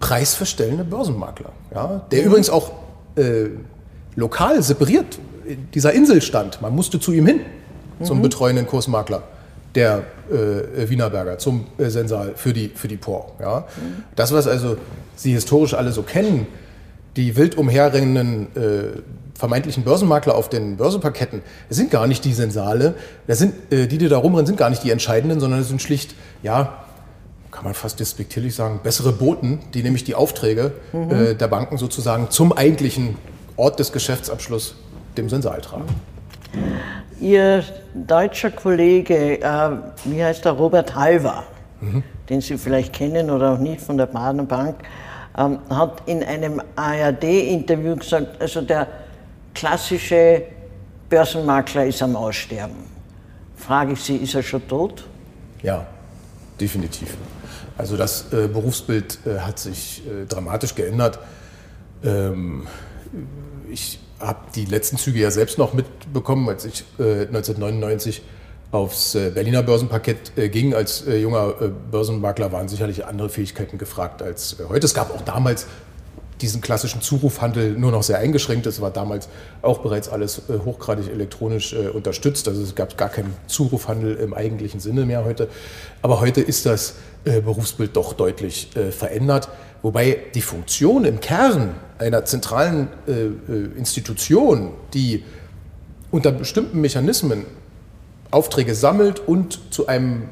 preisverstellende 0.01 0.83
Börsenmakler, 0.83 1.51
ja, 1.73 2.05
der 2.11 2.21
mhm. 2.21 2.27
übrigens 2.27 2.49
auch 2.49 2.71
äh, 3.15 3.45
lokal 4.15 4.61
separiert 4.61 5.19
dieser 5.73 5.93
Insel 5.93 6.21
stand. 6.21 6.61
Man 6.61 6.75
musste 6.75 6.99
zu 6.99 7.13
ihm 7.13 7.25
hin, 7.25 7.41
zum 8.03 8.17
mhm. 8.17 8.23
betreuenden 8.23 8.67
Kursmakler 8.67 9.23
der 9.75 10.03
äh, 10.29 10.89
Wienerberger, 10.89 11.37
zum 11.37 11.65
äh, 11.77 11.89
Sensal 11.89 12.33
für 12.35 12.51
die, 12.51 12.69
für 12.69 12.87
die 12.87 12.97
POR. 12.97 13.31
Ja. 13.39 13.59
Mhm. 13.59 14.03
Das, 14.15 14.33
was 14.33 14.47
also 14.47 14.75
Sie 15.15 15.33
historisch 15.33 15.73
alle 15.73 15.91
so 15.91 16.03
kennen, 16.03 16.47
die 17.15 17.35
wild 17.35 17.57
umherrennenden 17.57 18.47
äh, 18.55 18.99
vermeintlichen 19.37 19.83
Börsenmakler 19.83 20.35
auf 20.35 20.49
den 20.49 20.77
Börsenparketten, 20.77 21.41
das 21.67 21.77
sind 21.77 21.91
gar 21.91 22.07
nicht 22.07 22.25
die 22.25 22.33
Sensale, 22.33 22.95
das 23.27 23.39
sind, 23.39 23.53
äh, 23.71 23.87
die, 23.87 23.97
die 23.97 24.09
da 24.09 24.17
rumrennen, 24.17 24.45
sind 24.45 24.57
gar 24.57 24.69
nicht 24.69 24.83
die 24.83 24.91
entscheidenden, 24.91 25.39
sondern 25.39 25.61
es 25.61 25.67
sind 25.67 25.81
schlicht, 25.81 26.15
ja, 26.43 26.83
kann 27.61 27.67
man 27.67 27.73
fast 27.75 27.99
despektierlich 27.99 28.55
sagen, 28.55 28.79
bessere 28.81 29.11
Boten, 29.11 29.59
die 29.75 29.83
nämlich 29.83 30.03
die 30.03 30.15
Aufträge 30.15 30.71
mhm. 30.93 31.11
äh, 31.11 31.35
der 31.35 31.47
Banken 31.47 31.77
sozusagen 31.77 32.31
zum 32.31 32.53
eigentlichen 32.53 33.17
Ort 33.55 33.77
des 33.77 33.91
Geschäftsabschlusses, 33.91 34.73
dem 35.15 35.29
Sensal 35.29 35.61
tragen. 35.61 35.85
Ihr 37.19 37.63
deutscher 37.93 38.49
Kollege, 38.49 39.39
äh, 39.43 39.69
wie 40.05 40.23
heißt 40.23 40.43
der, 40.43 40.53
Robert 40.53 40.95
Halver, 40.95 41.43
mhm. 41.81 42.01
den 42.29 42.41
Sie 42.41 42.57
vielleicht 42.57 42.93
kennen 42.93 43.29
oder 43.29 43.51
auch 43.51 43.59
nicht 43.59 43.79
von 43.79 43.95
der 43.95 44.07
Baden 44.07 44.47
Bank, 44.47 44.77
ähm, 45.37 45.59
hat 45.69 46.01
in 46.07 46.23
einem 46.23 46.63
ARD-Interview 46.75 47.95
gesagt, 47.95 48.41
also 48.41 48.61
der 48.61 48.87
klassische 49.53 50.41
Börsenmakler 51.07 51.85
ist 51.85 52.01
am 52.01 52.15
Aussterben. 52.15 52.77
Frage 53.55 53.93
ich 53.93 54.01
Sie, 54.01 54.15
ist 54.15 54.33
er 54.33 54.41
schon 54.41 54.67
tot? 54.67 55.05
Ja, 55.61 55.85
definitiv. 56.59 57.15
Also 57.77 57.97
das 57.97 58.31
äh, 58.31 58.47
Berufsbild 58.47 59.19
äh, 59.25 59.39
hat 59.39 59.59
sich 59.59 60.03
äh, 60.05 60.25
dramatisch 60.25 60.75
geändert. 60.75 61.19
Ähm, 62.03 62.67
ich 63.69 63.99
habe 64.21 64.39
die 64.55 64.65
letzten 64.65 64.97
Züge 64.97 65.19
ja 65.19 65.31
selbst 65.31 65.57
noch 65.57 65.73
mitbekommen, 65.73 66.47
als 66.47 66.65
ich 66.65 66.83
1999 66.99 68.19
äh, 68.19 68.21
aufs 68.75 69.15
äh, 69.15 69.31
Berliner 69.31 69.63
Börsenparkett 69.63 70.37
äh, 70.37 70.49
ging. 70.49 70.73
Als 70.73 71.03
junger 71.05 71.53
Börsenmakler 71.91 72.51
waren 72.51 72.67
sicherlich 72.67 73.05
andere 73.05 73.29
Fähigkeiten 73.29 73.77
gefragt 73.77 74.21
als 74.21 74.57
heute. 74.69 74.85
Es 74.85 74.93
gab 74.93 75.13
auch 75.13 75.21
damals 75.21 75.67
diesen 76.39 76.61
klassischen 76.61 77.01
Zurufhandel 77.01 77.73
nur 77.73 77.91
noch 77.91 78.01
sehr 78.01 78.17
eingeschränkt. 78.17 78.65
Es 78.65 78.81
war 78.81 78.89
damals 78.89 79.29
auch 79.61 79.79
bereits 79.79 80.09
alles 80.09 80.41
hochgradig 80.65 81.07
elektronisch 81.11 81.71
unterstützt. 81.73 82.47
Also 82.47 82.63
es 82.63 82.73
gab 82.73 82.97
gar 82.97 83.09
keinen 83.09 83.35
Zurufhandel 83.45 84.15
im 84.15 84.33
eigentlichen 84.33 84.79
Sinne 84.79 85.05
mehr 85.05 85.23
heute. 85.23 85.49
Aber 86.01 86.19
heute 86.19 86.41
ist 86.41 86.65
das 86.65 86.95
Berufsbild 87.23 87.95
doch 87.95 88.13
deutlich 88.13 88.69
verändert. 88.91 89.49
Wobei 89.81 90.17
die 90.33 90.41
Funktion 90.41 91.05
im 91.05 91.19
Kern 91.19 91.75
einer 91.99 92.25
zentralen 92.25 92.87
Institution, 93.77 94.71
die 94.93 95.23
unter 96.11 96.31
bestimmten 96.31 96.81
Mechanismen 96.81 97.45
Aufträge 98.31 98.75
sammelt 98.75 99.19
und 99.19 99.59
zu 99.73 99.87
einem 99.87 100.29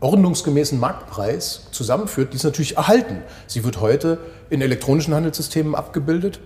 ordnungsgemäßen 0.00 0.78
Marktpreis 0.78 1.68
zusammenführt, 1.70 2.32
die 2.32 2.36
ist 2.36 2.44
natürlich 2.44 2.76
erhalten. 2.76 3.22
Sie 3.46 3.64
wird 3.64 3.80
heute 3.80 4.18
in 4.50 4.60
elektronischen 4.60 5.14
Handelssystemen 5.14 5.74
abgebildet, 5.74 6.40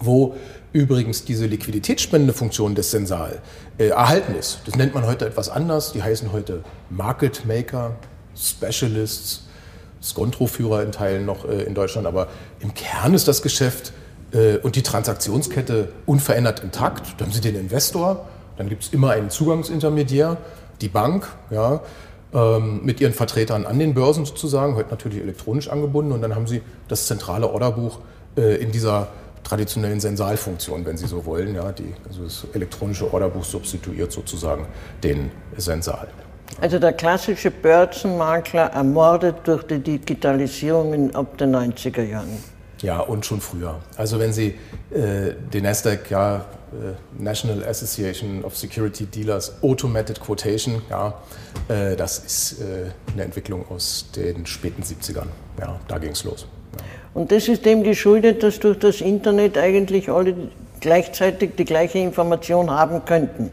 wo 0.00 0.34
übrigens 0.72 1.24
diese 1.24 1.46
Liquiditätsspendefunktion 1.46 2.74
des 2.74 2.90
Sensal 2.90 3.40
äh, 3.78 3.88
erhalten 3.88 4.34
ist. 4.34 4.60
Das 4.66 4.74
nennt 4.74 4.94
man 4.94 5.06
heute 5.06 5.26
etwas 5.26 5.48
anders. 5.48 5.92
Die 5.92 6.02
heißen 6.02 6.32
heute 6.32 6.64
Market 6.90 7.44
Maker, 7.46 7.94
Specialists, 8.36 9.44
Skontroführer 10.02 10.82
in 10.82 10.92
Teilen 10.92 11.26
noch 11.26 11.44
äh, 11.44 11.62
in 11.62 11.74
Deutschland. 11.74 12.06
Aber 12.06 12.28
im 12.60 12.74
Kern 12.74 13.14
ist 13.14 13.28
das 13.28 13.42
Geschäft 13.42 13.92
äh, 14.32 14.56
und 14.58 14.76
die 14.76 14.82
Transaktionskette 14.82 15.92
unverändert 16.06 16.60
intakt. 16.60 17.14
Dann 17.18 17.28
haben 17.28 17.34
Sie 17.34 17.40
den 17.40 17.56
Investor, 17.56 18.28
dann 18.56 18.68
gibt 18.68 18.84
es 18.84 18.92
immer 18.92 19.10
einen 19.10 19.30
Zugangsintermediär, 19.30 20.38
die 20.80 20.88
Bank, 20.88 21.28
ja, 21.50 21.80
ähm, 22.34 22.80
mit 22.82 23.00
ihren 23.00 23.12
Vertretern 23.12 23.66
an 23.66 23.78
den 23.78 23.94
Börsen 23.94 24.24
sozusagen, 24.24 24.74
heute 24.74 24.90
natürlich 24.90 25.20
elektronisch 25.20 25.68
angebunden. 25.68 26.12
Und 26.12 26.22
dann 26.22 26.34
haben 26.34 26.46
Sie 26.46 26.62
das 26.88 27.06
zentrale 27.06 27.48
Orderbuch 27.48 28.00
äh, 28.36 28.56
in 28.56 28.72
dieser 28.72 29.08
traditionellen 29.44 30.00
Sensalfunktion, 30.00 30.84
wenn 30.86 30.96
Sie 30.96 31.06
so 31.06 31.26
wollen. 31.26 31.54
Ja, 31.54 31.72
die, 31.72 31.94
also 32.08 32.24
das 32.24 32.46
elektronische 32.52 33.12
Orderbuch 33.12 33.44
substituiert 33.44 34.12
sozusagen 34.12 34.66
den 35.02 35.30
Sensal. 35.56 36.08
Also 36.60 36.78
der 36.78 36.92
klassische 36.92 37.50
Börsenmakler 37.50 38.66
ermordet 38.72 39.36
durch 39.44 39.64
die 39.64 39.78
Digitalisierung 39.78 41.14
ab 41.14 41.38
den 41.38 41.54
90er 41.54 42.02
Jahren. 42.02 42.38
Ja, 42.82 43.00
und 43.00 43.24
schon 43.24 43.40
früher. 43.40 43.76
Also 43.96 44.18
wenn 44.18 44.32
Sie 44.32 44.54
äh, 44.90 45.34
den 45.52 45.62
Nasdaq, 45.62 46.10
ja, 46.10 46.36
äh, 46.72 47.22
National 47.22 47.64
Association 47.64 48.44
of 48.44 48.56
Security 48.56 49.06
Dealers 49.06 49.62
Automated 49.62 50.20
Quotation, 50.20 50.82
ja, 50.90 51.14
äh, 51.68 51.94
das 51.94 52.18
ist 52.18 52.60
äh, 52.60 52.90
eine 53.12 53.22
Entwicklung 53.24 53.64
aus 53.70 54.10
den 54.16 54.46
späten 54.46 54.82
70ern. 54.82 55.28
Ja, 55.60 55.78
da 55.86 55.98
ging 55.98 56.10
es 56.10 56.24
los. 56.24 56.46
Ja. 56.76 56.84
Und 57.14 57.30
das 57.30 57.46
ist 57.46 57.64
dem 57.66 57.84
geschuldet, 57.84 58.42
dass 58.42 58.58
durch 58.58 58.78
das 58.78 59.00
Internet 59.00 59.58
eigentlich 59.58 60.08
alle 60.08 60.34
gleichzeitig 60.80 61.52
die 61.56 61.64
gleiche 61.64 61.98
Information 61.98 62.70
haben 62.70 63.04
könnten. 63.04 63.50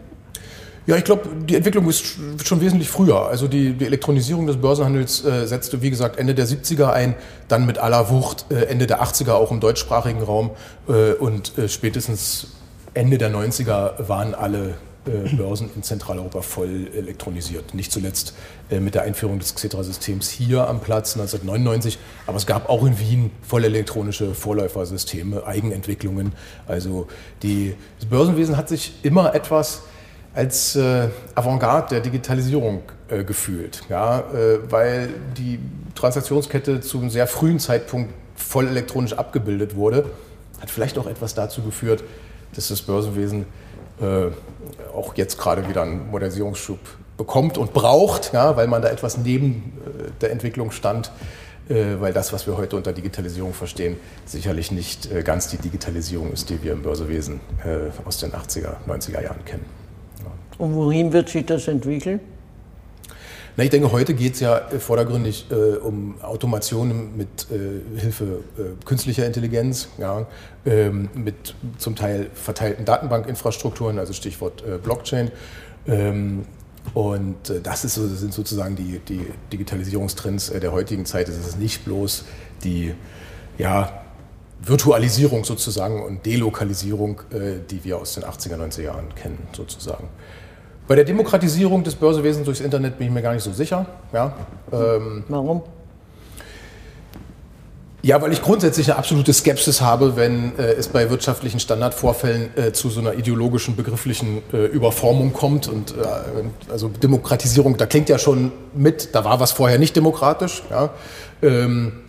Ja, 0.90 0.98
ich 0.98 1.04
glaube, 1.04 1.30
die 1.46 1.56
Entwicklung 1.56 1.88
ist 1.88 2.04
schon 2.44 2.62
wesentlich 2.62 2.90
früher. 2.90 3.28
Also 3.28 3.48
die, 3.48 3.74
die 3.74 3.86
Elektronisierung 3.86 4.48
des 4.48 4.58
Börsenhandels 4.58 5.24
äh, 5.24 5.46
setzte, 5.46 5.84
wie 5.84 5.92
gesagt, 5.92 6.18
Ende 6.18 6.34
der 6.34 6.48
70er 6.48 6.92
ein, 6.92 7.14
dann 7.48 7.68
mit 7.68 7.78
aller 7.78 8.10
Wucht 8.10 8.48
äh, 8.50 8.64
Ende 8.64 8.88
der 8.88 9.00
80er 9.04 9.34
auch 9.34 9.52
im 9.52 9.60
deutschsprachigen 9.60 10.24
Raum 10.24 10.50
äh, 10.88 11.12
und 11.12 11.56
äh, 11.60 11.70
spätestens 11.70 12.48
Ende 12.96 13.20
der 13.20 13.32
90er 13.32 14.08
waren 14.10 14.34
alle 14.34 14.78
äh, 15.06 15.36
Börsen 15.36 15.70
in 15.76 15.84
Zentraleuropa 15.84 16.42
voll 16.42 16.88
elektronisiert. 16.98 17.76
Nicht 17.76 17.92
zuletzt 17.92 18.34
äh, 18.72 18.80
mit 18.80 18.96
der 18.96 19.04
Einführung 19.04 19.38
des 19.38 19.54
Xetra-Systems 19.54 20.28
hier 20.28 20.68
am 20.68 20.80
Platz 20.80 21.16
1999. 21.16 22.00
Aber 22.26 22.38
es 22.38 22.48
gab 22.48 22.68
auch 22.68 22.84
in 22.84 22.98
Wien 22.98 23.30
voll 23.48 23.64
elektronische 23.64 24.34
Vorläufersysteme, 24.34 25.46
Eigenentwicklungen. 25.46 26.32
Also 26.68 27.06
die, 27.44 27.76
das 28.00 28.10
Börsenwesen 28.10 28.58
hat 28.58 28.70
sich 28.70 28.94
immer 29.04 29.36
etwas 29.36 29.84
als 30.34 30.76
äh, 30.76 31.10
Avantgarde 31.36 31.96
der 31.96 32.00
Digitalisierung 32.02 32.84
äh, 33.10 33.24
gefühlt, 33.24 33.82
ja, 33.90 34.20
äh, 34.20 34.60
weil 34.70 35.10
die 35.38 35.60
Transaktionskette 35.96 36.82
zu 36.82 37.00
einem 37.00 37.10
sehr 37.10 37.28
frühen 37.28 37.60
Zeitpunkt 37.60 38.14
voll 38.36 38.68
elektronisch 38.68 39.14
abgebildet 39.14 39.76
wurde, 39.76 40.06
hat 40.62 40.70
vielleicht 40.70 40.98
auch 40.98 41.08
etwas 41.08 41.34
dazu 41.34 41.62
geführt, 41.62 42.04
dass 42.56 42.70
das 42.70 42.82
Börsenwesen 42.82 43.46
auch 44.96 45.14
jetzt 45.16 45.38
gerade 45.38 45.68
wieder 45.68 45.82
einen 45.82 46.10
Modernisierungsschub 46.10 46.80
bekommt 47.18 47.58
und 47.58 47.74
braucht, 47.74 48.32
ja, 48.32 48.56
weil 48.56 48.68
man 48.68 48.82
da 48.82 48.88
etwas 48.88 49.18
neben 49.18 49.74
der 50.22 50.32
Entwicklung 50.32 50.72
stand, 50.72 51.12
weil 51.68 52.14
das, 52.14 52.32
was 52.32 52.48
wir 52.48 52.56
heute 52.56 52.78
unter 52.78 52.94
Digitalisierung 52.94 53.54
verstehen, 53.54 53.98
sicherlich 54.26 54.72
nicht 54.72 55.10
ganz 55.26 55.50
die 55.50 55.58
Digitalisierung 55.58 56.32
ist, 56.32 56.50
die 56.50 56.64
wir 56.64 56.72
im 56.72 56.82
Börsewesen 56.82 57.42
äh, 57.66 57.90
aus 58.08 58.20
den 58.20 58.32
80er, 58.32 58.76
90er 58.88 59.22
Jahren 59.22 59.44
kennen. 59.44 59.66
Und 60.60 60.76
wohin 60.76 61.12
wird 61.12 61.30
sich 61.30 61.46
das 61.46 61.68
entwickeln? 61.68 62.20
Na, 63.60 63.64
ich 63.64 63.72
denke, 63.72 63.92
heute 63.92 64.14
geht 64.14 64.36
es 64.36 64.40
ja 64.42 64.62
vordergründig 64.80 65.48
äh, 65.52 65.78
um 65.78 66.16
Automation 66.22 67.18
mit 67.18 67.48
äh, 67.50 68.00
Hilfe 68.00 68.44
äh, 68.58 68.86
künstlicher 68.86 69.26
Intelligenz, 69.26 69.90
ja, 69.98 70.28
ähm, 70.66 71.10
mit 71.14 71.56
zum 71.78 71.96
Teil 71.96 72.30
verteilten 72.34 72.86
Datenbankinfrastrukturen, 72.86 74.00
also 74.00 74.14
Stichwort 74.14 74.64
äh, 74.66 74.78
Blockchain. 74.78 75.32
Ähm, 75.88 76.46
und 76.94 77.50
äh, 77.50 77.62
das, 77.62 77.84
ist 77.84 77.98
das 77.98 78.20
sind 78.20 78.34
sozusagen 78.34 78.76
die, 78.76 79.00
die 79.00 79.26
Digitalisierungstrends 79.52 80.52
äh, 80.52 80.60
der 80.60 80.72
heutigen 80.72 81.06
Zeit. 81.06 81.28
Es 81.28 81.38
ist 81.38 81.60
nicht 81.60 81.84
bloß 81.86 82.26
die 82.64 82.94
ja, 83.58 84.04
Virtualisierung 84.62 85.44
sozusagen 85.44 86.04
und 86.04 86.26
Delokalisierung, 86.26 87.22
die 87.70 87.84
wir 87.84 87.98
aus 87.98 88.16
den 88.16 88.24
80er, 88.24 88.56
90er 88.56 88.82
Jahren 88.84 89.16
kennen, 89.16 89.38
sozusagen. 89.54 90.08
Bei 90.90 90.96
der 90.96 91.06
Demokratisierung 91.06 91.84
des 91.84 91.94
Börsewesens 91.94 92.46
durchs 92.46 92.62
Internet 92.62 92.98
bin 92.98 93.06
ich 93.06 93.14
mir 93.14 93.22
gar 93.22 93.36
nicht 93.36 93.44
so 93.44 93.54
sicher. 93.54 93.86
Ja, 94.12 94.34
ähm, 94.74 95.24
Warum? 95.28 95.62
Ja, 98.02 98.20
weil 98.24 98.34
ich 98.34 98.42
grundsätzlich 98.42 98.90
eine 98.90 98.98
absolute 98.98 99.32
Skepsis 99.32 99.82
habe, 99.82 100.16
wenn 100.16 100.58
äh, 100.58 100.72
es 100.72 100.88
bei 100.88 101.12
wirtschaftlichen 101.12 101.60
Standardvorfällen 101.60 102.58
äh, 102.58 102.74
zu 102.74 102.90
so 102.90 103.02
einer 103.02 103.14
ideologischen, 103.14 103.76
begrifflichen 103.76 104.42
äh, 104.52 104.66
Überformung 104.66 105.32
kommt. 105.32 105.68
Und 105.68 105.92
äh, 105.92 106.72
also 106.72 106.88
Demokratisierung, 106.88 107.78
da 107.78 107.86
klingt 107.86 108.10
ja 108.10 108.18
schon 108.18 108.52
mit, 108.74 109.14
da 109.14 109.24
war 109.24 109.40
was 109.40 109.52
vorher 109.52 109.78
nicht 109.78 109.96
demokratisch. 109.96 110.64
Ja. 110.72 110.90
Ähm, 111.44 112.00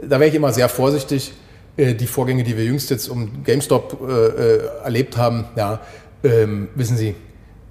da 0.00 0.20
wäre 0.20 0.28
ich 0.28 0.36
immer 0.36 0.52
sehr 0.52 0.68
vorsichtig. 0.68 1.32
Äh, 1.76 1.94
die 1.94 2.06
Vorgänge, 2.06 2.44
die 2.44 2.56
wir 2.56 2.62
jüngst 2.62 2.90
jetzt 2.90 3.08
um 3.08 3.42
GameStop 3.42 4.08
äh, 4.08 4.84
erlebt 4.84 5.16
haben, 5.16 5.46
ja, 5.56 5.80
ähm, 6.22 6.68
wissen 6.76 6.96
Sie, 6.96 7.16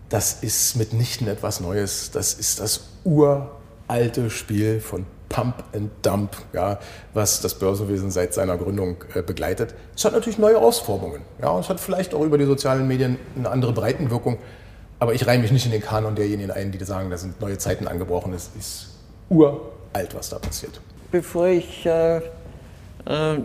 das 0.10 0.44
ist 0.44 0.76
mitnichten 0.76 1.28
etwas 1.28 1.60
Neues. 1.60 2.12
Das 2.12 2.34
ist 2.34 2.60
das 2.60 2.82
uralte 3.04 4.30
Spiel 4.30 4.80
von 4.82 5.06
Pump 5.30 5.64
and 5.74 5.92
Dump, 6.02 6.36
ja, 6.54 6.80
was 7.14 7.40
das 7.42 7.54
Börsenwesen 7.54 8.10
seit 8.10 8.34
seiner 8.34 8.58
Gründung 8.58 8.98
äh, 9.14 9.22
begleitet. 9.22 9.76
Es 9.96 10.04
hat 10.04 10.14
natürlich 10.14 10.40
neue 10.40 10.58
Ausformungen. 10.58 11.22
Ja, 11.42 11.58
es 11.60 11.70
hat 11.70 11.80
vielleicht 11.80 12.14
auch 12.14 12.24
über 12.24 12.38
die 12.38 12.46
sozialen 12.46 12.88
Medien 12.88 13.18
eine 13.38 13.50
andere 13.50 13.72
Breitenwirkung. 13.72 14.40
Aber 14.98 15.14
ich 15.14 15.26
reihe 15.26 15.40
mich 15.40 15.52
nicht 15.52 15.66
in 15.66 15.72
den 15.72 15.82
Kanon 15.82 16.16
derjenigen 16.16 16.52
ein, 16.52 16.72
die 16.72 16.84
sagen, 16.84 17.10
da 17.10 17.18
sind 17.18 17.40
neue 17.40 17.58
Zeiten 17.58 17.88
angebrochen. 17.88 18.34
Es 18.34 18.50
ist 18.58 18.88
uralt, 19.30 20.14
was 20.14 20.30
da 20.30 20.40
passiert. 20.40 20.82
Bevor 21.12 21.48
ich 21.48 21.86
äh, 21.86 22.18
äh, 22.18 22.22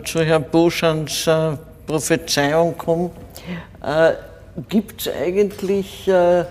zu 0.03 0.21
Herrn 0.21 0.43
Boschans 0.51 1.27
äh, 1.27 1.55
Prophezeiung 1.87 2.77
komme, 2.77 3.11
äh, 3.81 4.13
Gibt 4.69 5.01
es 5.01 5.13
eigentlich 5.13 6.07
äh, 6.07 6.45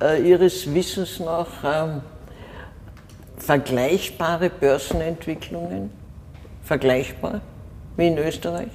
äh, 0.00 0.22
Ihres 0.22 0.72
Wissens 0.74 1.18
nach 1.18 1.46
ähm, 1.64 2.02
vergleichbare 3.38 4.50
Börsenentwicklungen? 4.50 5.90
Vergleichbar 6.62 7.40
wie 7.96 8.08
in 8.08 8.18
Österreich? 8.18 8.68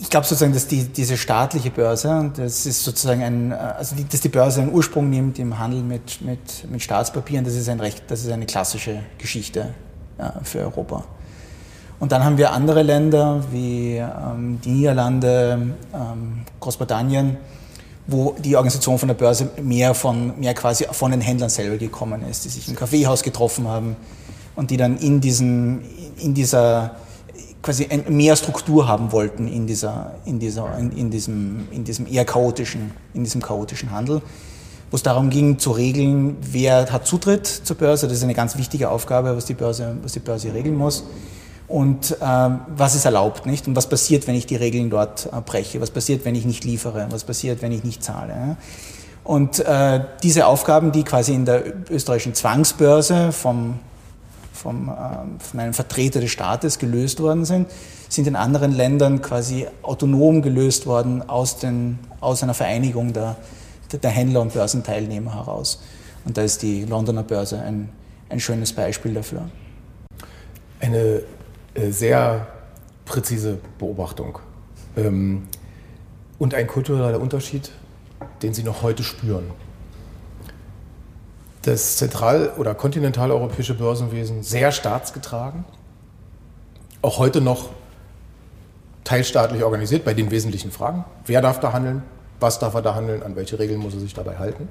Ich 0.00 0.08
glaube 0.08 0.26
sozusagen, 0.26 0.54
dass 0.54 0.68
die, 0.68 0.84
diese 0.84 1.16
staatliche 1.16 1.70
Börse, 1.70 2.30
das 2.36 2.66
ist 2.66 2.84
sozusagen 2.84 3.22
ein, 3.22 3.50
äh, 3.50 3.54
also 3.54 3.96
die, 3.96 4.06
dass 4.08 4.20
die 4.20 4.28
Börse 4.28 4.62
einen 4.62 4.72
Ursprung 4.72 5.10
nimmt 5.10 5.40
im 5.40 5.58
Handel 5.58 5.82
mit, 5.82 6.22
mit, 6.22 6.70
mit 6.70 6.82
Staatspapieren, 6.82 7.44
das 7.44 7.54
ist, 7.54 7.68
ein 7.68 7.80
recht, 7.80 8.04
das 8.06 8.22
ist 8.22 8.30
eine 8.30 8.46
klassische 8.46 9.00
Geschichte 9.18 9.74
ja, 10.20 10.34
für 10.44 10.60
Europa. 10.60 11.04
Und 11.98 12.12
dann 12.12 12.24
haben 12.24 12.38
wir 12.38 12.52
andere 12.52 12.82
Länder 12.82 13.42
wie 13.50 13.96
ähm, 13.96 14.60
die 14.64 14.70
Niederlande, 14.70 15.74
ähm, 15.92 16.44
Großbritannien, 16.60 17.36
wo 18.06 18.34
die 18.38 18.56
Organisation 18.56 18.98
von 18.98 19.08
der 19.08 19.14
Börse 19.14 19.50
mehr, 19.62 19.94
von, 19.94 20.38
mehr 20.38 20.54
quasi 20.54 20.86
von 20.90 21.10
den 21.10 21.20
Händlern 21.20 21.50
selber 21.50 21.76
gekommen 21.76 22.22
ist, 22.28 22.44
die 22.44 22.48
sich 22.48 22.68
im 22.68 22.74
Kaffeehaus 22.74 23.22
getroffen 23.22 23.68
haben 23.68 23.96
und 24.56 24.70
die 24.70 24.76
dann 24.76 24.96
in, 24.98 25.20
diesen, 25.20 25.82
in 26.18 26.34
dieser 26.34 26.96
quasi 27.62 27.86
mehr 28.08 28.34
Struktur 28.34 28.88
haben 28.88 29.12
wollten 29.12 29.46
in, 29.46 29.66
dieser, 29.66 30.14
in, 30.24 30.40
dieser, 30.40 30.76
in, 30.78 30.90
in, 30.92 31.10
diesem, 31.10 31.68
in 31.70 31.84
diesem 31.84 32.12
eher 32.12 32.24
chaotischen, 32.24 32.90
in 33.14 33.22
diesem 33.22 33.40
chaotischen 33.40 33.92
Handel, 33.92 34.20
wo 34.90 34.96
es 34.96 35.02
darum 35.04 35.30
ging 35.30 35.58
zu 35.58 35.70
regeln, 35.70 36.36
wer 36.40 36.92
hat 36.92 37.06
Zutritt 37.06 37.46
zur 37.46 37.76
Börse. 37.76 38.08
Das 38.08 38.16
ist 38.16 38.24
eine 38.24 38.34
ganz 38.34 38.58
wichtige 38.58 38.90
Aufgabe, 38.90 39.36
was 39.36 39.46
die 39.46 39.54
Börse, 39.54 39.96
was 40.02 40.12
die 40.12 40.18
Börse 40.18 40.52
regeln 40.52 40.76
muss 40.76 41.04
und 41.72 42.18
äh, 42.20 42.50
was 42.76 42.94
ist 42.94 43.06
erlaubt, 43.06 43.46
nicht? 43.46 43.66
Und 43.66 43.74
was 43.74 43.88
passiert, 43.88 44.26
wenn 44.26 44.34
ich 44.34 44.44
die 44.44 44.56
Regeln 44.56 44.90
dort 44.90 45.30
äh, 45.32 45.40
breche? 45.40 45.80
Was 45.80 45.90
passiert, 45.90 46.26
wenn 46.26 46.34
ich 46.34 46.44
nicht 46.44 46.64
liefere? 46.64 47.06
Was 47.08 47.24
passiert, 47.24 47.62
wenn 47.62 47.72
ich 47.72 47.82
nicht 47.82 48.04
zahle? 48.04 48.32
Ja? 48.34 48.56
Und 49.24 49.58
äh, 49.60 50.04
diese 50.22 50.44
Aufgaben, 50.48 50.92
die 50.92 51.02
quasi 51.02 51.32
in 51.32 51.46
der 51.46 51.62
österreichischen 51.88 52.34
Zwangsbörse 52.34 53.32
vom, 53.32 53.78
vom, 54.52 54.90
äh, 54.90 54.92
von 55.38 55.60
einem 55.60 55.72
Vertreter 55.72 56.20
des 56.20 56.30
Staates 56.30 56.78
gelöst 56.78 57.20
worden 57.20 57.46
sind, 57.46 57.70
sind 58.10 58.26
in 58.26 58.36
anderen 58.36 58.72
Ländern 58.72 59.22
quasi 59.22 59.66
autonom 59.80 60.42
gelöst 60.42 60.84
worden 60.84 61.26
aus, 61.26 61.56
den, 61.56 61.98
aus 62.20 62.42
einer 62.42 62.52
Vereinigung 62.52 63.14
der, 63.14 63.36
der 63.90 64.10
Händler 64.10 64.42
und 64.42 64.52
Börsenteilnehmer 64.52 65.36
heraus. 65.36 65.80
Und 66.26 66.36
da 66.36 66.42
ist 66.42 66.60
die 66.60 66.84
Londoner 66.84 67.22
Börse 67.22 67.62
ein, 67.62 67.88
ein 68.28 68.40
schönes 68.40 68.74
Beispiel 68.74 69.14
dafür. 69.14 69.48
Eine 70.78 71.22
sehr 71.76 72.46
präzise 73.04 73.58
Beobachtung. 73.78 74.38
Ähm, 74.96 75.48
und 76.38 76.54
ein 76.54 76.66
kultureller 76.66 77.20
Unterschied, 77.20 77.70
den 78.42 78.52
Sie 78.54 78.62
noch 78.62 78.82
heute 78.82 79.02
spüren. 79.02 79.44
Das 81.62 81.96
zentral- 81.96 82.52
oder 82.58 82.74
kontinentaleuropäische 82.74 83.74
Börsenwesen 83.74 84.42
sehr 84.42 84.72
staatsgetragen, 84.72 85.64
auch 87.00 87.18
heute 87.18 87.40
noch 87.40 87.70
teilstaatlich 89.04 89.62
organisiert 89.62 90.04
bei 90.04 90.14
den 90.14 90.30
wesentlichen 90.30 90.70
Fragen. 90.70 91.04
Wer 91.26 91.40
darf 91.40 91.60
da 91.60 91.72
handeln? 91.72 92.02
Was 92.40 92.58
darf 92.58 92.74
er 92.74 92.82
da 92.82 92.94
handeln? 92.94 93.22
An 93.22 93.36
welche 93.36 93.58
Regeln 93.58 93.78
muss 93.78 93.94
er 93.94 94.00
sich 94.00 94.14
dabei 94.14 94.38
halten? 94.38 94.68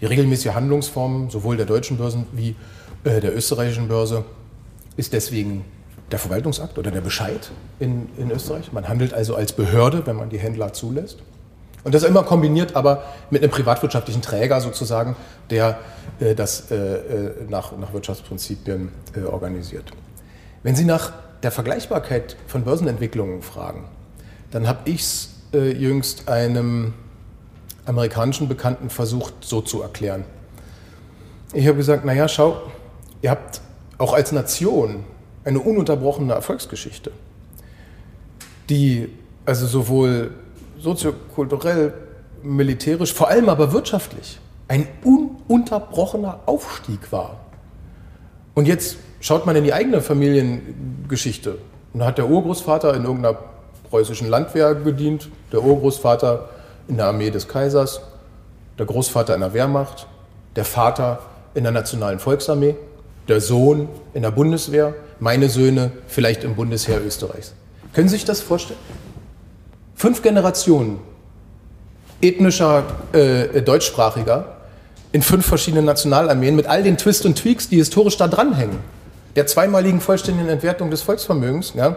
Die 0.00 0.06
regelmäßige 0.06 0.52
Handlungsform 0.52 1.30
sowohl 1.30 1.56
der 1.56 1.64
deutschen 1.64 1.96
Börsen 1.96 2.26
wie 2.32 2.54
äh, 3.04 3.20
der 3.20 3.34
österreichischen 3.34 3.88
Börse 3.88 4.24
ist 4.96 5.12
deswegen 5.12 5.64
der 6.10 6.18
Verwaltungsakt 6.18 6.78
oder 6.78 6.90
der 6.90 7.00
Bescheid 7.00 7.50
in, 7.80 8.08
in 8.16 8.30
Österreich. 8.30 8.72
Man 8.72 8.88
handelt 8.88 9.12
also 9.12 9.34
als 9.34 9.52
Behörde, 9.52 10.06
wenn 10.06 10.16
man 10.16 10.30
die 10.30 10.38
Händler 10.38 10.72
zulässt. 10.72 11.18
Und 11.84 11.94
das 11.94 12.02
immer 12.02 12.22
kombiniert 12.22 12.74
aber 12.74 13.04
mit 13.30 13.42
einem 13.42 13.50
privatwirtschaftlichen 13.50 14.22
Träger 14.22 14.60
sozusagen, 14.60 15.16
der 15.50 15.78
äh, 16.18 16.34
das 16.34 16.70
äh, 16.70 16.74
äh 16.74 17.32
nach, 17.48 17.76
nach 17.76 17.92
Wirtschaftsprinzipien 17.92 18.90
äh, 19.14 19.20
organisiert. 19.20 19.84
Wenn 20.62 20.74
Sie 20.74 20.84
nach 20.84 21.12
der 21.42 21.52
Vergleichbarkeit 21.52 22.36
von 22.46 22.64
Börsenentwicklungen 22.64 23.42
fragen, 23.42 23.84
dann 24.50 24.66
habe 24.66 24.90
ich 24.90 25.00
es 25.02 25.28
äh, 25.52 25.72
jüngst 25.72 26.28
einem 26.28 26.94
amerikanischen 27.84 28.48
Bekannten 28.48 28.90
versucht 28.90 29.34
so 29.40 29.60
zu 29.60 29.82
erklären. 29.82 30.24
Ich 31.52 31.66
habe 31.66 31.76
gesagt, 31.76 32.04
naja, 32.04 32.26
schau, 32.26 32.62
ihr 33.22 33.30
habt 33.30 33.60
auch 33.98 34.12
als 34.12 34.32
Nation 34.32 35.04
eine 35.44 35.60
ununterbrochene 35.60 36.32
Erfolgsgeschichte, 36.32 37.12
die 38.68 39.08
also 39.44 39.66
sowohl 39.66 40.32
soziokulturell, 40.78 41.94
militärisch, 42.42 43.12
vor 43.12 43.28
allem 43.28 43.48
aber 43.48 43.72
wirtschaftlich 43.72 44.38
ein 44.68 44.86
ununterbrochener 45.04 46.40
Aufstieg 46.46 47.12
war. 47.12 47.40
Und 48.54 48.66
jetzt 48.66 48.96
schaut 49.20 49.46
man 49.46 49.56
in 49.56 49.64
die 49.64 49.72
eigene 49.72 50.00
Familiengeschichte. 50.00 51.58
Und 51.92 52.00
da 52.00 52.06
hat 52.06 52.18
der 52.18 52.28
Urgroßvater 52.28 52.94
in 52.94 53.04
irgendeiner 53.04 53.38
preußischen 53.90 54.28
Landwehr 54.28 54.74
gedient, 54.74 55.28
der 55.52 55.62
Urgroßvater 55.62 56.48
in 56.88 56.96
der 56.96 57.06
Armee 57.06 57.30
des 57.30 57.48
Kaisers, 57.48 58.00
der 58.78 58.86
Großvater 58.86 59.34
in 59.34 59.40
der 59.40 59.54
Wehrmacht, 59.54 60.06
der 60.56 60.64
Vater 60.64 61.20
in 61.54 61.62
der 61.62 61.72
Nationalen 61.72 62.18
Volksarmee 62.18 62.74
der 63.28 63.40
Sohn 63.40 63.88
in 64.14 64.22
der 64.22 64.30
Bundeswehr, 64.30 64.94
meine 65.18 65.48
Söhne 65.48 65.90
vielleicht 66.06 66.44
im 66.44 66.54
Bundesheer 66.54 67.00
Österreichs. 67.04 67.54
Können 67.92 68.08
Sie 68.08 68.16
sich 68.16 68.24
das 68.24 68.40
vorstellen? 68.40 68.78
Fünf 69.94 70.22
Generationen 70.22 71.00
ethnischer 72.20 72.84
äh, 73.12 73.62
Deutschsprachiger 73.62 74.56
in 75.12 75.22
fünf 75.22 75.46
verschiedenen 75.46 75.84
Nationalarmeen 75.84 76.56
mit 76.56 76.66
all 76.66 76.82
den 76.82 76.96
Twists 76.96 77.24
und 77.24 77.38
Tweaks, 77.38 77.68
die 77.68 77.76
historisch 77.76 78.16
da 78.16 78.28
dranhängen. 78.28 78.78
Der 79.34 79.46
zweimaligen 79.46 80.00
vollständigen 80.00 80.48
Entwertung 80.48 80.90
des 80.90 81.02
Volksvermögens. 81.02 81.74
Ja? 81.74 81.96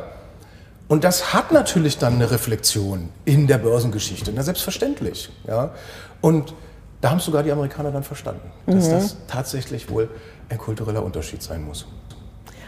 Und 0.87 1.03
das 1.03 1.33
hat 1.33 1.51
natürlich 1.51 1.97
dann 1.97 2.15
eine 2.15 2.31
Reflexion 2.31 3.09
in 3.25 3.47
der 3.47 3.57
Börsengeschichte, 3.57 4.31
na 4.33 4.43
selbstverständlich. 4.43 5.29
Ja? 5.47 5.71
Und 6.21 6.53
da 7.01 7.11
haben 7.11 7.19
sogar 7.19 7.43
die 7.43 7.51
Amerikaner 7.51 7.91
dann 7.91 8.03
verstanden, 8.03 8.51
dass 8.65 8.87
mhm. 8.87 8.91
das 8.91 9.17
tatsächlich 9.27 9.89
wohl 9.89 10.09
ein 10.49 10.57
kultureller 10.57 11.03
Unterschied 11.03 11.41
sein 11.41 11.63
muss. 11.63 11.85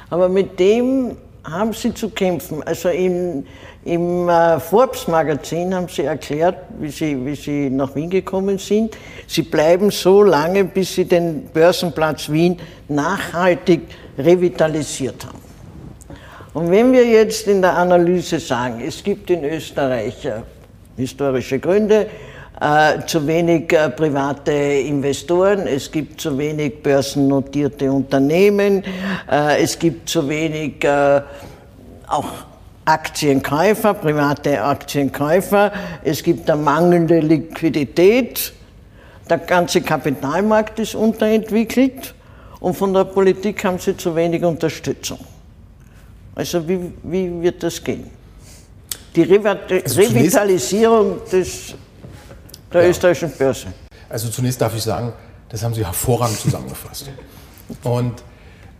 Aber 0.09 0.29
mit 0.29 0.59
dem 0.59 1.17
haben 1.43 1.73
Sie 1.73 1.93
zu 1.93 2.09
kämpfen. 2.09 2.61
Also 2.63 2.89
im, 2.89 3.45
im 3.83 4.29
äh, 4.29 4.59
Forbes-Magazin 4.59 5.73
haben 5.73 5.87
Sie 5.87 6.03
erklärt, 6.03 6.57
wie 6.79 6.89
Sie, 6.89 7.25
wie 7.25 7.35
Sie 7.35 7.69
nach 7.69 7.95
Wien 7.95 8.09
gekommen 8.09 8.57
sind. 8.57 8.95
Sie 9.27 9.43
bleiben 9.43 9.89
so 9.89 10.23
lange, 10.23 10.65
bis 10.65 10.95
Sie 10.95 11.05
den 11.05 11.45
Börsenplatz 11.47 12.29
Wien 12.29 12.59
nachhaltig 12.87 13.81
revitalisiert 14.17 15.25
haben. 15.25 15.39
Und 16.53 16.69
wenn 16.69 16.91
wir 16.91 17.05
jetzt 17.05 17.47
in 17.47 17.61
der 17.61 17.77
Analyse 17.77 18.39
sagen, 18.39 18.81
es 18.85 19.03
gibt 19.03 19.29
in 19.29 19.43
Österreich 19.43 20.25
äh, 20.25 20.41
historische 20.97 21.59
Gründe, 21.59 22.07
äh, 22.61 23.03
zu 23.07 23.25
wenig 23.25 23.73
äh, 23.73 23.89
private 23.89 24.51
Investoren, 24.51 25.65
es 25.65 25.91
gibt 25.91 26.21
zu 26.21 26.37
wenig 26.37 26.83
börsennotierte 26.83 27.91
Unternehmen, 27.91 28.83
äh, 29.27 29.63
es 29.63 29.79
gibt 29.79 30.07
zu 30.07 30.29
wenig 30.29 30.87
auch 32.07 32.29
Aktienkäufer, 32.85 33.95
private 33.95 34.61
Aktienkäufer, 34.61 35.71
es 36.03 36.21
gibt 36.21 36.47
eine 36.51 36.61
mangelnde 36.61 37.19
Liquidität, 37.19 38.53
der 39.27 39.39
ganze 39.39 39.81
Kapitalmarkt 39.81 40.77
ist 40.77 40.93
unterentwickelt 40.93 42.13
und 42.59 42.75
von 42.75 42.93
der 42.93 43.05
Politik 43.05 43.65
haben 43.65 43.79
sie 43.79 43.97
zu 43.97 44.15
wenig 44.15 44.43
Unterstützung. 44.43 45.17
Also 46.35 46.67
wie, 46.67 46.91
wie 47.01 47.41
wird 47.41 47.63
das 47.63 47.83
gehen? 47.83 48.07
Die 49.15 49.23
also 49.23 49.99
Revitalisierung 49.99 51.21
des 51.31 51.73
der 52.73 52.83
ja. 52.83 52.89
österreichischen 52.89 53.31
Börse? 53.37 53.67
Also 54.09 54.29
zunächst 54.29 54.61
darf 54.61 54.75
ich 54.75 54.83
sagen, 54.83 55.13
das 55.49 55.63
haben 55.63 55.73
Sie 55.73 55.85
hervorragend 55.85 56.39
zusammengefasst. 56.39 57.09
Und 57.83 58.23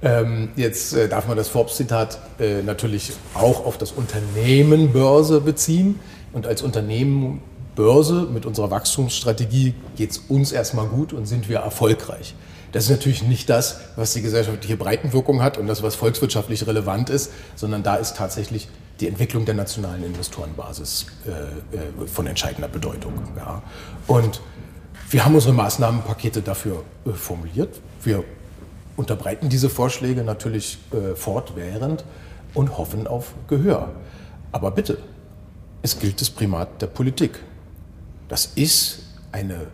ähm, 0.01 0.49
jetzt 0.56 0.93
äh, 0.93 1.08
darf 1.08 1.27
man 1.27 1.38
das 1.38 1.47
Forbes-Zitat 1.49 2.17
äh, 2.39 2.62
natürlich 2.62 3.13
auch 3.34 3.65
auf 3.65 3.77
das 3.77 3.91
Unternehmen 3.91 4.91
Börse 4.91 5.41
beziehen. 5.41 5.99
Und 6.34 6.47
als 6.47 6.62
Unternehmen 6.62 7.41
Börse 7.75 8.27
mit 8.32 8.45
unserer 8.45 8.71
Wachstumsstrategie 8.71 9.75
geht 9.95 10.12
es 10.12 10.17
uns 10.17 10.51
erstmal 10.51 10.88
gut 10.88 11.13
und 11.13 11.25
sind 11.25 11.49
wir 11.49 11.60
erfolgreich. 11.60 12.36
Das 12.71 12.86
ist 12.86 12.89
natürlich 12.89 13.23
nicht 13.23 13.49
das, 13.49 13.82
was 13.95 14.13
die 14.13 14.21
gesellschaftliche 14.21 14.77
Breitenwirkung 14.77 15.41
hat 15.41 15.58
und 15.58 15.67
das, 15.67 15.84
was 15.84 15.95
volkswirtschaftlich 15.95 16.65
relevant 16.67 17.10
ist, 17.10 17.32
sondern 17.56 17.84
da 17.84 17.95
ist 17.95 18.15
tatsächlich 18.15 18.69
die 19.02 19.08
Entwicklung 19.08 19.46
der 19.46 19.56
nationalen 19.56 20.04
Investorenbasis 20.04 21.08
äh, 21.26 21.32
äh, 21.76 22.08
von 22.08 22.28
entscheidender 22.28 22.68
Bedeutung. 22.68 23.14
Ja. 23.36 23.62
Und 24.08 24.42
wir 25.10 25.26
haben 25.26 25.34
unsere 25.34 25.54
Maßnahmenpakete 25.54 26.42
dafür 26.42 26.84
äh, 27.06 27.10
formuliert. 27.12 27.82
Wir 28.04 28.24
unterbreiten 28.96 29.50
diese 29.50 29.70
Vorschläge 29.70 30.24
natürlich 30.24 30.78
äh, 30.92 31.16
fortwährend 31.16 32.06
und 32.54 32.78
hoffen 32.78 33.08
auf 33.08 33.34
Gehör. 33.48 33.90
Aber 34.52 34.72
bitte, 34.72 35.00
es 35.82 36.00
gilt 36.00 36.22
das 36.22 36.30
Primat 36.30 36.82
der 36.82 36.88
Politik. 36.88 37.40
Das 38.28 38.46
ist 38.56 39.04
eine 39.32 39.68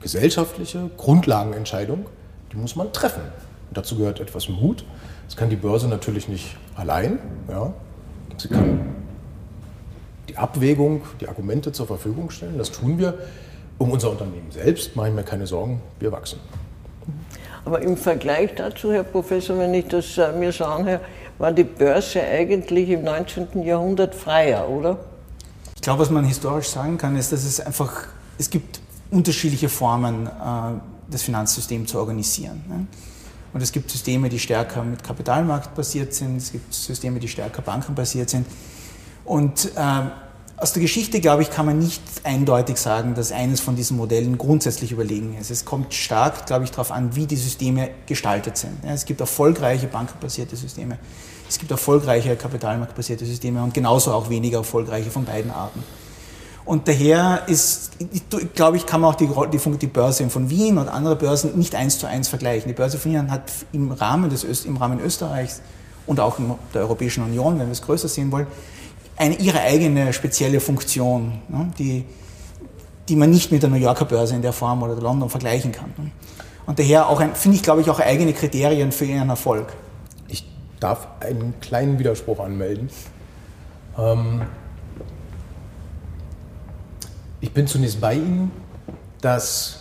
gesellschaftliche 0.00 0.90
Grundlagenentscheidung, 0.96 2.06
die 2.52 2.56
muss 2.56 2.74
man 2.74 2.92
treffen. 2.92 3.22
Und 3.68 3.76
dazu 3.76 3.96
gehört 3.96 4.20
etwas 4.20 4.48
Mut. 4.48 4.84
Das 5.26 5.36
kann 5.36 5.50
die 5.50 5.56
Börse 5.56 5.88
natürlich 5.88 6.28
nicht 6.28 6.56
allein. 6.74 7.18
Ja. 7.48 7.74
Sie 8.38 8.48
kann 8.48 8.80
die 10.28 10.36
Abwägung, 10.36 11.02
die 11.20 11.28
Argumente 11.28 11.72
zur 11.72 11.86
Verfügung 11.86 12.30
stellen. 12.30 12.56
Das 12.58 12.70
tun 12.70 12.98
wir. 12.98 13.18
Um 13.78 13.92
unser 13.92 14.10
Unternehmen 14.10 14.50
selbst 14.50 14.96
mache 14.96 15.08
ich 15.08 15.14
mir 15.14 15.22
keine 15.22 15.46
Sorgen, 15.46 15.80
wir 16.00 16.10
wachsen. 16.10 16.40
Aber 17.64 17.80
im 17.80 17.96
Vergleich 17.96 18.54
dazu, 18.56 18.92
Herr 18.92 19.04
Professor, 19.04 19.58
wenn 19.58 19.74
ich 19.74 19.86
das 19.86 20.18
äh, 20.18 20.32
mir 20.32 20.52
so 20.52 20.64
anhöre, 20.64 21.00
war 21.38 21.52
die 21.52 21.64
Börse 21.64 22.20
eigentlich 22.22 22.88
im 22.88 23.04
19. 23.04 23.62
Jahrhundert 23.62 24.14
freier, 24.14 24.68
oder? 24.68 24.98
Ich 25.76 25.82
glaube, 25.82 26.00
was 26.00 26.10
man 26.10 26.24
historisch 26.24 26.68
sagen 26.68 26.98
kann, 26.98 27.16
ist, 27.16 27.30
dass 27.30 27.44
es 27.44 27.60
einfach, 27.60 28.06
es 28.36 28.50
gibt 28.50 28.80
unterschiedliche 29.10 29.68
Formen, 29.68 30.26
äh, 30.26 30.30
das 31.10 31.22
Finanzsystem 31.22 31.86
zu 31.86 31.98
organisieren. 31.98 32.88
Und 33.52 33.62
es 33.62 33.72
gibt 33.72 33.90
Systeme, 33.90 34.28
die 34.28 34.38
stärker 34.38 34.84
mit 34.84 35.02
Kapitalmarkt 35.02 35.74
basiert 35.74 36.12
sind, 36.14 36.36
es 36.36 36.52
gibt 36.52 36.72
Systeme, 36.72 37.18
die 37.18 37.28
stärker 37.28 37.62
bankenbasiert 37.62 38.30
sind. 38.30 38.46
Und 39.24 39.72
äh, 39.76 40.02
aus 40.56 40.72
der 40.72 40.82
Geschichte, 40.82 41.20
glaube 41.20 41.42
ich, 41.42 41.50
kann 41.50 41.66
man 41.66 41.78
nicht 41.78 42.02
eindeutig 42.24 42.78
sagen, 42.78 43.14
dass 43.14 43.30
eines 43.30 43.60
von 43.60 43.76
diesen 43.76 43.96
Modellen 43.96 44.38
grundsätzlich 44.38 44.90
überlegen 44.90 45.36
ist. 45.38 45.50
Es 45.50 45.64
kommt 45.64 45.94
stark, 45.94 46.46
glaube 46.46 46.64
ich, 46.64 46.72
darauf 46.72 46.90
an, 46.90 47.14
wie 47.14 47.26
die 47.26 47.36
Systeme 47.36 47.90
gestaltet 48.06 48.56
sind. 48.56 48.84
Es 48.84 49.04
gibt 49.04 49.20
erfolgreiche 49.20 49.86
bankenbasierte 49.86 50.56
Systeme, 50.56 50.98
es 51.48 51.58
gibt 51.58 51.70
erfolgreiche 51.70 52.36
kapitalmarktbasierte 52.36 53.24
Systeme 53.24 53.62
und 53.62 53.72
genauso 53.72 54.12
auch 54.12 54.28
weniger 54.28 54.58
erfolgreiche 54.58 55.10
von 55.10 55.24
beiden 55.24 55.50
Arten. 55.50 55.82
Und 56.68 56.86
daher 56.86 57.44
ist, 57.46 57.92
glaube 58.54 58.76
ich, 58.76 58.84
kann 58.84 59.00
man 59.00 59.10
auch 59.10 59.14
die, 59.14 59.26
die, 59.26 59.78
die, 59.78 59.86
Börse 59.86 60.28
von 60.28 60.50
Wien 60.50 60.76
und 60.76 60.86
andere 60.86 61.16
Börsen 61.16 61.58
nicht 61.58 61.74
eins 61.74 61.98
zu 61.98 62.06
eins 62.06 62.28
vergleichen. 62.28 62.68
Die 62.68 62.74
Börse 62.74 62.98
von 62.98 63.10
Wien 63.10 63.30
hat 63.30 63.50
im 63.72 63.90
Rahmen, 63.90 64.28
des 64.28 64.44
Öst, 64.44 64.66
im 64.66 64.76
Rahmen 64.76 65.00
Österreichs 65.00 65.62
und 66.06 66.20
auch 66.20 66.38
in 66.38 66.54
der 66.74 66.82
Europäischen 66.82 67.24
Union, 67.24 67.58
wenn 67.58 67.68
wir 67.68 67.72
es 67.72 67.80
größer 67.80 68.06
sehen 68.08 68.30
wollen, 68.32 68.46
eine, 69.16 69.36
ihre 69.36 69.60
eigene 69.62 70.12
spezielle 70.12 70.60
Funktion, 70.60 71.40
ne, 71.48 71.70
die, 71.78 72.04
die 73.08 73.16
man 73.16 73.30
nicht 73.30 73.50
mit 73.50 73.62
der 73.62 73.70
New 73.70 73.76
Yorker 73.76 74.04
Börse 74.04 74.34
in 74.34 74.42
der 74.42 74.52
Form 74.52 74.82
oder 74.82 74.92
der 74.92 75.02
London 75.02 75.30
vergleichen 75.30 75.72
kann. 75.72 75.94
Ne. 75.96 76.10
Und 76.66 76.78
daher 76.78 77.06
finde 77.32 77.56
ich, 77.56 77.62
glaube 77.62 77.80
ich, 77.80 77.88
auch 77.88 77.98
eigene 77.98 78.34
Kriterien 78.34 78.92
für 78.92 79.06
ihren 79.06 79.30
Erfolg. 79.30 79.72
Ich 80.28 80.46
darf 80.80 81.08
einen 81.20 81.54
kleinen 81.62 81.98
Widerspruch 81.98 82.40
anmelden. 82.40 82.90
Ähm, 83.96 84.42
ich 87.48 87.54
bin 87.54 87.66
zunächst 87.66 87.98
bei 87.98 88.12
Ihnen, 88.12 88.52
dass 89.22 89.78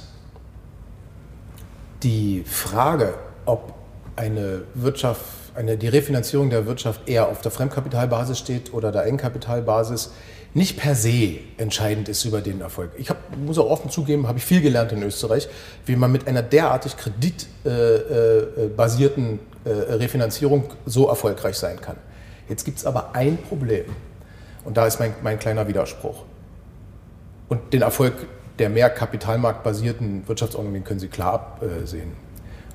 die 2.01 2.45
Frage, 2.45 3.15
ob 3.45 3.73
eine 4.15 4.61
Wirtschaft, 4.73 5.21
eine, 5.53 5.75
die 5.75 5.89
Refinanzierung 5.89 6.49
der 6.49 6.65
Wirtschaft 6.65 7.09
eher 7.09 7.27
auf 7.27 7.41
der 7.41 7.51
Fremdkapitalbasis 7.51 8.39
steht 8.39 8.73
oder 8.73 8.93
der 8.93 9.01
Eigenkapitalbasis, 9.01 10.11
nicht 10.53 10.77
per 10.77 10.95
se 10.95 11.39
entscheidend 11.57 12.07
ist 12.07 12.23
über 12.23 12.39
den 12.39 12.61
Erfolg. 12.61 12.91
Ich 12.97 13.09
hab, 13.09 13.17
muss 13.35 13.57
auch 13.57 13.69
offen 13.69 13.91
zugeben, 13.91 14.29
habe 14.29 14.37
ich 14.37 14.45
viel 14.45 14.61
gelernt 14.61 14.93
in 14.93 15.03
Österreich, 15.03 15.49
wie 15.85 15.97
man 15.97 16.09
mit 16.09 16.25
einer 16.25 16.43
derartig 16.43 16.95
kreditbasierten 16.95 19.39
äh, 19.65 19.69
äh, 19.69 19.93
Refinanzierung 19.95 20.73
so 20.85 21.09
erfolgreich 21.09 21.57
sein 21.57 21.81
kann. 21.81 21.97
Jetzt 22.47 22.63
gibt 22.63 22.77
es 22.77 22.85
aber 22.85 23.13
ein 23.13 23.37
Problem 23.37 23.83
und 24.63 24.77
da 24.77 24.87
ist 24.87 25.01
mein, 25.01 25.13
mein 25.21 25.37
kleiner 25.37 25.67
Widerspruch. 25.67 26.23
Und 27.49 27.73
den 27.73 27.81
Erfolg 27.81 28.13
der 28.59 28.69
mehr 28.69 28.89
kapitalmarktbasierten 28.89 30.27
Wirtschaftsordnung, 30.27 30.83
können 30.83 30.99
Sie 30.99 31.07
klar 31.07 31.33
absehen. 31.33 32.13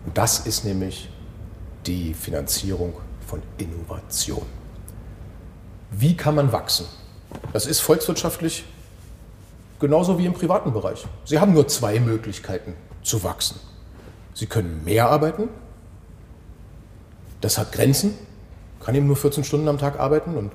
Und 0.06 0.16
das 0.16 0.46
ist 0.46 0.64
nämlich 0.64 1.10
die 1.86 2.14
Finanzierung 2.14 2.94
von 3.26 3.42
Innovation. 3.58 4.46
Wie 5.90 6.16
kann 6.16 6.34
man 6.34 6.52
wachsen? 6.52 6.86
Das 7.52 7.66
ist 7.66 7.80
volkswirtschaftlich 7.80 8.64
genauso 9.80 10.18
wie 10.18 10.26
im 10.26 10.32
privaten 10.32 10.72
Bereich. 10.72 11.04
Sie 11.24 11.38
haben 11.38 11.52
nur 11.52 11.66
zwei 11.68 11.98
Möglichkeiten 11.98 12.74
zu 13.02 13.24
wachsen. 13.24 13.58
Sie 14.34 14.46
können 14.46 14.82
mehr 14.84 15.10
arbeiten. 15.10 15.48
Das 17.40 17.58
hat 17.58 17.72
Grenzen. 17.72 18.14
Kann 18.80 18.94
eben 18.94 19.06
nur 19.06 19.16
14 19.16 19.44
Stunden 19.44 19.68
am 19.68 19.78
Tag 19.78 19.98
arbeiten 19.98 20.36
und 20.36 20.52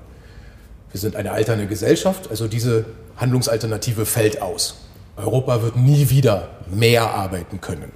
wir 0.90 1.00
sind 1.00 1.16
eine 1.16 1.32
alternde 1.32 1.66
Gesellschaft, 1.66 2.30
also 2.30 2.48
diese 2.48 2.86
Handlungsalternative 3.18 4.06
fällt 4.06 4.40
aus. 4.42 4.76
Europa 5.16 5.62
wird 5.62 5.76
nie 5.76 6.10
wieder 6.10 6.48
mehr 6.70 7.10
arbeiten 7.10 7.60
können. 7.60 7.92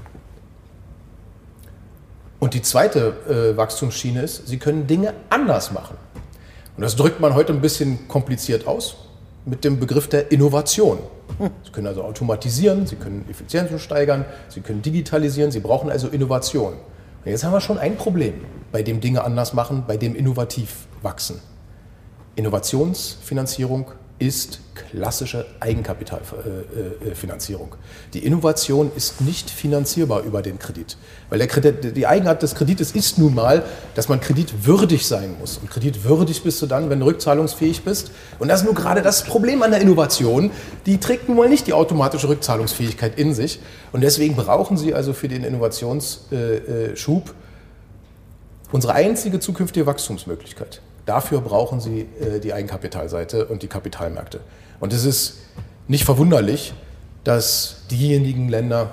Und 2.41 2.55
die 2.55 2.63
zweite 2.63 3.15
äh, 3.29 3.57
Wachstumsschiene 3.57 4.23
ist, 4.23 4.49
sie 4.49 4.59
können 4.59 4.89
Dinge 4.89 5.15
anders 5.31 5.71
machen. 5.71 5.97
Und 6.77 6.83
das 6.83 6.97
drückt 6.97 7.21
man 7.21 7.35
heute 7.35 7.53
ein 7.53 7.61
bisschen 7.61 8.09
kompliziert 8.09 8.67
aus 8.67 8.97
mit 9.45 9.65
dem 9.65 9.79
Begriff 9.79 10.09
der 10.09 10.33
Innovation. 10.33 10.99
Sie 11.65 11.71
können 11.73 11.87
also 11.87 12.03
automatisieren, 12.03 12.87
Sie 12.87 12.97
können 12.97 13.25
Effizienzen 13.29 13.79
steigern, 13.79 14.25
Sie 14.49 14.61
können 14.61 14.83
digitalisieren, 14.83 15.51
Sie 15.51 15.61
brauchen 15.61 15.91
also 15.91 16.09
Innovation. 16.09 16.75
Und 17.25 17.31
jetzt 17.31 17.45
haben 17.45 17.53
wir 17.53 17.61
schon 17.61 17.79
ein 17.79 17.97
Problem, 17.97 18.35
bei 18.71 18.83
dem 18.83 19.01
Dinge 19.01 19.23
anders 19.25 19.53
machen, 19.55 19.85
bei 19.87 19.97
dem 19.97 20.15
innovativ 20.15 20.87
wachsen. 21.01 21.41
Innovationsfinanzierung 22.37 23.93
ist 24.23 24.61
klassische 24.75 25.45
Eigenkapitalfinanzierung. 25.59 27.75
Die 28.15 28.25
Innovation 28.25 28.93
ist 28.95 29.21
nicht 29.21 29.51
finanzierbar 29.51 30.23
über 30.23 30.43
den 30.43 30.61
Kredit. 30.61 30.97
Weil 31.29 31.41
der 31.41 31.49
Kredit, 31.49 31.97
die 31.97 32.07
Eigenart 32.07 32.41
des 32.43 32.55
Kredites 32.55 32.93
ist 32.93 33.19
nun 33.19 33.35
mal, 33.35 33.65
dass 33.97 34.09
man 34.09 34.21
kreditwürdig 34.21 35.05
sein 35.07 35.35
muss. 35.41 35.59
Und 35.59 35.71
kreditwürdig 35.71 36.45
bist 36.45 36.63
du 36.63 36.67
dann, 36.67 36.89
wenn 36.89 37.01
du 37.01 37.07
rückzahlungsfähig 37.07 37.83
bist. 37.83 38.13
Und 38.39 38.47
das 38.47 38.61
ist 38.61 38.67
nur 38.67 38.75
gerade 38.75 39.03
das 39.03 39.25
Problem 39.25 39.61
an 39.63 39.73
der 39.73 39.81
Innovation. 39.81 40.53
Die 40.87 41.01
trägt 41.01 41.29
nun 41.29 41.37
mal 41.37 41.49
nicht 41.49 41.67
die 41.67 41.73
automatische 41.73 42.29
Rückzahlungsfähigkeit 42.29 43.19
in 43.19 43.35
sich. 43.35 43.59
Und 43.91 44.03
deswegen 44.03 44.37
brauchen 44.37 44.77
sie 44.77 44.95
also 44.95 45.15
für 45.15 45.27
den 45.27 45.43
Innovationsschub 45.43 47.35
unsere 48.71 48.95
einzige 48.95 49.41
zukünftige 49.41 49.85
Wachstumsmöglichkeit. 49.87 50.81
Dafür 51.07 51.41
brauchen 51.41 51.81
sie 51.81 52.09
äh, 52.21 52.39
die 52.39 52.53
Eigenkapitalseite 52.53 53.47
und 53.47 53.63
die 53.63 53.69
Kapitalmärkte. 53.69 54.41
Und 54.81 54.93
es 54.93 55.05
ist 55.05 55.39
nicht 55.89 56.05
verwunderlich, 56.05 56.75
dass 57.25 57.83
diejenigen 57.91 58.49
Länder 58.49 58.91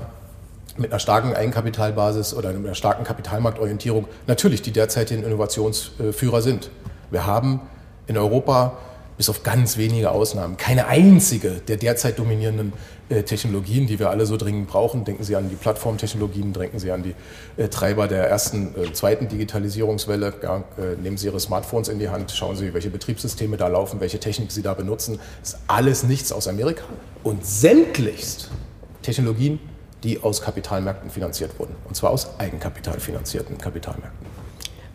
mit 0.78 0.92
einer 0.92 1.00
starken 1.00 1.34
Eigenkapitalbasis 1.34 2.34
oder 2.34 2.50
einer 2.50 2.76
starken 2.76 3.04
Kapitalmarktorientierung 3.04 4.06
natürlich 4.28 4.62
die 4.62 4.72
derzeitigen 4.72 5.24
Innovationsführer 5.24 6.42
sind. 6.42 6.72
Wir 7.12 7.26
haben 7.26 7.62
in 8.08 8.18
Europa 8.18 8.78
bis 9.18 9.30
auf 9.30 9.44
ganz 9.44 9.78
wenige 9.78 10.12
Ausnahmen, 10.12 10.56
keine 10.56 10.88
einzige 10.88 11.52
der 11.68 11.76
derzeit 11.76 12.18
dominierenden 12.18 12.72
Technologien, 13.10 13.88
die 13.88 14.00
wir 14.00 14.10
alle 14.10 14.26
so 14.26 14.38
dringend 14.38 14.68
brauchen. 14.68 15.04
Denken 15.04 15.24
Sie 15.24 15.36
an 15.36 15.50
die 15.50 15.56
Plattformtechnologien, 15.56 16.54
denken 16.54 16.80
Sie 16.80 16.92
an 16.92 17.04
die 17.04 17.16
äh, 17.58 17.68
Treiber 17.68 18.08
der 18.08 18.30
ersten, 18.30 18.76
äh, 18.76 18.94
zweiten 18.94 19.28
Digitalisierungswelle. 19.28 20.34
Ja, 20.44 20.64
nehmen 21.02 21.18
Sie 21.18 21.28
Ihre 21.28 21.40
Smartphones 21.40 21.90
in 21.90 22.00
die 22.00 22.10
Hand, 22.10 22.32
schauen 22.32 22.56
Sie, 22.56 22.74
welche 22.74 22.90
Betriebssysteme 22.90 23.58
da 23.58 23.68
laufen, 23.68 24.00
welche 24.00 24.20
Technik 24.20 24.52
Sie 24.52 24.62
da 24.62 24.74
benutzen. 24.74 25.20
Das 25.42 25.54
ist 25.54 25.60
alles 25.68 26.04
nichts 26.04 26.32
aus 26.32 26.48
Amerika. 26.48 26.84
Und 27.24 27.46
sämtlichst 27.46 28.50
Technologien, 29.02 29.60
die 30.04 30.22
aus 30.22 30.42
Kapitalmärkten 30.42 31.10
finanziert 31.10 31.58
wurden. 31.60 31.76
Und 31.88 31.96
zwar 31.96 32.12
aus 32.12 32.40
Eigenkapital 32.40 33.00
finanzierten 33.00 33.58
Kapitalmärkten. 33.58 34.28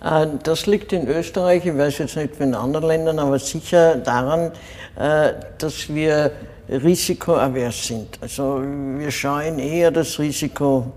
Äh, 0.05 0.27
das 0.43 0.67
liegt 0.67 0.93
in 0.93 1.09
Österreich, 1.09 1.67
ich 1.67 1.77
weiß 1.77 1.99
jetzt 1.99 2.17
nicht 2.17 2.39
wie 2.39 2.45
in 2.45 2.55
anderen 2.55 2.87
Ländern, 2.87 3.19
aber 3.19 3.39
sicher 3.39 3.97
daran, 3.97 4.53
äh, 4.97 5.33
dass 5.59 5.89
wir 5.89 6.33
risikoavers 6.69 7.87
sind. 7.87 8.19
Also 8.21 8.63
wir 8.63 9.11
schauen 9.11 9.59
eher 9.59 9.91
das 9.91 10.19
Risiko 10.19 10.93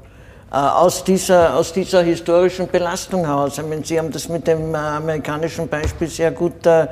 äh, 0.51 0.55
aus 0.55 1.03
dieser, 1.03 1.55
aus 1.55 1.73
dieser 1.73 2.03
historischen 2.03 2.67
Belastung 2.67 3.25
heraus. 3.25 3.57
Ich 3.57 3.65
meine, 3.65 3.85
Sie 3.85 3.99
haben 3.99 4.11
das 4.11 4.29
mit 4.29 4.47
dem 4.47 4.73
amerikanischen 4.73 5.67
Beispiel 5.67 6.07
sehr 6.07 6.31
gut 6.31 6.65
äh, 6.65 6.87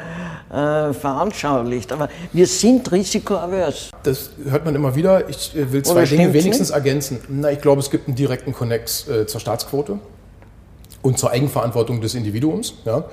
veranschaulicht. 0.93 1.91
Aber 1.91 2.09
wir 2.33 2.47
sind 2.47 2.91
risikoavers. 2.91 3.91
Das 4.03 4.31
hört 4.49 4.65
man 4.65 4.75
immer 4.75 4.95
wieder. 4.95 5.27
Ich 5.29 5.51
will 5.53 5.83
zwei 5.83 6.05
Dinge 6.05 6.33
wenigstens 6.33 6.69
nicht? 6.69 6.75
ergänzen. 6.75 7.19
Na, 7.29 7.51
ich 7.51 7.61
glaube, 7.61 7.79
es 7.81 7.89
gibt 7.89 8.07
einen 8.07 8.15
direkten 8.15 8.53
Connex 8.53 9.07
äh, 9.07 9.25
zur 9.25 9.39
Staatsquote 9.39 9.99
und 11.01 11.17
zur 11.17 11.31
Eigenverantwortung 11.31 12.01
des 12.01 12.13
Individuums. 12.15 12.73
Ja. 12.85 13.05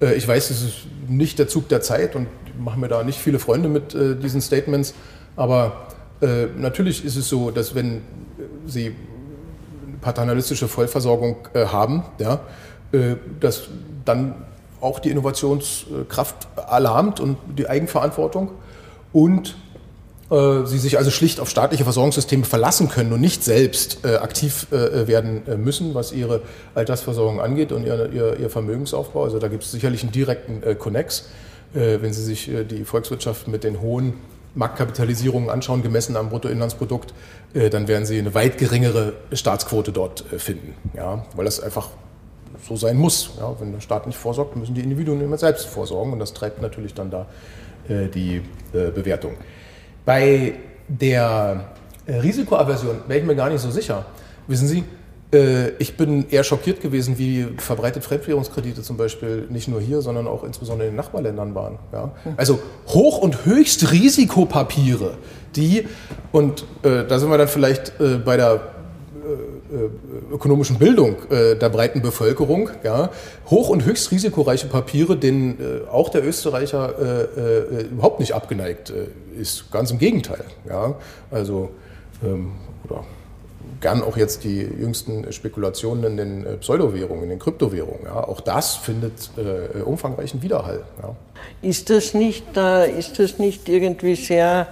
Äh, 0.00 0.14
ich 0.14 0.26
weiß, 0.26 0.50
es 0.50 0.62
ist 0.62 0.74
nicht 1.08 1.38
der 1.38 1.48
Zug 1.48 1.68
der 1.68 1.80
Zeit 1.80 2.16
und 2.16 2.28
mache 2.58 2.78
mir 2.78 2.88
da 2.88 3.02
nicht 3.04 3.18
viele 3.18 3.38
Freunde 3.38 3.68
mit 3.68 3.94
äh, 3.94 4.16
diesen 4.16 4.40
Statements, 4.40 4.94
aber 5.36 5.88
äh, 6.20 6.46
natürlich 6.56 7.04
ist 7.04 7.16
es 7.16 7.28
so, 7.28 7.50
dass 7.50 7.74
wenn 7.74 8.02
Sie 8.66 8.94
paternalistische 10.00 10.66
Vollversorgung 10.66 11.48
haben, 11.54 12.04
ja, 12.18 12.40
dass 13.38 13.68
dann 14.04 14.34
auch 14.80 14.98
die 14.98 15.10
Innovationskraft 15.10 16.48
alarmt 16.56 17.20
und 17.20 17.36
die 17.58 17.68
Eigenverantwortung. 17.68 18.52
Und 19.12 19.50
äh, 19.50 19.69
sie 20.30 20.78
sich 20.78 20.96
also 20.96 21.10
schlicht 21.10 21.40
auf 21.40 21.50
staatliche 21.50 21.82
Versorgungssysteme 21.82 22.44
verlassen 22.44 22.88
können 22.88 23.12
und 23.12 23.20
nicht 23.20 23.42
selbst 23.42 24.04
äh, 24.04 24.16
aktiv 24.16 24.68
äh, 24.70 25.08
werden 25.08 25.42
äh, 25.48 25.56
müssen, 25.56 25.92
was 25.94 26.12
ihre 26.12 26.42
Altersversorgung 26.76 27.40
angeht 27.40 27.72
und 27.72 27.84
ihr, 27.84 28.12
ihr, 28.12 28.38
ihr 28.38 28.48
Vermögensaufbau. 28.48 29.24
Also 29.24 29.40
da 29.40 29.48
gibt 29.48 29.64
es 29.64 29.72
sicherlich 29.72 30.04
einen 30.04 30.12
direkten 30.12 30.62
äh, 30.62 30.76
Connex. 30.76 31.28
Äh, 31.74 31.98
wenn 32.00 32.12
Sie 32.12 32.22
sich 32.22 32.48
die 32.70 32.84
Volkswirtschaft 32.84 33.48
mit 33.48 33.64
den 33.64 33.80
hohen 33.80 34.14
Marktkapitalisierungen 34.54 35.50
anschauen, 35.50 35.82
gemessen 35.82 36.16
am 36.16 36.28
Bruttoinlandsprodukt, 36.28 37.14
dann 37.52 37.86
werden 37.86 38.04
Sie 38.04 38.18
eine 38.18 38.34
weit 38.34 38.58
geringere 38.58 39.12
Staatsquote 39.32 39.92
dort 39.92 40.24
finden. 40.38 40.74
Ja, 40.96 41.24
weil 41.36 41.44
das 41.44 41.60
einfach 41.60 41.88
so 42.68 42.74
sein 42.74 42.96
muss. 42.96 43.30
Ja, 43.38 43.54
wenn 43.60 43.72
der 43.72 43.80
Staat 43.80 44.08
nicht 44.08 44.18
vorsorgt, 44.18 44.56
müssen 44.56 44.74
die 44.74 44.80
Individuen 44.80 45.20
immer 45.20 45.38
selbst 45.38 45.66
vorsorgen 45.66 46.12
und 46.12 46.18
das 46.18 46.32
treibt 46.32 46.60
natürlich 46.62 46.94
dann 46.94 47.12
da 47.12 47.26
die 47.88 48.42
Bewertung. 48.72 49.36
Bei 50.10 50.54
der 50.88 51.66
äh, 52.04 52.16
Risikoaversion 52.16 52.96
wäre 53.06 53.20
ich 53.20 53.24
mir 53.24 53.36
gar 53.36 53.48
nicht 53.48 53.60
so 53.60 53.70
sicher. 53.70 54.06
Wissen 54.48 54.66
Sie, 54.66 54.82
äh, 55.32 55.68
ich 55.78 55.96
bin 55.96 56.28
eher 56.28 56.42
schockiert 56.42 56.80
gewesen, 56.80 57.16
wie 57.16 57.46
verbreitet 57.58 58.02
Fremdwährungskredite 58.02 58.82
zum 58.82 58.96
Beispiel 58.96 59.46
nicht 59.50 59.68
nur 59.68 59.80
hier, 59.80 60.02
sondern 60.02 60.26
auch 60.26 60.42
insbesondere 60.42 60.88
in 60.88 60.94
den 60.94 60.96
Nachbarländern 60.96 61.54
waren. 61.54 61.78
Ja? 61.92 62.10
Also 62.36 62.58
Hoch- 62.88 63.18
und 63.18 63.46
Höchstrisikopapiere, 63.46 65.16
die, 65.54 65.86
und 66.32 66.64
äh, 66.82 67.04
da 67.06 67.20
sind 67.20 67.30
wir 67.30 67.38
dann 67.38 67.46
vielleicht 67.46 67.92
äh, 68.00 68.16
bei 68.16 68.36
der 68.36 68.62
ökonomischen 70.32 70.78
Bildung 70.78 71.16
äh, 71.30 71.56
der 71.56 71.68
breiten 71.68 72.02
Bevölkerung, 72.02 72.70
ja, 72.82 73.10
hoch- 73.48 73.68
und 73.68 73.84
höchst 73.84 74.10
risikoreiche 74.10 74.66
Papiere, 74.66 75.16
denen 75.16 75.58
äh, 75.60 75.88
auch 75.90 76.08
der 76.08 76.26
Österreicher 76.26 76.94
äh, 77.36 77.82
überhaupt 77.84 78.20
nicht 78.20 78.34
abgeneigt 78.34 78.92
ist. 79.38 79.70
Ganz 79.70 79.90
im 79.90 79.98
Gegenteil. 79.98 80.44
Ja. 80.68 80.94
Also, 81.30 81.70
ähm, 82.22 82.52
oder 82.88 83.04
gern 83.80 84.02
auch 84.02 84.16
jetzt 84.16 84.44
die 84.44 84.60
jüngsten 84.60 85.32
Spekulationen 85.32 86.04
in 86.04 86.16
den 86.16 86.58
Pseudowährungen, 86.60 87.24
in 87.24 87.30
den 87.30 87.38
Kryptowährungen. 87.38 88.04
Ja. 88.04 88.24
Auch 88.24 88.40
das 88.40 88.74
findet 88.76 89.30
äh, 89.36 89.80
umfangreichen 89.82 90.42
Widerhall. 90.42 90.82
Ja. 91.02 91.16
Ist, 91.62 91.90
das 91.90 92.14
nicht, 92.14 92.56
äh, 92.56 92.98
ist 92.98 93.18
das 93.18 93.38
nicht 93.38 93.68
irgendwie 93.68 94.16
sehr 94.16 94.68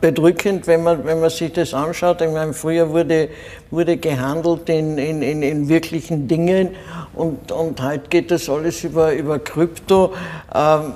bedrückend, 0.00 0.66
wenn 0.66 0.82
man, 0.82 1.04
wenn 1.04 1.20
man 1.20 1.30
sich 1.30 1.52
das 1.52 1.72
anschaut. 1.72 2.20
Ich 2.20 2.32
meine, 2.32 2.52
früher 2.52 2.90
wurde, 2.90 3.28
wurde 3.70 3.96
gehandelt 3.96 4.68
in, 4.68 4.98
in, 4.98 5.22
in, 5.22 5.42
in 5.42 5.68
wirklichen 5.68 6.26
Dingen 6.26 6.70
und, 7.14 7.52
und 7.52 7.80
heute 7.80 8.08
geht 8.08 8.30
das 8.30 8.48
alles 8.48 8.82
über, 8.82 9.12
über 9.12 9.38
Krypto. 9.38 10.12
Ähm, 10.52 10.94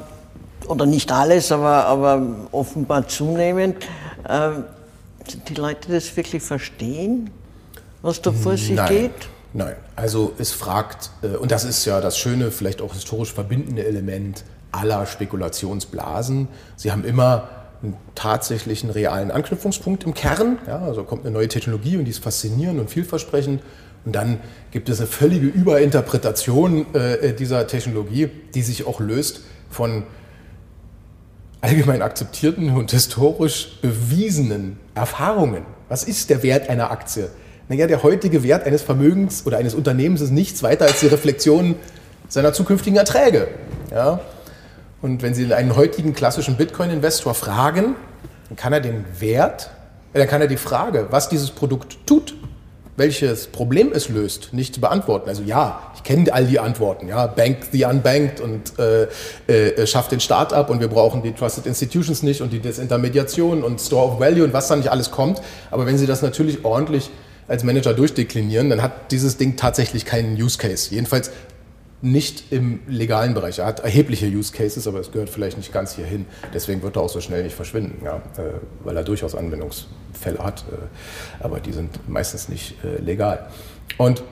oder 0.71 0.87
nicht 0.87 1.11
alles, 1.11 1.51
aber, 1.51 1.87
aber 1.87 2.23
offenbar 2.53 3.09
zunehmend. 3.09 3.77
Ähm, 4.29 4.65
die 5.49 5.55
Leute 5.55 5.93
das 5.93 6.17
wirklich 6.17 6.43
verstehen, 6.43 7.31
was 8.03 8.23
da 8.23 8.33
vor 8.33 8.57
sich 8.57 8.77
Nein. 8.77 8.89
geht? 8.89 9.29
Nein, 9.53 9.75
also 9.97 10.33
es 10.39 10.53
fragt, 10.53 11.11
äh, 11.23 11.37
und 11.37 11.51
das 11.51 11.65
ist 11.65 11.85
ja 11.85 12.01
das 12.01 12.17
schöne, 12.19 12.51
vielleicht 12.51 12.83
auch 12.83 12.95
historisch 12.95 13.33
verbindende 13.33 13.85
Element 13.85 14.45
aller 14.71 15.07
Spekulationsblasen. 15.07 16.47
Sie 16.77 16.93
haben 16.93 17.05
immer 17.05 17.49
einen 17.83 17.97
tatsächlichen 18.15 18.91
realen 18.91 19.31
Anknüpfungspunkt 19.31 20.05
im 20.05 20.15
Kern. 20.15 20.59
Ja, 20.67 20.81
also 20.81 21.05
kommt 21.05 21.25
eine 21.25 21.33
neue 21.33 21.49
Technologie 21.49 21.97
und 21.97 22.05
die 22.05 22.11
ist 22.11 22.23
faszinierend 22.23 22.79
und 22.79 22.91
vielversprechend. 22.91 23.63
Und 24.05 24.15
dann 24.15 24.41
gibt 24.71 24.89
es 24.89 24.99
eine 24.99 25.07
völlige 25.07 25.47
Überinterpretation 25.47 26.95
äh, 26.95 27.35
dieser 27.35 27.67
Technologie, 27.67 28.29
die 28.55 28.63
sich 28.63 28.87
auch 28.87 29.01
löst 29.01 29.43
von 29.71 30.05
allgemein 31.61 32.03
akzeptierten 32.03 32.71
und 32.75 32.91
historisch 32.91 33.79
bewiesenen 33.83 34.79
Erfahrungen. 34.95 35.65
Was 35.89 36.05
ist 36.05 36.31
der 36.31 36.43
Wert 36.43 36.71
einer 36.71 36.91
Aktie? 36.91 37.29
Naja, 37.69 37.87
der 37.87 38.03
heutige 38.03 38.43
Wert 38.43 38.67
eines 38.67 38.83
Vermögens 38.83 39.47
oder 39.47 39.59
eines 39.59 39.75
Unternehmens 39.75 40.21
ist 40.21 40.31
nichts 40.31 40.63
weiter 40.63 40.87
als 40.87 41.01
die 41.01 41.07
Reflexion 41.07 41.77
seiner 42.29 42.53
zukünftigen 42.53 42.99
Erträge. 42.99 43.49
Ja? 43.91 44.21
Und 45.03 45.23
wenn 45.23 45.35
Sie 45.35 45.53
einen 45.53 45.77
heutigen 45.77 46.13
klassischen 46.15 46.57
Bitcoin-Investor 46.57 47.35
fragen, 47.35 47.97
dann 48.49 48.57
kann 48.57 48.73
er 48.73 48.81
den 48.81 49.05
Wert, 49.19 49.71
äh, 50.13 50.19
dann 50.19 50.29
kann 50.29 50.41
er 50.41 50.49
die 50.49 50.57
Frage, 50.57 51.07
was 51.11 51.29
dieses 51.29 51.51
Produkt 51.51 51.99
tut, 52.07 52.35
welches 52.97 53.47
Problem 53.47 53.93
es 53.95 54.11
löst, 54.11 54.53
nicht 54.53 54.79
beantworten. 54.79 55.31
Also 55.31 55.43
ja, 55.43 55.81
ich 55.95 56.03
kenne 56.03 56.31
all 56.35 56.45
die 56.45 56.59
Antworten. 56.59 57.09
Ja, 57.09 57.29
Bank 57.29 57.59
the 57.73 57.87
Unbanked 57.87 58.41
und 58.41 58.79
äh, 58.79 59.05
äh, 59.47 59.87
schafft 59.87 60.13
den 60.13 60.21
Start 60.21 60.53
up 60.53 60.69
und 60.69 60.81
wir 60.81 60.89
brauchen 60.89 61.23
die 61.23 61.33
Trusted 61.33 61.65
Institutions 61.65 62.23
nicht 62.23 62.43
und 62.43 62.53
die 62.53 62.59
Desintermediation 62.59 63.65
und 63.65 63.81
Store 63.81 64.13
of 64.13 64.21
Value 64.21 64.45
und 64.45 64.53
was 64.53 64.69
da 64.69 64.77
nicht 64.77 64.91
alles 64.91 65.11
kommt. 65.11 65.41
Aber 65.71 65.87
wenn 65.87 65.97
Sie 65.97 66.07
das 66.07 66.21
natürlich 66.21 66.63
ordentlich 66.65 67.11
als 67.49 67.65
Manager 67.65 67.95
durchdeklinieren, 67.95 68.69
dann 68.69 68.83
hat 68.83 69.11
dieses 69.11 69.39
Ding 69.39 69.57
tatsächlich 69.57 70.05
keinen 70.05 70.35
Use 70.37 70.59
Case. 70.59 70.95
Jedenfalls 70.95 71.31
nicht 72.03 72.51
im 72.51 72.81
legalen 72.89 73.35
Bereich. 73.35 73.59
Er 73.59 73.67
hat 73.67 73.81
erhebliche 73.81 74.27
Use 74.27 74.53
Cases, 74.53 74.87
aber 74.87 75.01
es 75.01 75.13
gehört 75.13 75.29
vielleicht 75.29 75.59
nicht 75.59 75.73
ganz 75.73 75.95
hierhin. 75.95 76.27
Deswegen 76.55 76.83
wird 76.83 76.97
er 76.97 77.03
auch 77.03 77.09
so 77.09 77.21
schnell 77.21 77.43
nicht 77.43 77.55
verschwinden, 77.55 78.05
ja, 78.05 78.17
äh, 78.17 78.55
weil 78.85 78.97
er 78.97 79.05
durchaus 79.05 79.35
Anwendungsfälle 79.35 80.39
hat, 80.39 80.65
äh, 80.71 81.45
aber 81.45 81.61
die 81.61 81.73
sind 81.73 82.09
meistens 82.09 82.49
nicht 82.49 82.83
äh, 82.85 83.01
legal. 83.03 83.49
Und 83.99 84.23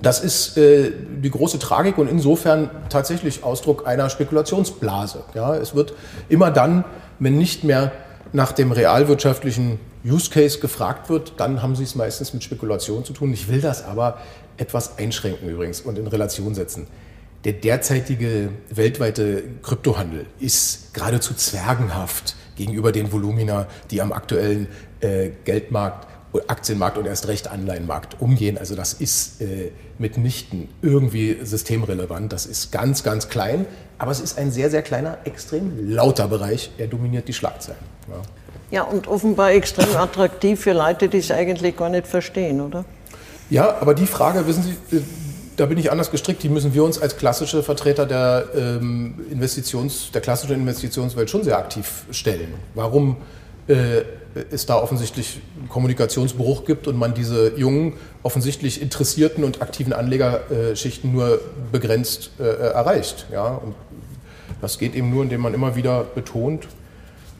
das 0.00 0.22
ist 0.22 0.56
die 0.58 1.30
große 1.30 1.58
Tragik 1.58 1.96
und 1.96 2.10
insofern 2.10 2.68
tatsächlich 2.90 3.42
Ausdruck 3.42 3.86
einer 3.86 4.10
Spekulationsblase. 4.10 5.24
Ja, 5.32 5.56
es 5.56 5.74
wird 5.74 5.94
immer 6.28 6.50
dann, 6.50 6.84
wenn 7.18 7.38
nicht 7.38 7.64
mehr 7.64 7.92
nach 8.34 8.52
dem 8.52 8.72
realwirtschaftlichen 8.72 9.80
Use 10.06 10.30
Case 10.30 10.60
gefragt 10.60 11.08
wird, 11.08 11.34
dann 11.38 11.62
haben 11.62 11.74
sie 11.74 11.84
es 11.84 11.94
meistens 11.94 12.32
mit 12.32 12.44
Spekulation 12.44 13.04
zu 13.04 13.12
tun. 13.12 13.32
Ich 13.32 13.48
will 13.48 13.60
das 13.60 13.84
aber 13.84 14.18
etwas 14.56 14.98
einschränken 14.98 15.48
übrigens 15.48 15.80
und 15.80 15.98
in 15.98 16.06
Relation 16.06 16.54
setzen. 16.54 16.86
Der 17.44 17.52
derzeitige 17.52 18.50
weltweite 18.70 19.42
Kryptohandel 19.62 20.26
ist 20.40 20.94
geradezu 20.94 21.34
zwergenhaft 21.34 22.34
gegenüber 22.56 22.92
den 22.92 23.12
Volumina, 23.12 23.66
die 23.90 24.00
am 24.00 24.12
aktuellen 24.12 24.68
äh, 25.00 25.30
Geldmarkt, 25.44 26.08
Aktienmarkt 26.48 26.98
und 26.98 27.06
erst 27.06 27.28
recht 27.28 27.48
Anleihenmarkt 27.48 28.20
umgehen. 28.20 28.58
Also 28.58 28.74
das 28.74 28.94
ist 28.94 29.40
äh, 29.40 29.70
mitnichten 29.98 30.68
irgendwie 30.82 31.38
systemrelevant. 31.42 32.32
Das 32.32 32.46
ist 32.46 32.72
ganz, 32.72 33.02
ganz 33.02 33.28
klein, 33.28 33.66
aber 33.98 34.10
es 34.10 34.20
ist 34.20 34.36
ein 34.38 34.50
sehr, 34.50 34.70
sehr 34.70 34.82
kleiner, 34.82 35.18
extrem 35.24 35.88
lauter 35.88 36.28
Bereich. 36.28 36.70
Er 36.78 36.88
dominiert 36.88 37.28
die 37.28 37.32
Schlagzeilen. 37.32 37.80
Ja. 38.08 38.22
Ja, 38.70 38.82
und 38.82 39.08
offenbar 39.08 39.52
extrem 39.52 39.96
attraktiv 39.96 40.60
für 40.60 40.72
Leute, 40.72 41.08
die 41.08 41.18
es 41.18 41.30
eigentlich 41.30 41.76
gar 41.76 41.88
nicht 41.88 42.06
verstehen, 42.06 42.60
oder? 42.60 42.84
Ja, 43.48 43.76
aber 43.80 43.94
die 43.94 44.06
Frage, 44.06 44.46
wissen 44.46 44.76
Sie, 44.90 45.02
da 45.56 45.66
bin 45.66 45.78
ich 45.78 45.90
anders 45.90 46.10
gestrickt, 46.10 46.42
die 46.42 46.48
müssen 46.48 46.74
wir 46.74 46.84
uns 46.84 47.00
als 47.00 47.16
klassische 47.16 47.62
Vertreter 47.62 48.06
der, 48.06 48.46
ähm, 48.54 49.24
Investitions, 49.30 50.10
der 50.12 50.20
klassischen 50.20 50.56
Investitionswelt 50.56 51.30
schon 51.30 51.44
sehr 51.44 51.56
aktiv 51.56 52.04
stellen. 52.10 52.54
Warum 52.74 53.16
äh, 53.68 54.02
es 54.50 54.66
da 54.66 54.76
offensichtlich 54.76 55.40
einen 55.58 55.68
Kommunikationsbruch 55.68 56.64
gibt 56.64 56.86
und 56.88 56.96
man 56.96 57.14
diese 57.14 57.56
jungen, 57.56 57.94
offensichtlich 58.22 58.82
interessierten 58.82 59.44
und 59.44 59.62
aktiven 59.62 59.92
Anlegerschichten 59.92 61.12
nur 61.12 61.40
begrenzt 61.72 62.32
äh, 62.38 62.42
erreicht. 62.42 63.26
Ja? 63.32 63.46
Und 63.46 63.74
das 64.60 64.78
geht 64.78 64.94
eben 64.94 65.10
nur, 65.10 65.22
indem 65.22 65.40
man 65.40 65.54
immer 65.54 65.74
wieder 65.74 66.04
betont, 66.04 66.68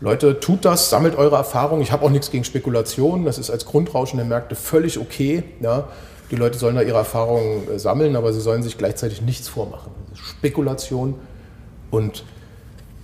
Leute, 0.00 0.40
tut 0.40 0.64
das, 0.64 0.90
sammelt 0.90 1.16
eure 1.16 1.36
Erfahrungen. 1.36 1.82
Ich 1.82 1.90
habe 1.90 2.04
auch 2.04 2.10
nichts 2.10 2.30
gegen 2.30 2.44
Spekulation. 2.44 3.24
Das 3.24 3.38
ist 3.38 3.50
als 3.50 3.64
Grundrauschen 3.64 4.18
der 4.18 4.26
Märkte 4.26 4.54
völlig 4.54 4.98
okay. 4.98 5.42
Ja? 5.60 5.88
Die 6.30 6.36
Leute 6.36 6.58
sollen 6.58 6.76
da 6.76 6.82
ihre 6.82 6.98
Erfahrungen 6.98 7.68
äh, 7.68 7.78
sammeln, 7.78 8.16
aber 8.16 8.32
sie 8.32 8.40
sollen 8.40 8.62
sich 8.62 8.76
gleichzeitig 8.76 9.22
nichts 9.22 9.48
vormachen. 9.48 9.92
Spekulation 10.14 11.14
und 11.90 12.24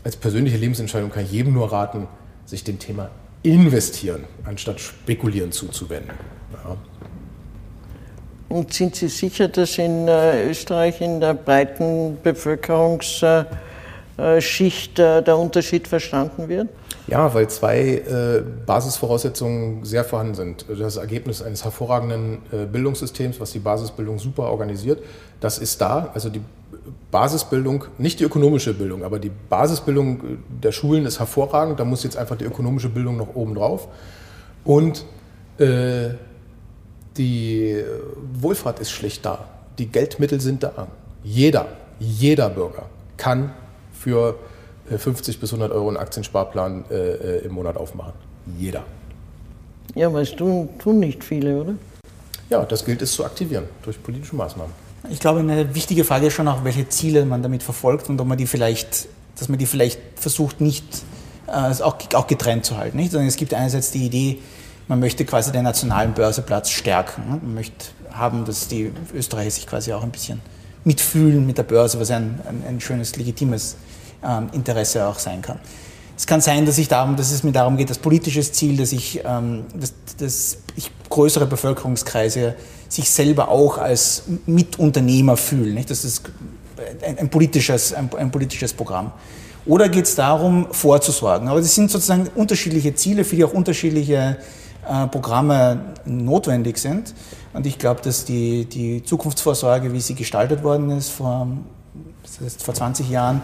als 0.04 0.16
persönliche 0.16 0.56
Lebensentscheidung 0.56 1.10
kann 1.10 1.24
ich 1.24 1.32
jedem 1.32 1.54
nur 1.54 1.72
raten, 1.72 2.08
sich 2.44 2.64
dem 2.64 2.78
Thema 2.78 3.10
investieren, 3.42 4.24
anstatt 4.44 4.80
spekulieren 4.80 5.52
zuzuwenden. 5.52 6.12
Ja. 6.52 6.76
Und 8.48 8.74
sind 8.74 8.96
Sie 8.96 9.08
sicher, 9.08 9.48
dass 9.48 9.78
in 9.78 10.08
äh, 10.08 10.50
Österreich 10.50 11.00
in 11.00 11.20
der 11.20 11.34
breiten 11.34 12.18
Bevölkerungsschicht 12.22 14.98
äh, 14.98 15.22
der 15.22 15.38
Unterschied 15.38 15.88
verstanden 15.88 16.48
wird? 16.48 16.68
Ja, 17.08 17.34
weil 17.34 17.48
zwei 17.48 17.80
äh, 17.80 18.42
Basisvoraussetzungen 18.64 19.84
sehr 19.84 20.04
vorhanden 20.04 20.34
sind. 20.34 20.66
Das 20.78 20.96
Ergebnis 20.96 21.42
eines 21.42 21.64
hervorragenden 21.64 22.38
äh, 22.52 22.64
Bildungssystems, 22.66 23.40
was 23.40 23.52
die 23.52 23.58
Basisbildung 23.58 24.18
super 24.18 24.44
organisiert, 24.44 25.02
das 25.40 25.58
ist 25.58 25.80
da. 25.80 26.10
Also 26.14 26.30
die 26.30 26.40
Basisbildung, 27.10 27.84
nicht 27.98 28.20
die 28.20 28.24
ökonomische 28.24 28.72
Bildung, 28.72 29.04
aber 29.04 29.18
die 29.18 29.30
Basisbildung 29.48 30.16
äh, 30.16 30.36
der 30.62 30.72
Schulen 30.72 31.04
ist 31.04 31.18
hervorragend. 31.18 31.80
Da 31.80 31.84
muss 31.84 32.04
jetzt 32.04 32.16
einfach 32.16 32.36
die 32.36 32.44
ökonomische 32.44 32.88
Bildung 32.88 33.16
noch 33.16 33.34
oben 33.34 33.54
drauf. 33.54 33.88
Und 34.64 35.04
äh, 35.58 36.10
die 37.16 37.82
Wohlfahrt 38.34 38.78
ist 38.78 38.90
schlicht 38.90 39.24
da. 39.24 39.44
Die 39.78 39.86
Geldmittel 39.86 40.40
sind 40.40 40.62
da. 40.62 40.86
Jeder, 41.24 41.66
jeder 41.98 42.48
Bürger 42.48 42.86
kann 43.16 43.52
für 43.92 44.36
50 44.98 45.36
äh, 45.36 45.38
bis 45.38 45.52
100 45.52 45.72
Euro 45.72 45.88
einen 45.88 45.96
Aktiensparplan 45.96 46.84
äh, 46.90 46.94
äh, 46.94 47.44
im 47.44 47.52
Monat 47.52 47.76
aufmachen. 47.76 48.12
Jeder. 48.58 48.84
Ja, 49.94 50.08
aber 50.08 50.22
es 50.22 50.34
tun, 50.34 50.68
tun 50.78 51.00
nicht 51.00 51.22
viele, 51.22 51.60
oder? 51.60 51.74
Ja, 52.50 52.64
das 52.64 52.84
gilt 52.84 53.02
es 53.02 53.12
zu 53.12 53.24
aktivieren 53.24 53.64
durch 53.82 54.02
politische 54.02 54.36
Maßnahmen. 54.36 54.72
Ich 55.10 55.20
glaube, 55.20 55.40
eine 55.40 55.74
wichtige 55.74 56.04
Frage 56.04 56.26
ist 56.26 56.34
schon 56.34 56.48
auch, 56.48 56.64
welche 56.64 56.88
Ziele 56.88 57.24
man 57.24 57.42
damit 57.42 57.62
verfolgt 57.62 58.08
und 58.08 58.20
ob 58.20 58.26
man 58.26 58.38
die 58.38 58.46
vielleicht, 58.46 59.08
dass 59.38 59.48
man 59.48 59.58
die 59.58 59.66
vielleicht 59.66 60.00
versucht, 60.16 60.60
nicht 60.60 60.84
äh, 61.48 61.82
auch, 61.82 61.96
auch 62.14 62.26
getrennt 62.26 62.64
zu 62.64 62.76
halten. 62.76 62.96
Nicht? 62.96 63.12
es 63.14 63.36
gibt 63.36 63.54
einerseits 63.54 63.90
die 63.90 64.06
Idee, 64.06 64.38
man 64.88 65.00
möchte 65.00 65.24
quasi 65.24 65.52
den 65.52 65.64
nationalen 65.64 66.12
Börseplatz 66.12 66.70
stärken. 66.70 67.22
Ne? 67.28 67.40
Man 67.42 67.54
möchte 67.54 67.86
haben, 68.12 68.44
dass 68.44 68.68
die 68.68 68.92
Österreicher 69.14 69.50
sich 69.50 69.66
quasi 69.66 69.92
auch 69.92 70.02
ein 70.02 70.10
bisschen 70.10 70.40
mitfühlen 70.84 71.46
mit 71.46 71.58
der 71.58 71.62
Börse, 71.62 71.98
was 72.00 72.10
ein, 72.10 72.40
ein, 72.46 72.62
ein 72.68 72.80
schönes, 72.80 73.16
legitimes 73.16 73.76
ähm, 74.24 74.48
Interesse 74.52 75.06
auch 75.06 75.18
sein 75.18 75.42
kann. 75.42 75.58
Es 76.16 76.26
kann 76.26 76.40
sein, 76.40 76.66
dass, 76.66 76.78
ich 76.78 76.88
darum, 76.88 77.16
dass 77.16 77.32
es 77.32 77.42
mir 77.42 77.52
darum 77.52 77.76
geht, 77.76 77.90
das 77.90 77.98
politische 77.98 78.42
Ziel, 78.42 78.76
dass 78.76 78.92
ich, 78.92 79.22
ähm, 79.24 79.64
dass, 79.74 79.94
dass 80.18 80.58
ich 80.76 80.90
größere 81.08 81.46
Bevölkerungskreise 81.46 82.54
sich 82.88 83.10
selber 83.10 83.48
auch 83.48 83.78
als 83.78 84.24
Mitunternehmer 84.46 85.36
fühlen. 85.36 85.74
Nicht? 85.74 85.90
Das 85.90 86.04
ist 86.04 86.22
ein, 87.04 87.18
ein 87.18 87.28
politisches, 87.28 87.92
ein, 87.94 88.10
ein, 88.16 88.30
politisches 88.30 88.72
Programm. 88.72 89.12
Oder 89.64 89.88
geht 89.88 90.04
es 90.04 90.14
darum, 90.14 90.66
vorzusorgen? 90.70 91.48
Aber 91.48 91.60
das 91.60 91.74
sind 91.74 91.90
sozusagen 91.90 92.28
unterschiedliche 92.34 92.94
Ziele, 92.94 93.24
für 93.24 93.36
die 93.36 93.44
auch 93.44 93.52
unterschiedliche 93.52 94.38
äh, 94.88 95.06
Programme 95.06 95.80
notwendig 96.04 96.78
sind. 96.78 97.14
Und 97.52 97.66
ich 97.66 97.78
glaube, 97.78 98.00
dass 98.02 98.24
die, 98.24 98.64
die 98.64 99.02
Zukunftsvorsorge, 99.02 99.92
wie 99.92 100.00
sie 100.00 100.14
gestaltet 100.14 100.62
worden 100.62 100.90
ist 100.90 101.10
vor, 101.10 101.46
das 102.22 102.40
heißt 102.40 102.62
vor 102.62 102.74
20 102.74 103.08
Jahren, 103.10 103.42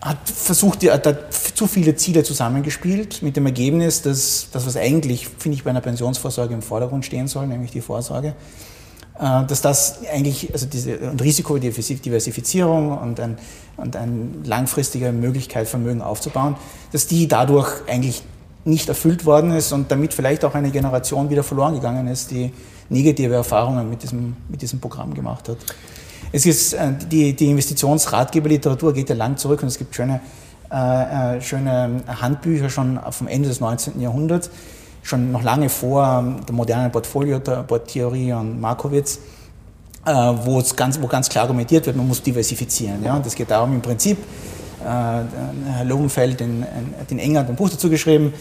hat 0.00 0.28
versucht, 0.28 0.82
hat 0.84 1.32
zu 1.32 1.66
viele 1.66 1.96
Ziele 1.96 2.22
zusammengespielt, 2.22 3.22
mit 3.22 3.36
dem 3.36 3.46
Ergebnis, 3.46 4.02
dass 4.02 4.48
das, 4.52 4.66
was 4.66 4.76
eigentlich, 4.76 5.28
finde 5.28 5.56
ich, 5.56 5.64
bei 5.64 5.70
einer 5.70 5.80
Pensionsvorsorge 5.80 6.54
im 6.54 6.62
Vordergrund 6.62 7.04
stehen 7.04 7.28
soll, 7.28 7.46
nämlich 7.46 7.70
die 7.70 7.80
Vorsorge, 7.80 8.34
äh, 9.18 9.44
dass 9.46 9.62
das 9.62 10.00
eigentlich, 10.12 10.52
also 10.52 10.66
diese 10.66 10.98
Risikodiversifizierung 11.18 12.98
und, 12.98 13.18
ein, 13.20 13.38
und 13.76 13.96
eine 13.96 14.28
langfristige 14.44 15.12
Möglichkeit, 15.12 15.66
Vermögen 15.68 16.02
aufzubauen, 16.02 16.56
dass 16.92 17.06
die 17.06 17.26
dadurch 17.26 17.70
eigentlich 17.88 18.22
nicht 18.64 18.88
erfüllt 18.88 19.24
worden 19.24 19.52
ist 19.52 19.72
und 19.72 19.90
damit 19.90 20.12
vielleicht 20.12 20.44
auch 20.44 20.54
eine 20.54 20.70
Generation 20.70 21.30
wieder 21.30 21.44
verloren 21.44 21.74
gegangen 21.74 22.08
ist, 22.08 22.32
die 22.32 22.52
negative 22.88 23.34
Erfahrungen 23.34 23.88
mit 23.88 24.02
diesem, 24.02 24.36
mit 24.48 24.60
diesem 24.60 24.80
Programm 24.80 25.14
gemacht 25.14 25.48
hat. 25.48 25.58
Es 26.32 26.46
ist, 26.46 26.72
äh, 26.72 26.92
die, 27.10 27.34
die 27.34 27.50
Investitionsratgeberliteratur 27.50 28.92
geht 28.92 29.08
ja 29.08 29.14
lang 29.14 29.36
zurück 29.36 29.62
und 29.62 29.68
es 29.68 29.78
gibt 29.78 29.94
schöne, 29.94 30.20
äh, 30.70 31.36
äh 31.36 31.40
schöne 31.40 32.02
Handbücher 32.06 32.70
schon 32.70 32.98
vom 33.10 33.28
Ende 33.28 33.48
des 33.48 33.60
19. 33.60 34.00
Jahrhunderts, 34.00 34.50
schon 35.02 35.32
noch 35.32 35.42
lange 35.42 35.68
vor 35.68 36.04
ähm, 36.04 36.44
der 36.46 36.54
modernen 36.54 36.90
Portfolio-Theorie 36.90 38.32
und 38.32 38.60
Markowitz, 38.60 39.20
äh, 40.04 40.12
wo 40.12 40.58
es 40.58 40.74
ganz, 40.74 41.00
wo 41.00 41.06
ganz 41.06 41.28
klar 41.28 41.44
argumentiert 41.44 41.86
wird, 41.86 41.96
man 41.96 42.08
muss 42.08 42.22
diversifizieren. 42.22 43.02
Ja? 43.04 43.16
Und 43.16 43.26
es 43.26 43.34
geht 43.34 43.50
darum, 43.50 43.72
im 43.72 43.82
Prinzip, 43.82 44.18
äh, 44.82 44.86
Herr 44.86 45.84
Lobenfeld 45.84 46.40
in, 46.40 46.62
in, 46.62 46.94
in 47.08 47.18
England 47.18 47.48
ein 47.48 47.56
Buch 47.56 47.70
dazu 47.70 47.88
geschrieben, 47.88 48.32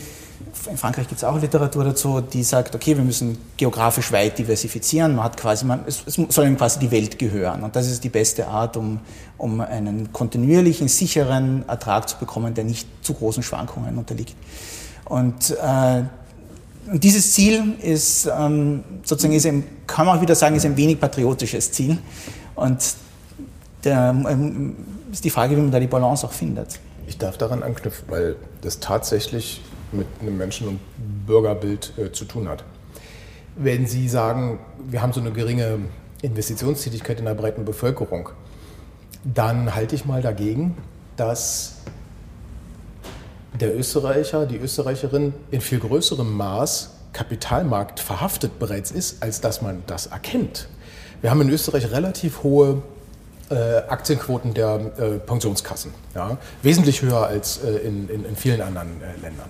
in 0.69 0.77
Frankreich 0.77 1.07
gibt 1.07 1.19
es 1.19 1.23
auch 1.23 1.39
Literatur 1.39 1.83
dazu, 1.83 2.21
die 2.21 2.43
sagt, 2.43 2.75
okay, 2.75 2.95
wir 2.95 3.03
müssen 3.03 3.37
geografisch 3.57 4.11
weit 4.11 4.37
diversifizieren. 4.37 5.15
Man 5.15 5.25
hat 5.25 5.37
quasi, 5.37 5.65
man, 5.65 5.81
es, 5.87 6.03
es 6.05 6.15
soll 6.29 6.47
ihm 6.47 6.57
quasi 6.57 6.79
die 6.79 6.91
Welt 6.91 7.19
gehören. 7.19 7.63
Und 7.63 7.75
das 7.75 7.87
ist 7.89 8.03
die 8.03 8.09
beste 8.09 8.47
Art, 8.47 8.77
um, 8.77 8.99
um 9.37 9.61
einen 9.61 10.11
kontinuierlichen, 10.11 10.87
sicheren 10.87 11.67
Ertrag 11.67 12.09
zu 12.09 12.17
bekommen, 12.17 12.53
der 12.53 12.63
nicht 12.63 12.87
zu 13.01 13.13
großen 13.13 13.43
Schwankungen 13.43 13.97
unterliegt. 13.97 14.35
Und 15.05 15.51
äh, 15.51 16.03
dieses 16.93 17.33
Ziel 17.33 17.75
ist 17.81 18.27
ähm, 18.37 18.83
sozusagen, 19.03 19.33
ist 19.33 19.45
ein, 19.45 19.63
kann 19.87 20.05
man 20.05 20.17
auch 20.17 20.21
wieder 20.21 20.35
sagen, 20.35 20.55
ist 20.55 20.65
ein 20.65 20.77
wenig 20.77 20.99
patriotisches 20.99 21.71
Ziel. 21.71 21.97
Und 22.55 22.95
der, 23.83 24.09
ähm, 24.09 24.75
ist 25.11 25.23
die 25.23 25.29
Frage, 25.29 25.55
wie 25.55 25.61
man 25.61 25.71
da 25.71 25.79
die 25.79 25.87
Balance 25.87 26.25
auch 26.25 26.33
findet. 26.33 26.79
Ich 27.07 27.17
darf 27.17 27.37
daran 27.37 27.63
anknüpfen, 27.63 28.05
weil 28.09 28.35
das 28.61 28.79
tatsächlich 28.79 29.61
mit 29.95 30.07
einem 30.21 30.37
Menschen- 30.37 30.67
und 30.67 30.79
Bürgerbild 31.25 31.93
äh, 31.97 32.11
zu 32.11 32.25
tun 32.25 32.47
hat. 32.47 32.63
Wenn 33.55 33.87
Sie 33.87 34.09
sagen, 34.09 34.59
wir 34.87 35.01
haben 35.01 35.13
so 35.13 35.21
eine 35.21 35.31
geringe 35.31 35.79
Investitionstätigkeit 36.21 37.19
in 37.19 37.25
der 37.25 37.35
breiten 37.35 37.65
Bevölkerung, 37.65 38.29
dann 39.23 39.73
halte 39.73 39.95
ich 39.95 40.05
mal 40.05 40.21
dagegen, 40.21 40.77
dass 41.15 41.77
der 43.59 43.77
Österreicher, 43.77 44.45
die 44.45 44.57
Österreicherin 44.57 45.33
in 45.51 45.61
viel 45.61 45.79
größerem 45.79 46.31
Maß 46.35 46.91
Kapitalmarkt 47.13 48.01
verhaftet 48.01 48.59
bereits 48.59 48.91
ist, 48.91 49.23
als 49.23 49.39
dass 49.39 49.61
man 49.61 49.83
das 49.87 50.07
erkennt. 50.07 50.67
Wir 51.21 51.31
haben 51.31 51.41
in 51.41 51.49
Österreich 51.49 51.89
relativ 51.91 52.43
hohe 52.43 52.83
äh, 53.49 53.77
Aktienquoten 53.87 54.53
der 54.53 54.91
äh, 54.97 55.19
Pensionskassen, 55.19 55.93
ja? 56.13 56.37
wesentlich 56.61 57.01
höher 57.01 57.25
als 57.25 57.63
äh, 57.63 57.77
in, 57.77 58.09
in, 58.09 58.25
in, 58.25 58.35
vielen 58.35 58.61
anderen 58.61 59.01
äh, 59.01 59.21
Ländern. 59.21 59.49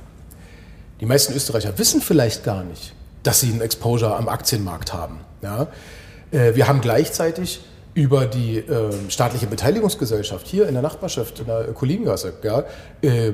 Die 1.02 1.06
meisten 1.06 1.34
Österreicher 1.34 1.78
wissen 1.78 2.02
vielleicht 2.02 2.43
gar 2.43 2.64
nicht, 2.64 2.93
dass 3.24 3.41
sie 3.41 3.50
ein 3.52 3.62
Exposure 3.62 4.16
am 4.16 4.30
Aktienmarkt 4.30 4.93
haben. 4.93 5.20
Ja? 5.41 5.68
Äh, 6.32 6.56
wir 6.56 6.68
haben 6.68 6.82
gleichzeitig 6.82 7.62
über 7.93 8.26
die 8.26 8.58
äh, 8.58 8.91
staatliche 9.10 9.48
Beteiligungsgesellschaft 9.48 10.48
hier 10.48 10.68
in 10.68 10.74
der 10.74 10.84
Nachbarschaft, 10.84 11.39
in 11.39 11.48
der 11.48 11.74
Kolingasse, 11.74 12.34
ja, 12.43 12.64
äh, 13.02 13.34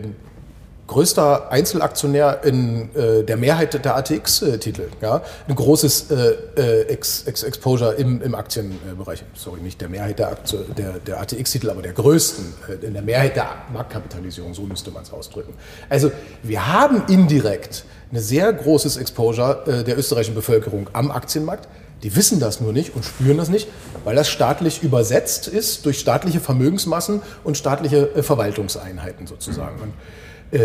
größter 0.92 1.50
Einzelaktionär 1.52 2.42
in 2.44 2.94
äh, 2.96 3.24
der 3.24 3.38
Mehrheit 3.38 3.74
der 3.84 3.96
ATX-Titel. 3.96 4.90
Ja? 5.02 5.22
Ein 5.48 5.56
großes 5.56 6.12
äh, 6.12 6.36
äh, 6.58 6.82
Ex 6.90 7.24
Ex 7.24 7.44
Exposure 7.44 7.94
im, 7.94 8.22
im 8.22 8.36
Aktienbereich. 8.36 9.24
Sorry, 9.34 9.62
nicht 9.62 9.80
der 9.80 9.88
Mehrheit 9.88 10.20
der, 10.20 10.36
der, 10.78 11.00
der 11.00 11.22
ATX-Titel, 11.22 11.70
aber 11.70 11.82
der 11.82 11.94
größten, 11.94 12.46
äh, 12.68 12.86
in 12.86 12.94
der 12.94 13.04
Mehrheit 13.04 13.38
der 13.38 13.48
Marktkapitalisierung, 13.72 14.54
so 14.54 14.64
müsste 14.64 14.92
man 14.92 15.04
es 15.04 15.14
ausdrücken. 15.14 15.54
Also 15.88 16.12
wir 16.44 16.68
haben 16.68 17.04
indirekt 17.08 17.86
ein 18.12 18.20
sehr 18.20 18.52
großes 18.52 18.98
Exposure 18.98 19.64
äh, 19.68 19.84
der 19.86 19.98
österreichischen 19.98 20.36
Bevölkerung 20.36 20.90
am 20.92 21.10
Aktienmarkt. 21.10 21.70
Die 22.04 22.14
wissen 22.18 22.42
das 22.42 22.60
nur 22.60 22.74
nicht 22.74 22.96
und 22.96 23.06
spüren 23.06 23.38
das 23.38 23.48
nicht, 23.48 23.70
weil 24.04 24.18
das 24.18 24.28
staatlich 24.28 24.84
übersetzt 24.84 25.48
ist 25.48 25.86
durch 25.86 26.00
staatliche 26.00 26.42
Vermögensmassen 26.42 27.22
und 27.46 27.56
staatliche 27.56 28.10
Verwaltungseinheiten 28.24 29.26
sozusagen. 29.26 29.80
Und 29.80 29.94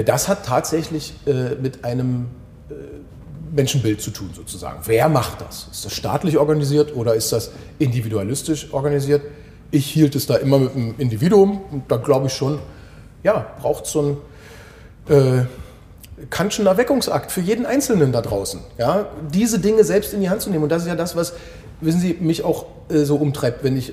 das 0.04 0.28
hat 0.28 0.44
tatsächlich 0.44 1.14
äh, 1.26 1.54
mit 1.54 1.84
einem 1.84 2.26
Menschenbild 3.52 4.00
zu 4.00 4.10
tun 4.10 4.30
sozusagen. 4.34 4.80
Wer 4.84 5.08
macht 5.08 5.40
das? 5.40 5.68
Ist 5.70 5.84
das 5.84 5.92
staatlich 5.92 6.38
organisiert 6.38 6.94
oder 6.94 7.14
ist 7.14 7.32
das 7.32 7.50
individualistisch 7.78 8.72
organisiert? 8.72 9.22
Ich 9.70 9.86
hielt 9.86 10.14
es 10.14 10.26
da 10.26 10.36
immer 10.36 10.58
mit 10.58 10.74
einem 10.74 10.94
Individuum 10.98 11.60
und 11.70 11.90
da 11.90 11.96
glaube 11.96 12.26
ich 12.26 12.34
schon, 12.34 12.58
ja, 13.22 13.46
braucht 13.60 13.86
so 13.86 14.02
ein 15.08 15.14
äh, 15.14 15.44
Kantschen 16.30 16.66
Erweckungsakt 16.66 17.30
für 17.30 17.40
jeden 17.40 17.66
Einzelnen 17.66 18.12
da 18.12 18.22
draußen. 18.22 18.60
Ja? 18.78 19.06
Diese 19.32 19.58
Dinge 19.58 19.84
selbst 19.84 20.14
in 20.14 20.20
die 20.20 20.30
Hand 20.30 20.42
zu 20.42 20.50
nehmen. 20.50 20.64
Und 20.64 20.70
das 20.70 20.82
ist 20.82 20.88
ja 20.88 20.94
das, 20.94 21.16
was, 21.16 21.34
wissen 21.80 22.00
Sie, 22.00 22.16
mich 22.20 22.44
auch 22.44 22.66
äh, 22.88 23.04
so 23.04 23.16
umtreibt, 23.16 23.64
wenn 23.64 23.76
ich 23.76 23.90
äh, 23.90 23.92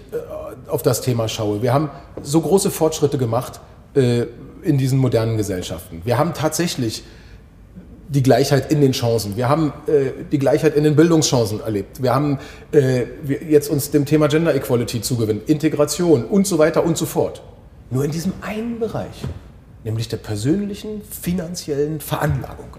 auf 0.70 0.84
das 0.84 1.02
Thema 1.02 1.28
schaue. 1.28 1.62
Wir 1.62 1.74
haben 1.74 1.89
so 2.22 2.41
große 2.41 2.72
Fortschritte 2.72 3.18
gemacht 3.18 3.60
äh, 3.96 4.26
in 4.64 4.78
diesen 4.78 4.99
modernen 4.99 5.38
Gesellschaften. 5.38 6.01
Wir 6.05 6.18
haben 6.18 6.34
tatsächlich 6.34 7.03
die 8.09 8.24
Gleichheit 8.24 8.72
in 8.72 8.82
den 8.82 8.91
Chancen. 8.91 9.36
Wir 9.36 9.49
haben 9.49 9.74
äh, 9.88 10.11
die 10.32 10.38
Gleichheit 10.38 10.76
in 10.76 10.84
den 10.84 10.95
Bildungschancen 10.95 11.61
erlebt. 11.61 12.03
Wir 12.03 12.14
haben 12.14 12.38
äh, 12.72 13.05
wir 13.24 13.43
jetzt 13.43 13.70
uns 13.70 13.91
dem 13.91 14.05
Thema 14.05 14.28
Gender 14.28 14.53
Equality 14.53 15.01
zugewinnen, 15.01 15.41
Integration 15.47 16.26
und 16.26 16.45
so 16.45 16.59
weiter 16.59 16.84
und 16.84 16.97
so 16.97 17.05
fort. 17.05 17.41
Nur 17.89 18.05
in 18.05 18.11
diesem 18.11 18.34
einen 18.41 18.80
Bereich, 18.80 19.24
nämlich 19.84 20.09
der 20.09 20.18
persönlichen 20.18 21.01
finanziellen 21.09 21.99
Veranlagung, 22.01 22.70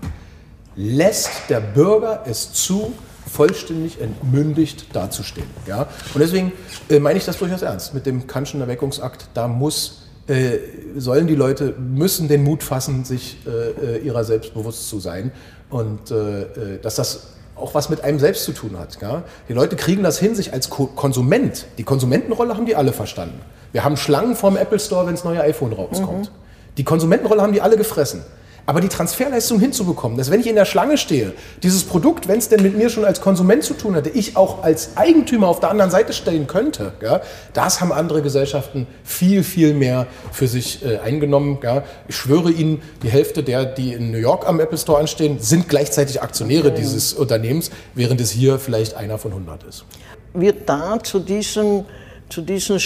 lässt 0.76 1.30
der 1.49 1.61
Bürger 1.61 2.24
es 2.26 2.53
zu, 2.53 2.93
vollständig 3.26 4.01
entmündigt 4.01 4.87
dazustehen. 4.93 5.47
Ja? 5.66 5.89
Und 6.12 6.20
deswegen 6.20 6.53
äh, 6.89 6.99
meine 6.99 7.18
ich 7.18 7.24
das 7.24 7.39
durchaus 7.39 7.62
ernst 7.62 7.95
mit 7.95 8.07
dem 8.07 8.26
Kantschen 8.26 8.61
Erweckungsakt. 8.61 9.28
Da 9.35 9.49
muss 9.49 10.03
äh, 10.27 10.59
sollen 10.97 11.27
die 11.27 11.35
Leute, 11.35 11.75
müssen 11.79 12.29
den 12.29 12.45
Mut 12.45 12.62
fassen, 12.62 13.05
sich 13.05 13.39
äh, 13.47 13.97
äh 13.97 13.99
ihrer 13.99 14.25
selbst 14.25 14.55
bewusst 14.55 14.89
zu 14.89 14.99
sein 15.01 15.33
und 15.70 16.11
äh, 16.11 16.43
äh, 16.43 16.81
dass 16.81 16.97
das 16.97 17.29
auch 17.57 17.75
was 17.75 17.89
mit 17.89 18.03
einem 18.03 18.18
selbst 18.18 18.45
zu 18.45 18.53
tun 18.53 18.79
hat. 18.79 19.01
Ja? 19.01 19.22
Die 19.49 19.53
Leute 19.53 19.77
kriegen 19.77 20.03
das 20.03 20.18
hin, 20.18 20.35
sich 20.35 20.53
als 20.53 20.70
Ko 20.70 20.87
Konsument, 20.87 21.66
die 21.79 21.85
Konsumentenrolle 21.85 22.57
haben 22.57 22.66
die 22.66 22.75
alle 22.77 22.93
verstanden. 22.93 23.41
Wir 23.72 23.85
haben 23.85 23.97
Schlangen 23.97 24.35
vorm 24.37 24.57
Apple 24.57 24.79
Store, 24.79 25.07
wenn 25.07 25.14
das 25.14 25.25
neue 25.25 25.41
iPhone 25.41 25.72
rauskommt. 25.72 26.31
Mhm. 26.31 26.35
Die 26.77 26.85
Konsumentenrolle 26.85 27.43
haben 27.43 27.53
die 27.53 27.61
alle 27.61 27.77
gefressen. 27.77 28.22
Aber 28.67 28.81
die 28.81 28.89
Transferleistung 28.89 29.61
hinzubekommen, 29.61 30.17
dass 30.17 30.31
wenn 30.31 30.41
ich 30.41 30.47
in 30.47 30.55
der 30.55 30.65
Schlange 30.65 30.97
stehe, 30.97 31.35
dieses 31.62 31.85
Produkt, 31.85 32.29
wenn 32.29 32.39
es 32.39 32.49
denn 32.49 32.62
mit 32.62 32.77
mir 32.77 32.89
schon 32.89 33.05
als 33.05 33.21
Konsument 33.21 33.62
zu 33.62 33.75
tun 33.75 33.95
hatte, 33.95 34.09
ich 34.09 34.37
auch 34.37 34.62
als 34.62 34.97
Eigentümer 34.97 35.49
auf 35.49 35.61
der 35.61 35.71
anderen 35.71 35.91
Seite 35.91 36.15
stehen 36.15 36.47
könnte, 36.47 36.93
ja, 37.03 37.21
das 37.53 37.81
haben 37.81 37.93
andere 37.93 38.23
Gesellschaften 38.23 38.87
viel, 39.03 39.43
viel 39.43 39.75
mehr 39.75 40.07
für 40.33 40.49
sich 40.49 40.85
äh, 40.85 40.99
eingenommen. 40.99 41.59
Ja. 41.62 41.85
Ich 42.09 42.17
schwöre 42.17 42.51
Ihnen, 42.51 42.81
die 43.03 43.09
Hälfte 43.09 43.43
der, 43.43 43.67
die 43.67 43.93
in 43.93 44.11
New 44.11 44.19
York 44.19 44.49
am 44.49 44.61
Apple 44.61 44.79
Store 44.79 44.99
anstehen, 44.99 45.39
sind 45.41 45.69
gleichzeitig 45.69 46.23
Aktionäre 46.23 46.69
okay. 46.69 46.79
dieses 46.79 47.12
Unternehmens, 47.12 47.71
während 47.95 48.21
es 48.21 48.31
hier 48.31 48.59
vielleicht 48.59 48.95
einer 48.95 49.19
von 49.19 49.33
100 49.33 49.62
ist. 49.65 49.85
Wird 50.33 50.69
da 50.69 50.99
zu 51.03 51.21
diesem 51.21 51.85
zu 52.29 52.43
diesem 52.43 52.79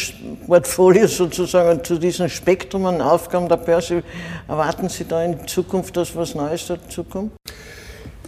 Portfolio 0.47 1.07
sozusagen, 1.07 1.83
zu 1.85 1.99
diesem 1.99 2.29
Spektrum 2.29 2.87
an 2.87 3.01
Aufgaben 3.01 3.49
der 3.49 3.57
Börse, 3.57 4.03
erwarten 4.47 4.89
Sie 4.89 5.05
da 5.05 5.23
in 5.23 5.47
Zukunft, 5.47 5.97
dass 5.97 6.15
was 6.17 6.35
Neues 6.35 6.67
dazukommt? 6.67 7.33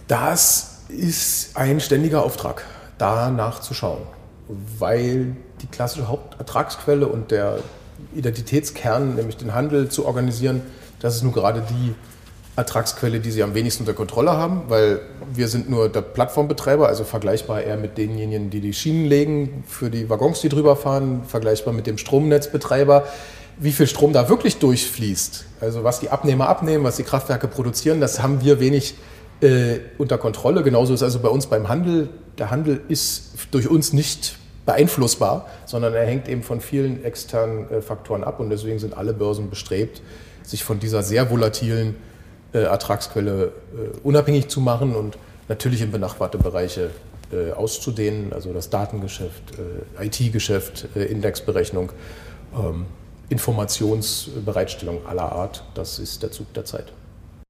Das 0.07 0.83
ist 0.89 1.55
ein 1.55 1.79
ständiger 1.79 2.23
Auftrag, 2.23 2.65
da 2.97 3.29
nachzuschauen, 3.29 4.01
weil 4.79 5.35
die 5.61 5.67
klassische 5.67 6.07
Hauptertragsquelle 6.07 7.07
und 7.07 7.31
der 7.31 7.59
Identitätskern, 8.13 9.15
nämlich 9.15 9.37
den 9.37 9.53
Handel 9.53 9.89
zu 9.89 10.05
organisieren, 10.05 10.61
das 10.99 11.15
ist 11.15 11.23
nun 11.23 11.33
gerade 11.33 11.63
die 11.69 11.95
Ertragsquelle, 12.55 13.21
die 13.21 13.31
sie 13.31 13.43
am 13.43 13.53
wenigsten 13.53 13.83
unter 13.83 13.93
Kontrolle 13.93 14.31
haben, 14.31 14.63
weil 14.67 14.99
wir 15.33 15.47
sind 15.47 15.69
nur 15.69 15.87
der 15.87 16.01
Plattformbetreiber, 16.01 16.87
also 16.87 17.05
vergleichbar 17.05 17.63
eher 17.63 17.77
mit 17.77 17.97
denjenigen, 17.97 18.49
die 18.49 18.59
die 18.59 18.73
Schienen 18.73 19.05
legen 19.05 19.63
für 19.67 19.89
die 19.89 20.09
Waggons, 20.09 20.41
die 20.41 20.49
drüber 20.49 20.75
fahren, 20.75 21.23
vergleichbar 21.25 21.73
mit 21.73 21.87
dem 21.87 21.97
Stromnetzbetreiber. 21.97 23.05
Wie 23.57 23.71
viel 23.71 23.87
Strom 23.87 24.11
da 24.11 24.27
wirklich 24.27 24.57
durchfließt, 24.57 25.45
also 25.61 25.83
was 25.83 26.01
die 26.01 26.09
Abnehmer 26.09 26.49
abnehmen, 26.49 26.83
was 26.83 26.97
die 26.97 27.03
Kraftwerke 27.03 27.47
produzieren, 27.47 28.01
das 28.01 28.21
haben 28.21 28.41
wir 28.41 28.59
wenig 28.59 28.95
äh, 29.39 29.79
unter 29.97 30.17
Kontrolle. 30.17 30.63
Genauso 30.63 30.93
ist 30.93 31.03
also 31.03 31.19
bei 31.19 31.29
uns 31.29 31.47
beim 31.47 31.69
Handel. 31.69 32.09
Der 32.37 32.51
Handel 32.51 32.81
ist 32.89 33.33
durch 33.51 33.69
uns 33.69 33.93
nicht 33.93 34.35
beeinflussbar, 34.65 35.47
sondern 35.65 35.93
er 35.93 36.05
hängt 36.05 36.27
eben 36.27 36.43
von 36.43 36.59
vielen 36.59 37.03
externen 37.03 37.69
äh, 37.71 37.81
Faktoren 37.81 38.23
ab 38.23 38.39
und 38.39 38.49
deswegen 38.49 38.79
sind 38.79 38.95
alle 38.95 39.13
Börsen 39.13 39.49
bestrebt, 39.49 40.01
sich 40.43 40.63
von 40.63 40.79
dieser 40.79 41.01
sehr 41.01 41.29
volatilen 41.29 41.95
Ertragsquelle 42.59 43.45
äh, 43.45 43.97
unabhängig 44.03 44.47
zu 44.47 44.61
machen 44.61 44.95
und 44.95 45.17
natürlich 45.47 45.81
in 45.81 45.91
benachbarte 45.91 46.37
Bereiche 46.37 46.91
äh, 47.31 47.51
auszudehnen, 47.51 48.33
also 48.33 48.53
das 48.53 48.69
Datengeschäft, 48.69 49.43
IT-Geschäft, 49.99 50.87
Indexberechnung, 50.95 51.91
ähm, 52.53 52.85
Informationsbereitstellung 53.29 55.05
aller 55.05 55.31
Art. 55.31 55.63
Das 55.73 55.99
ist 55.99 56.23
der 56.23 56.31
Zug 56.31 56.53
der 56.53 56.65
Zeit. 56.65 56.91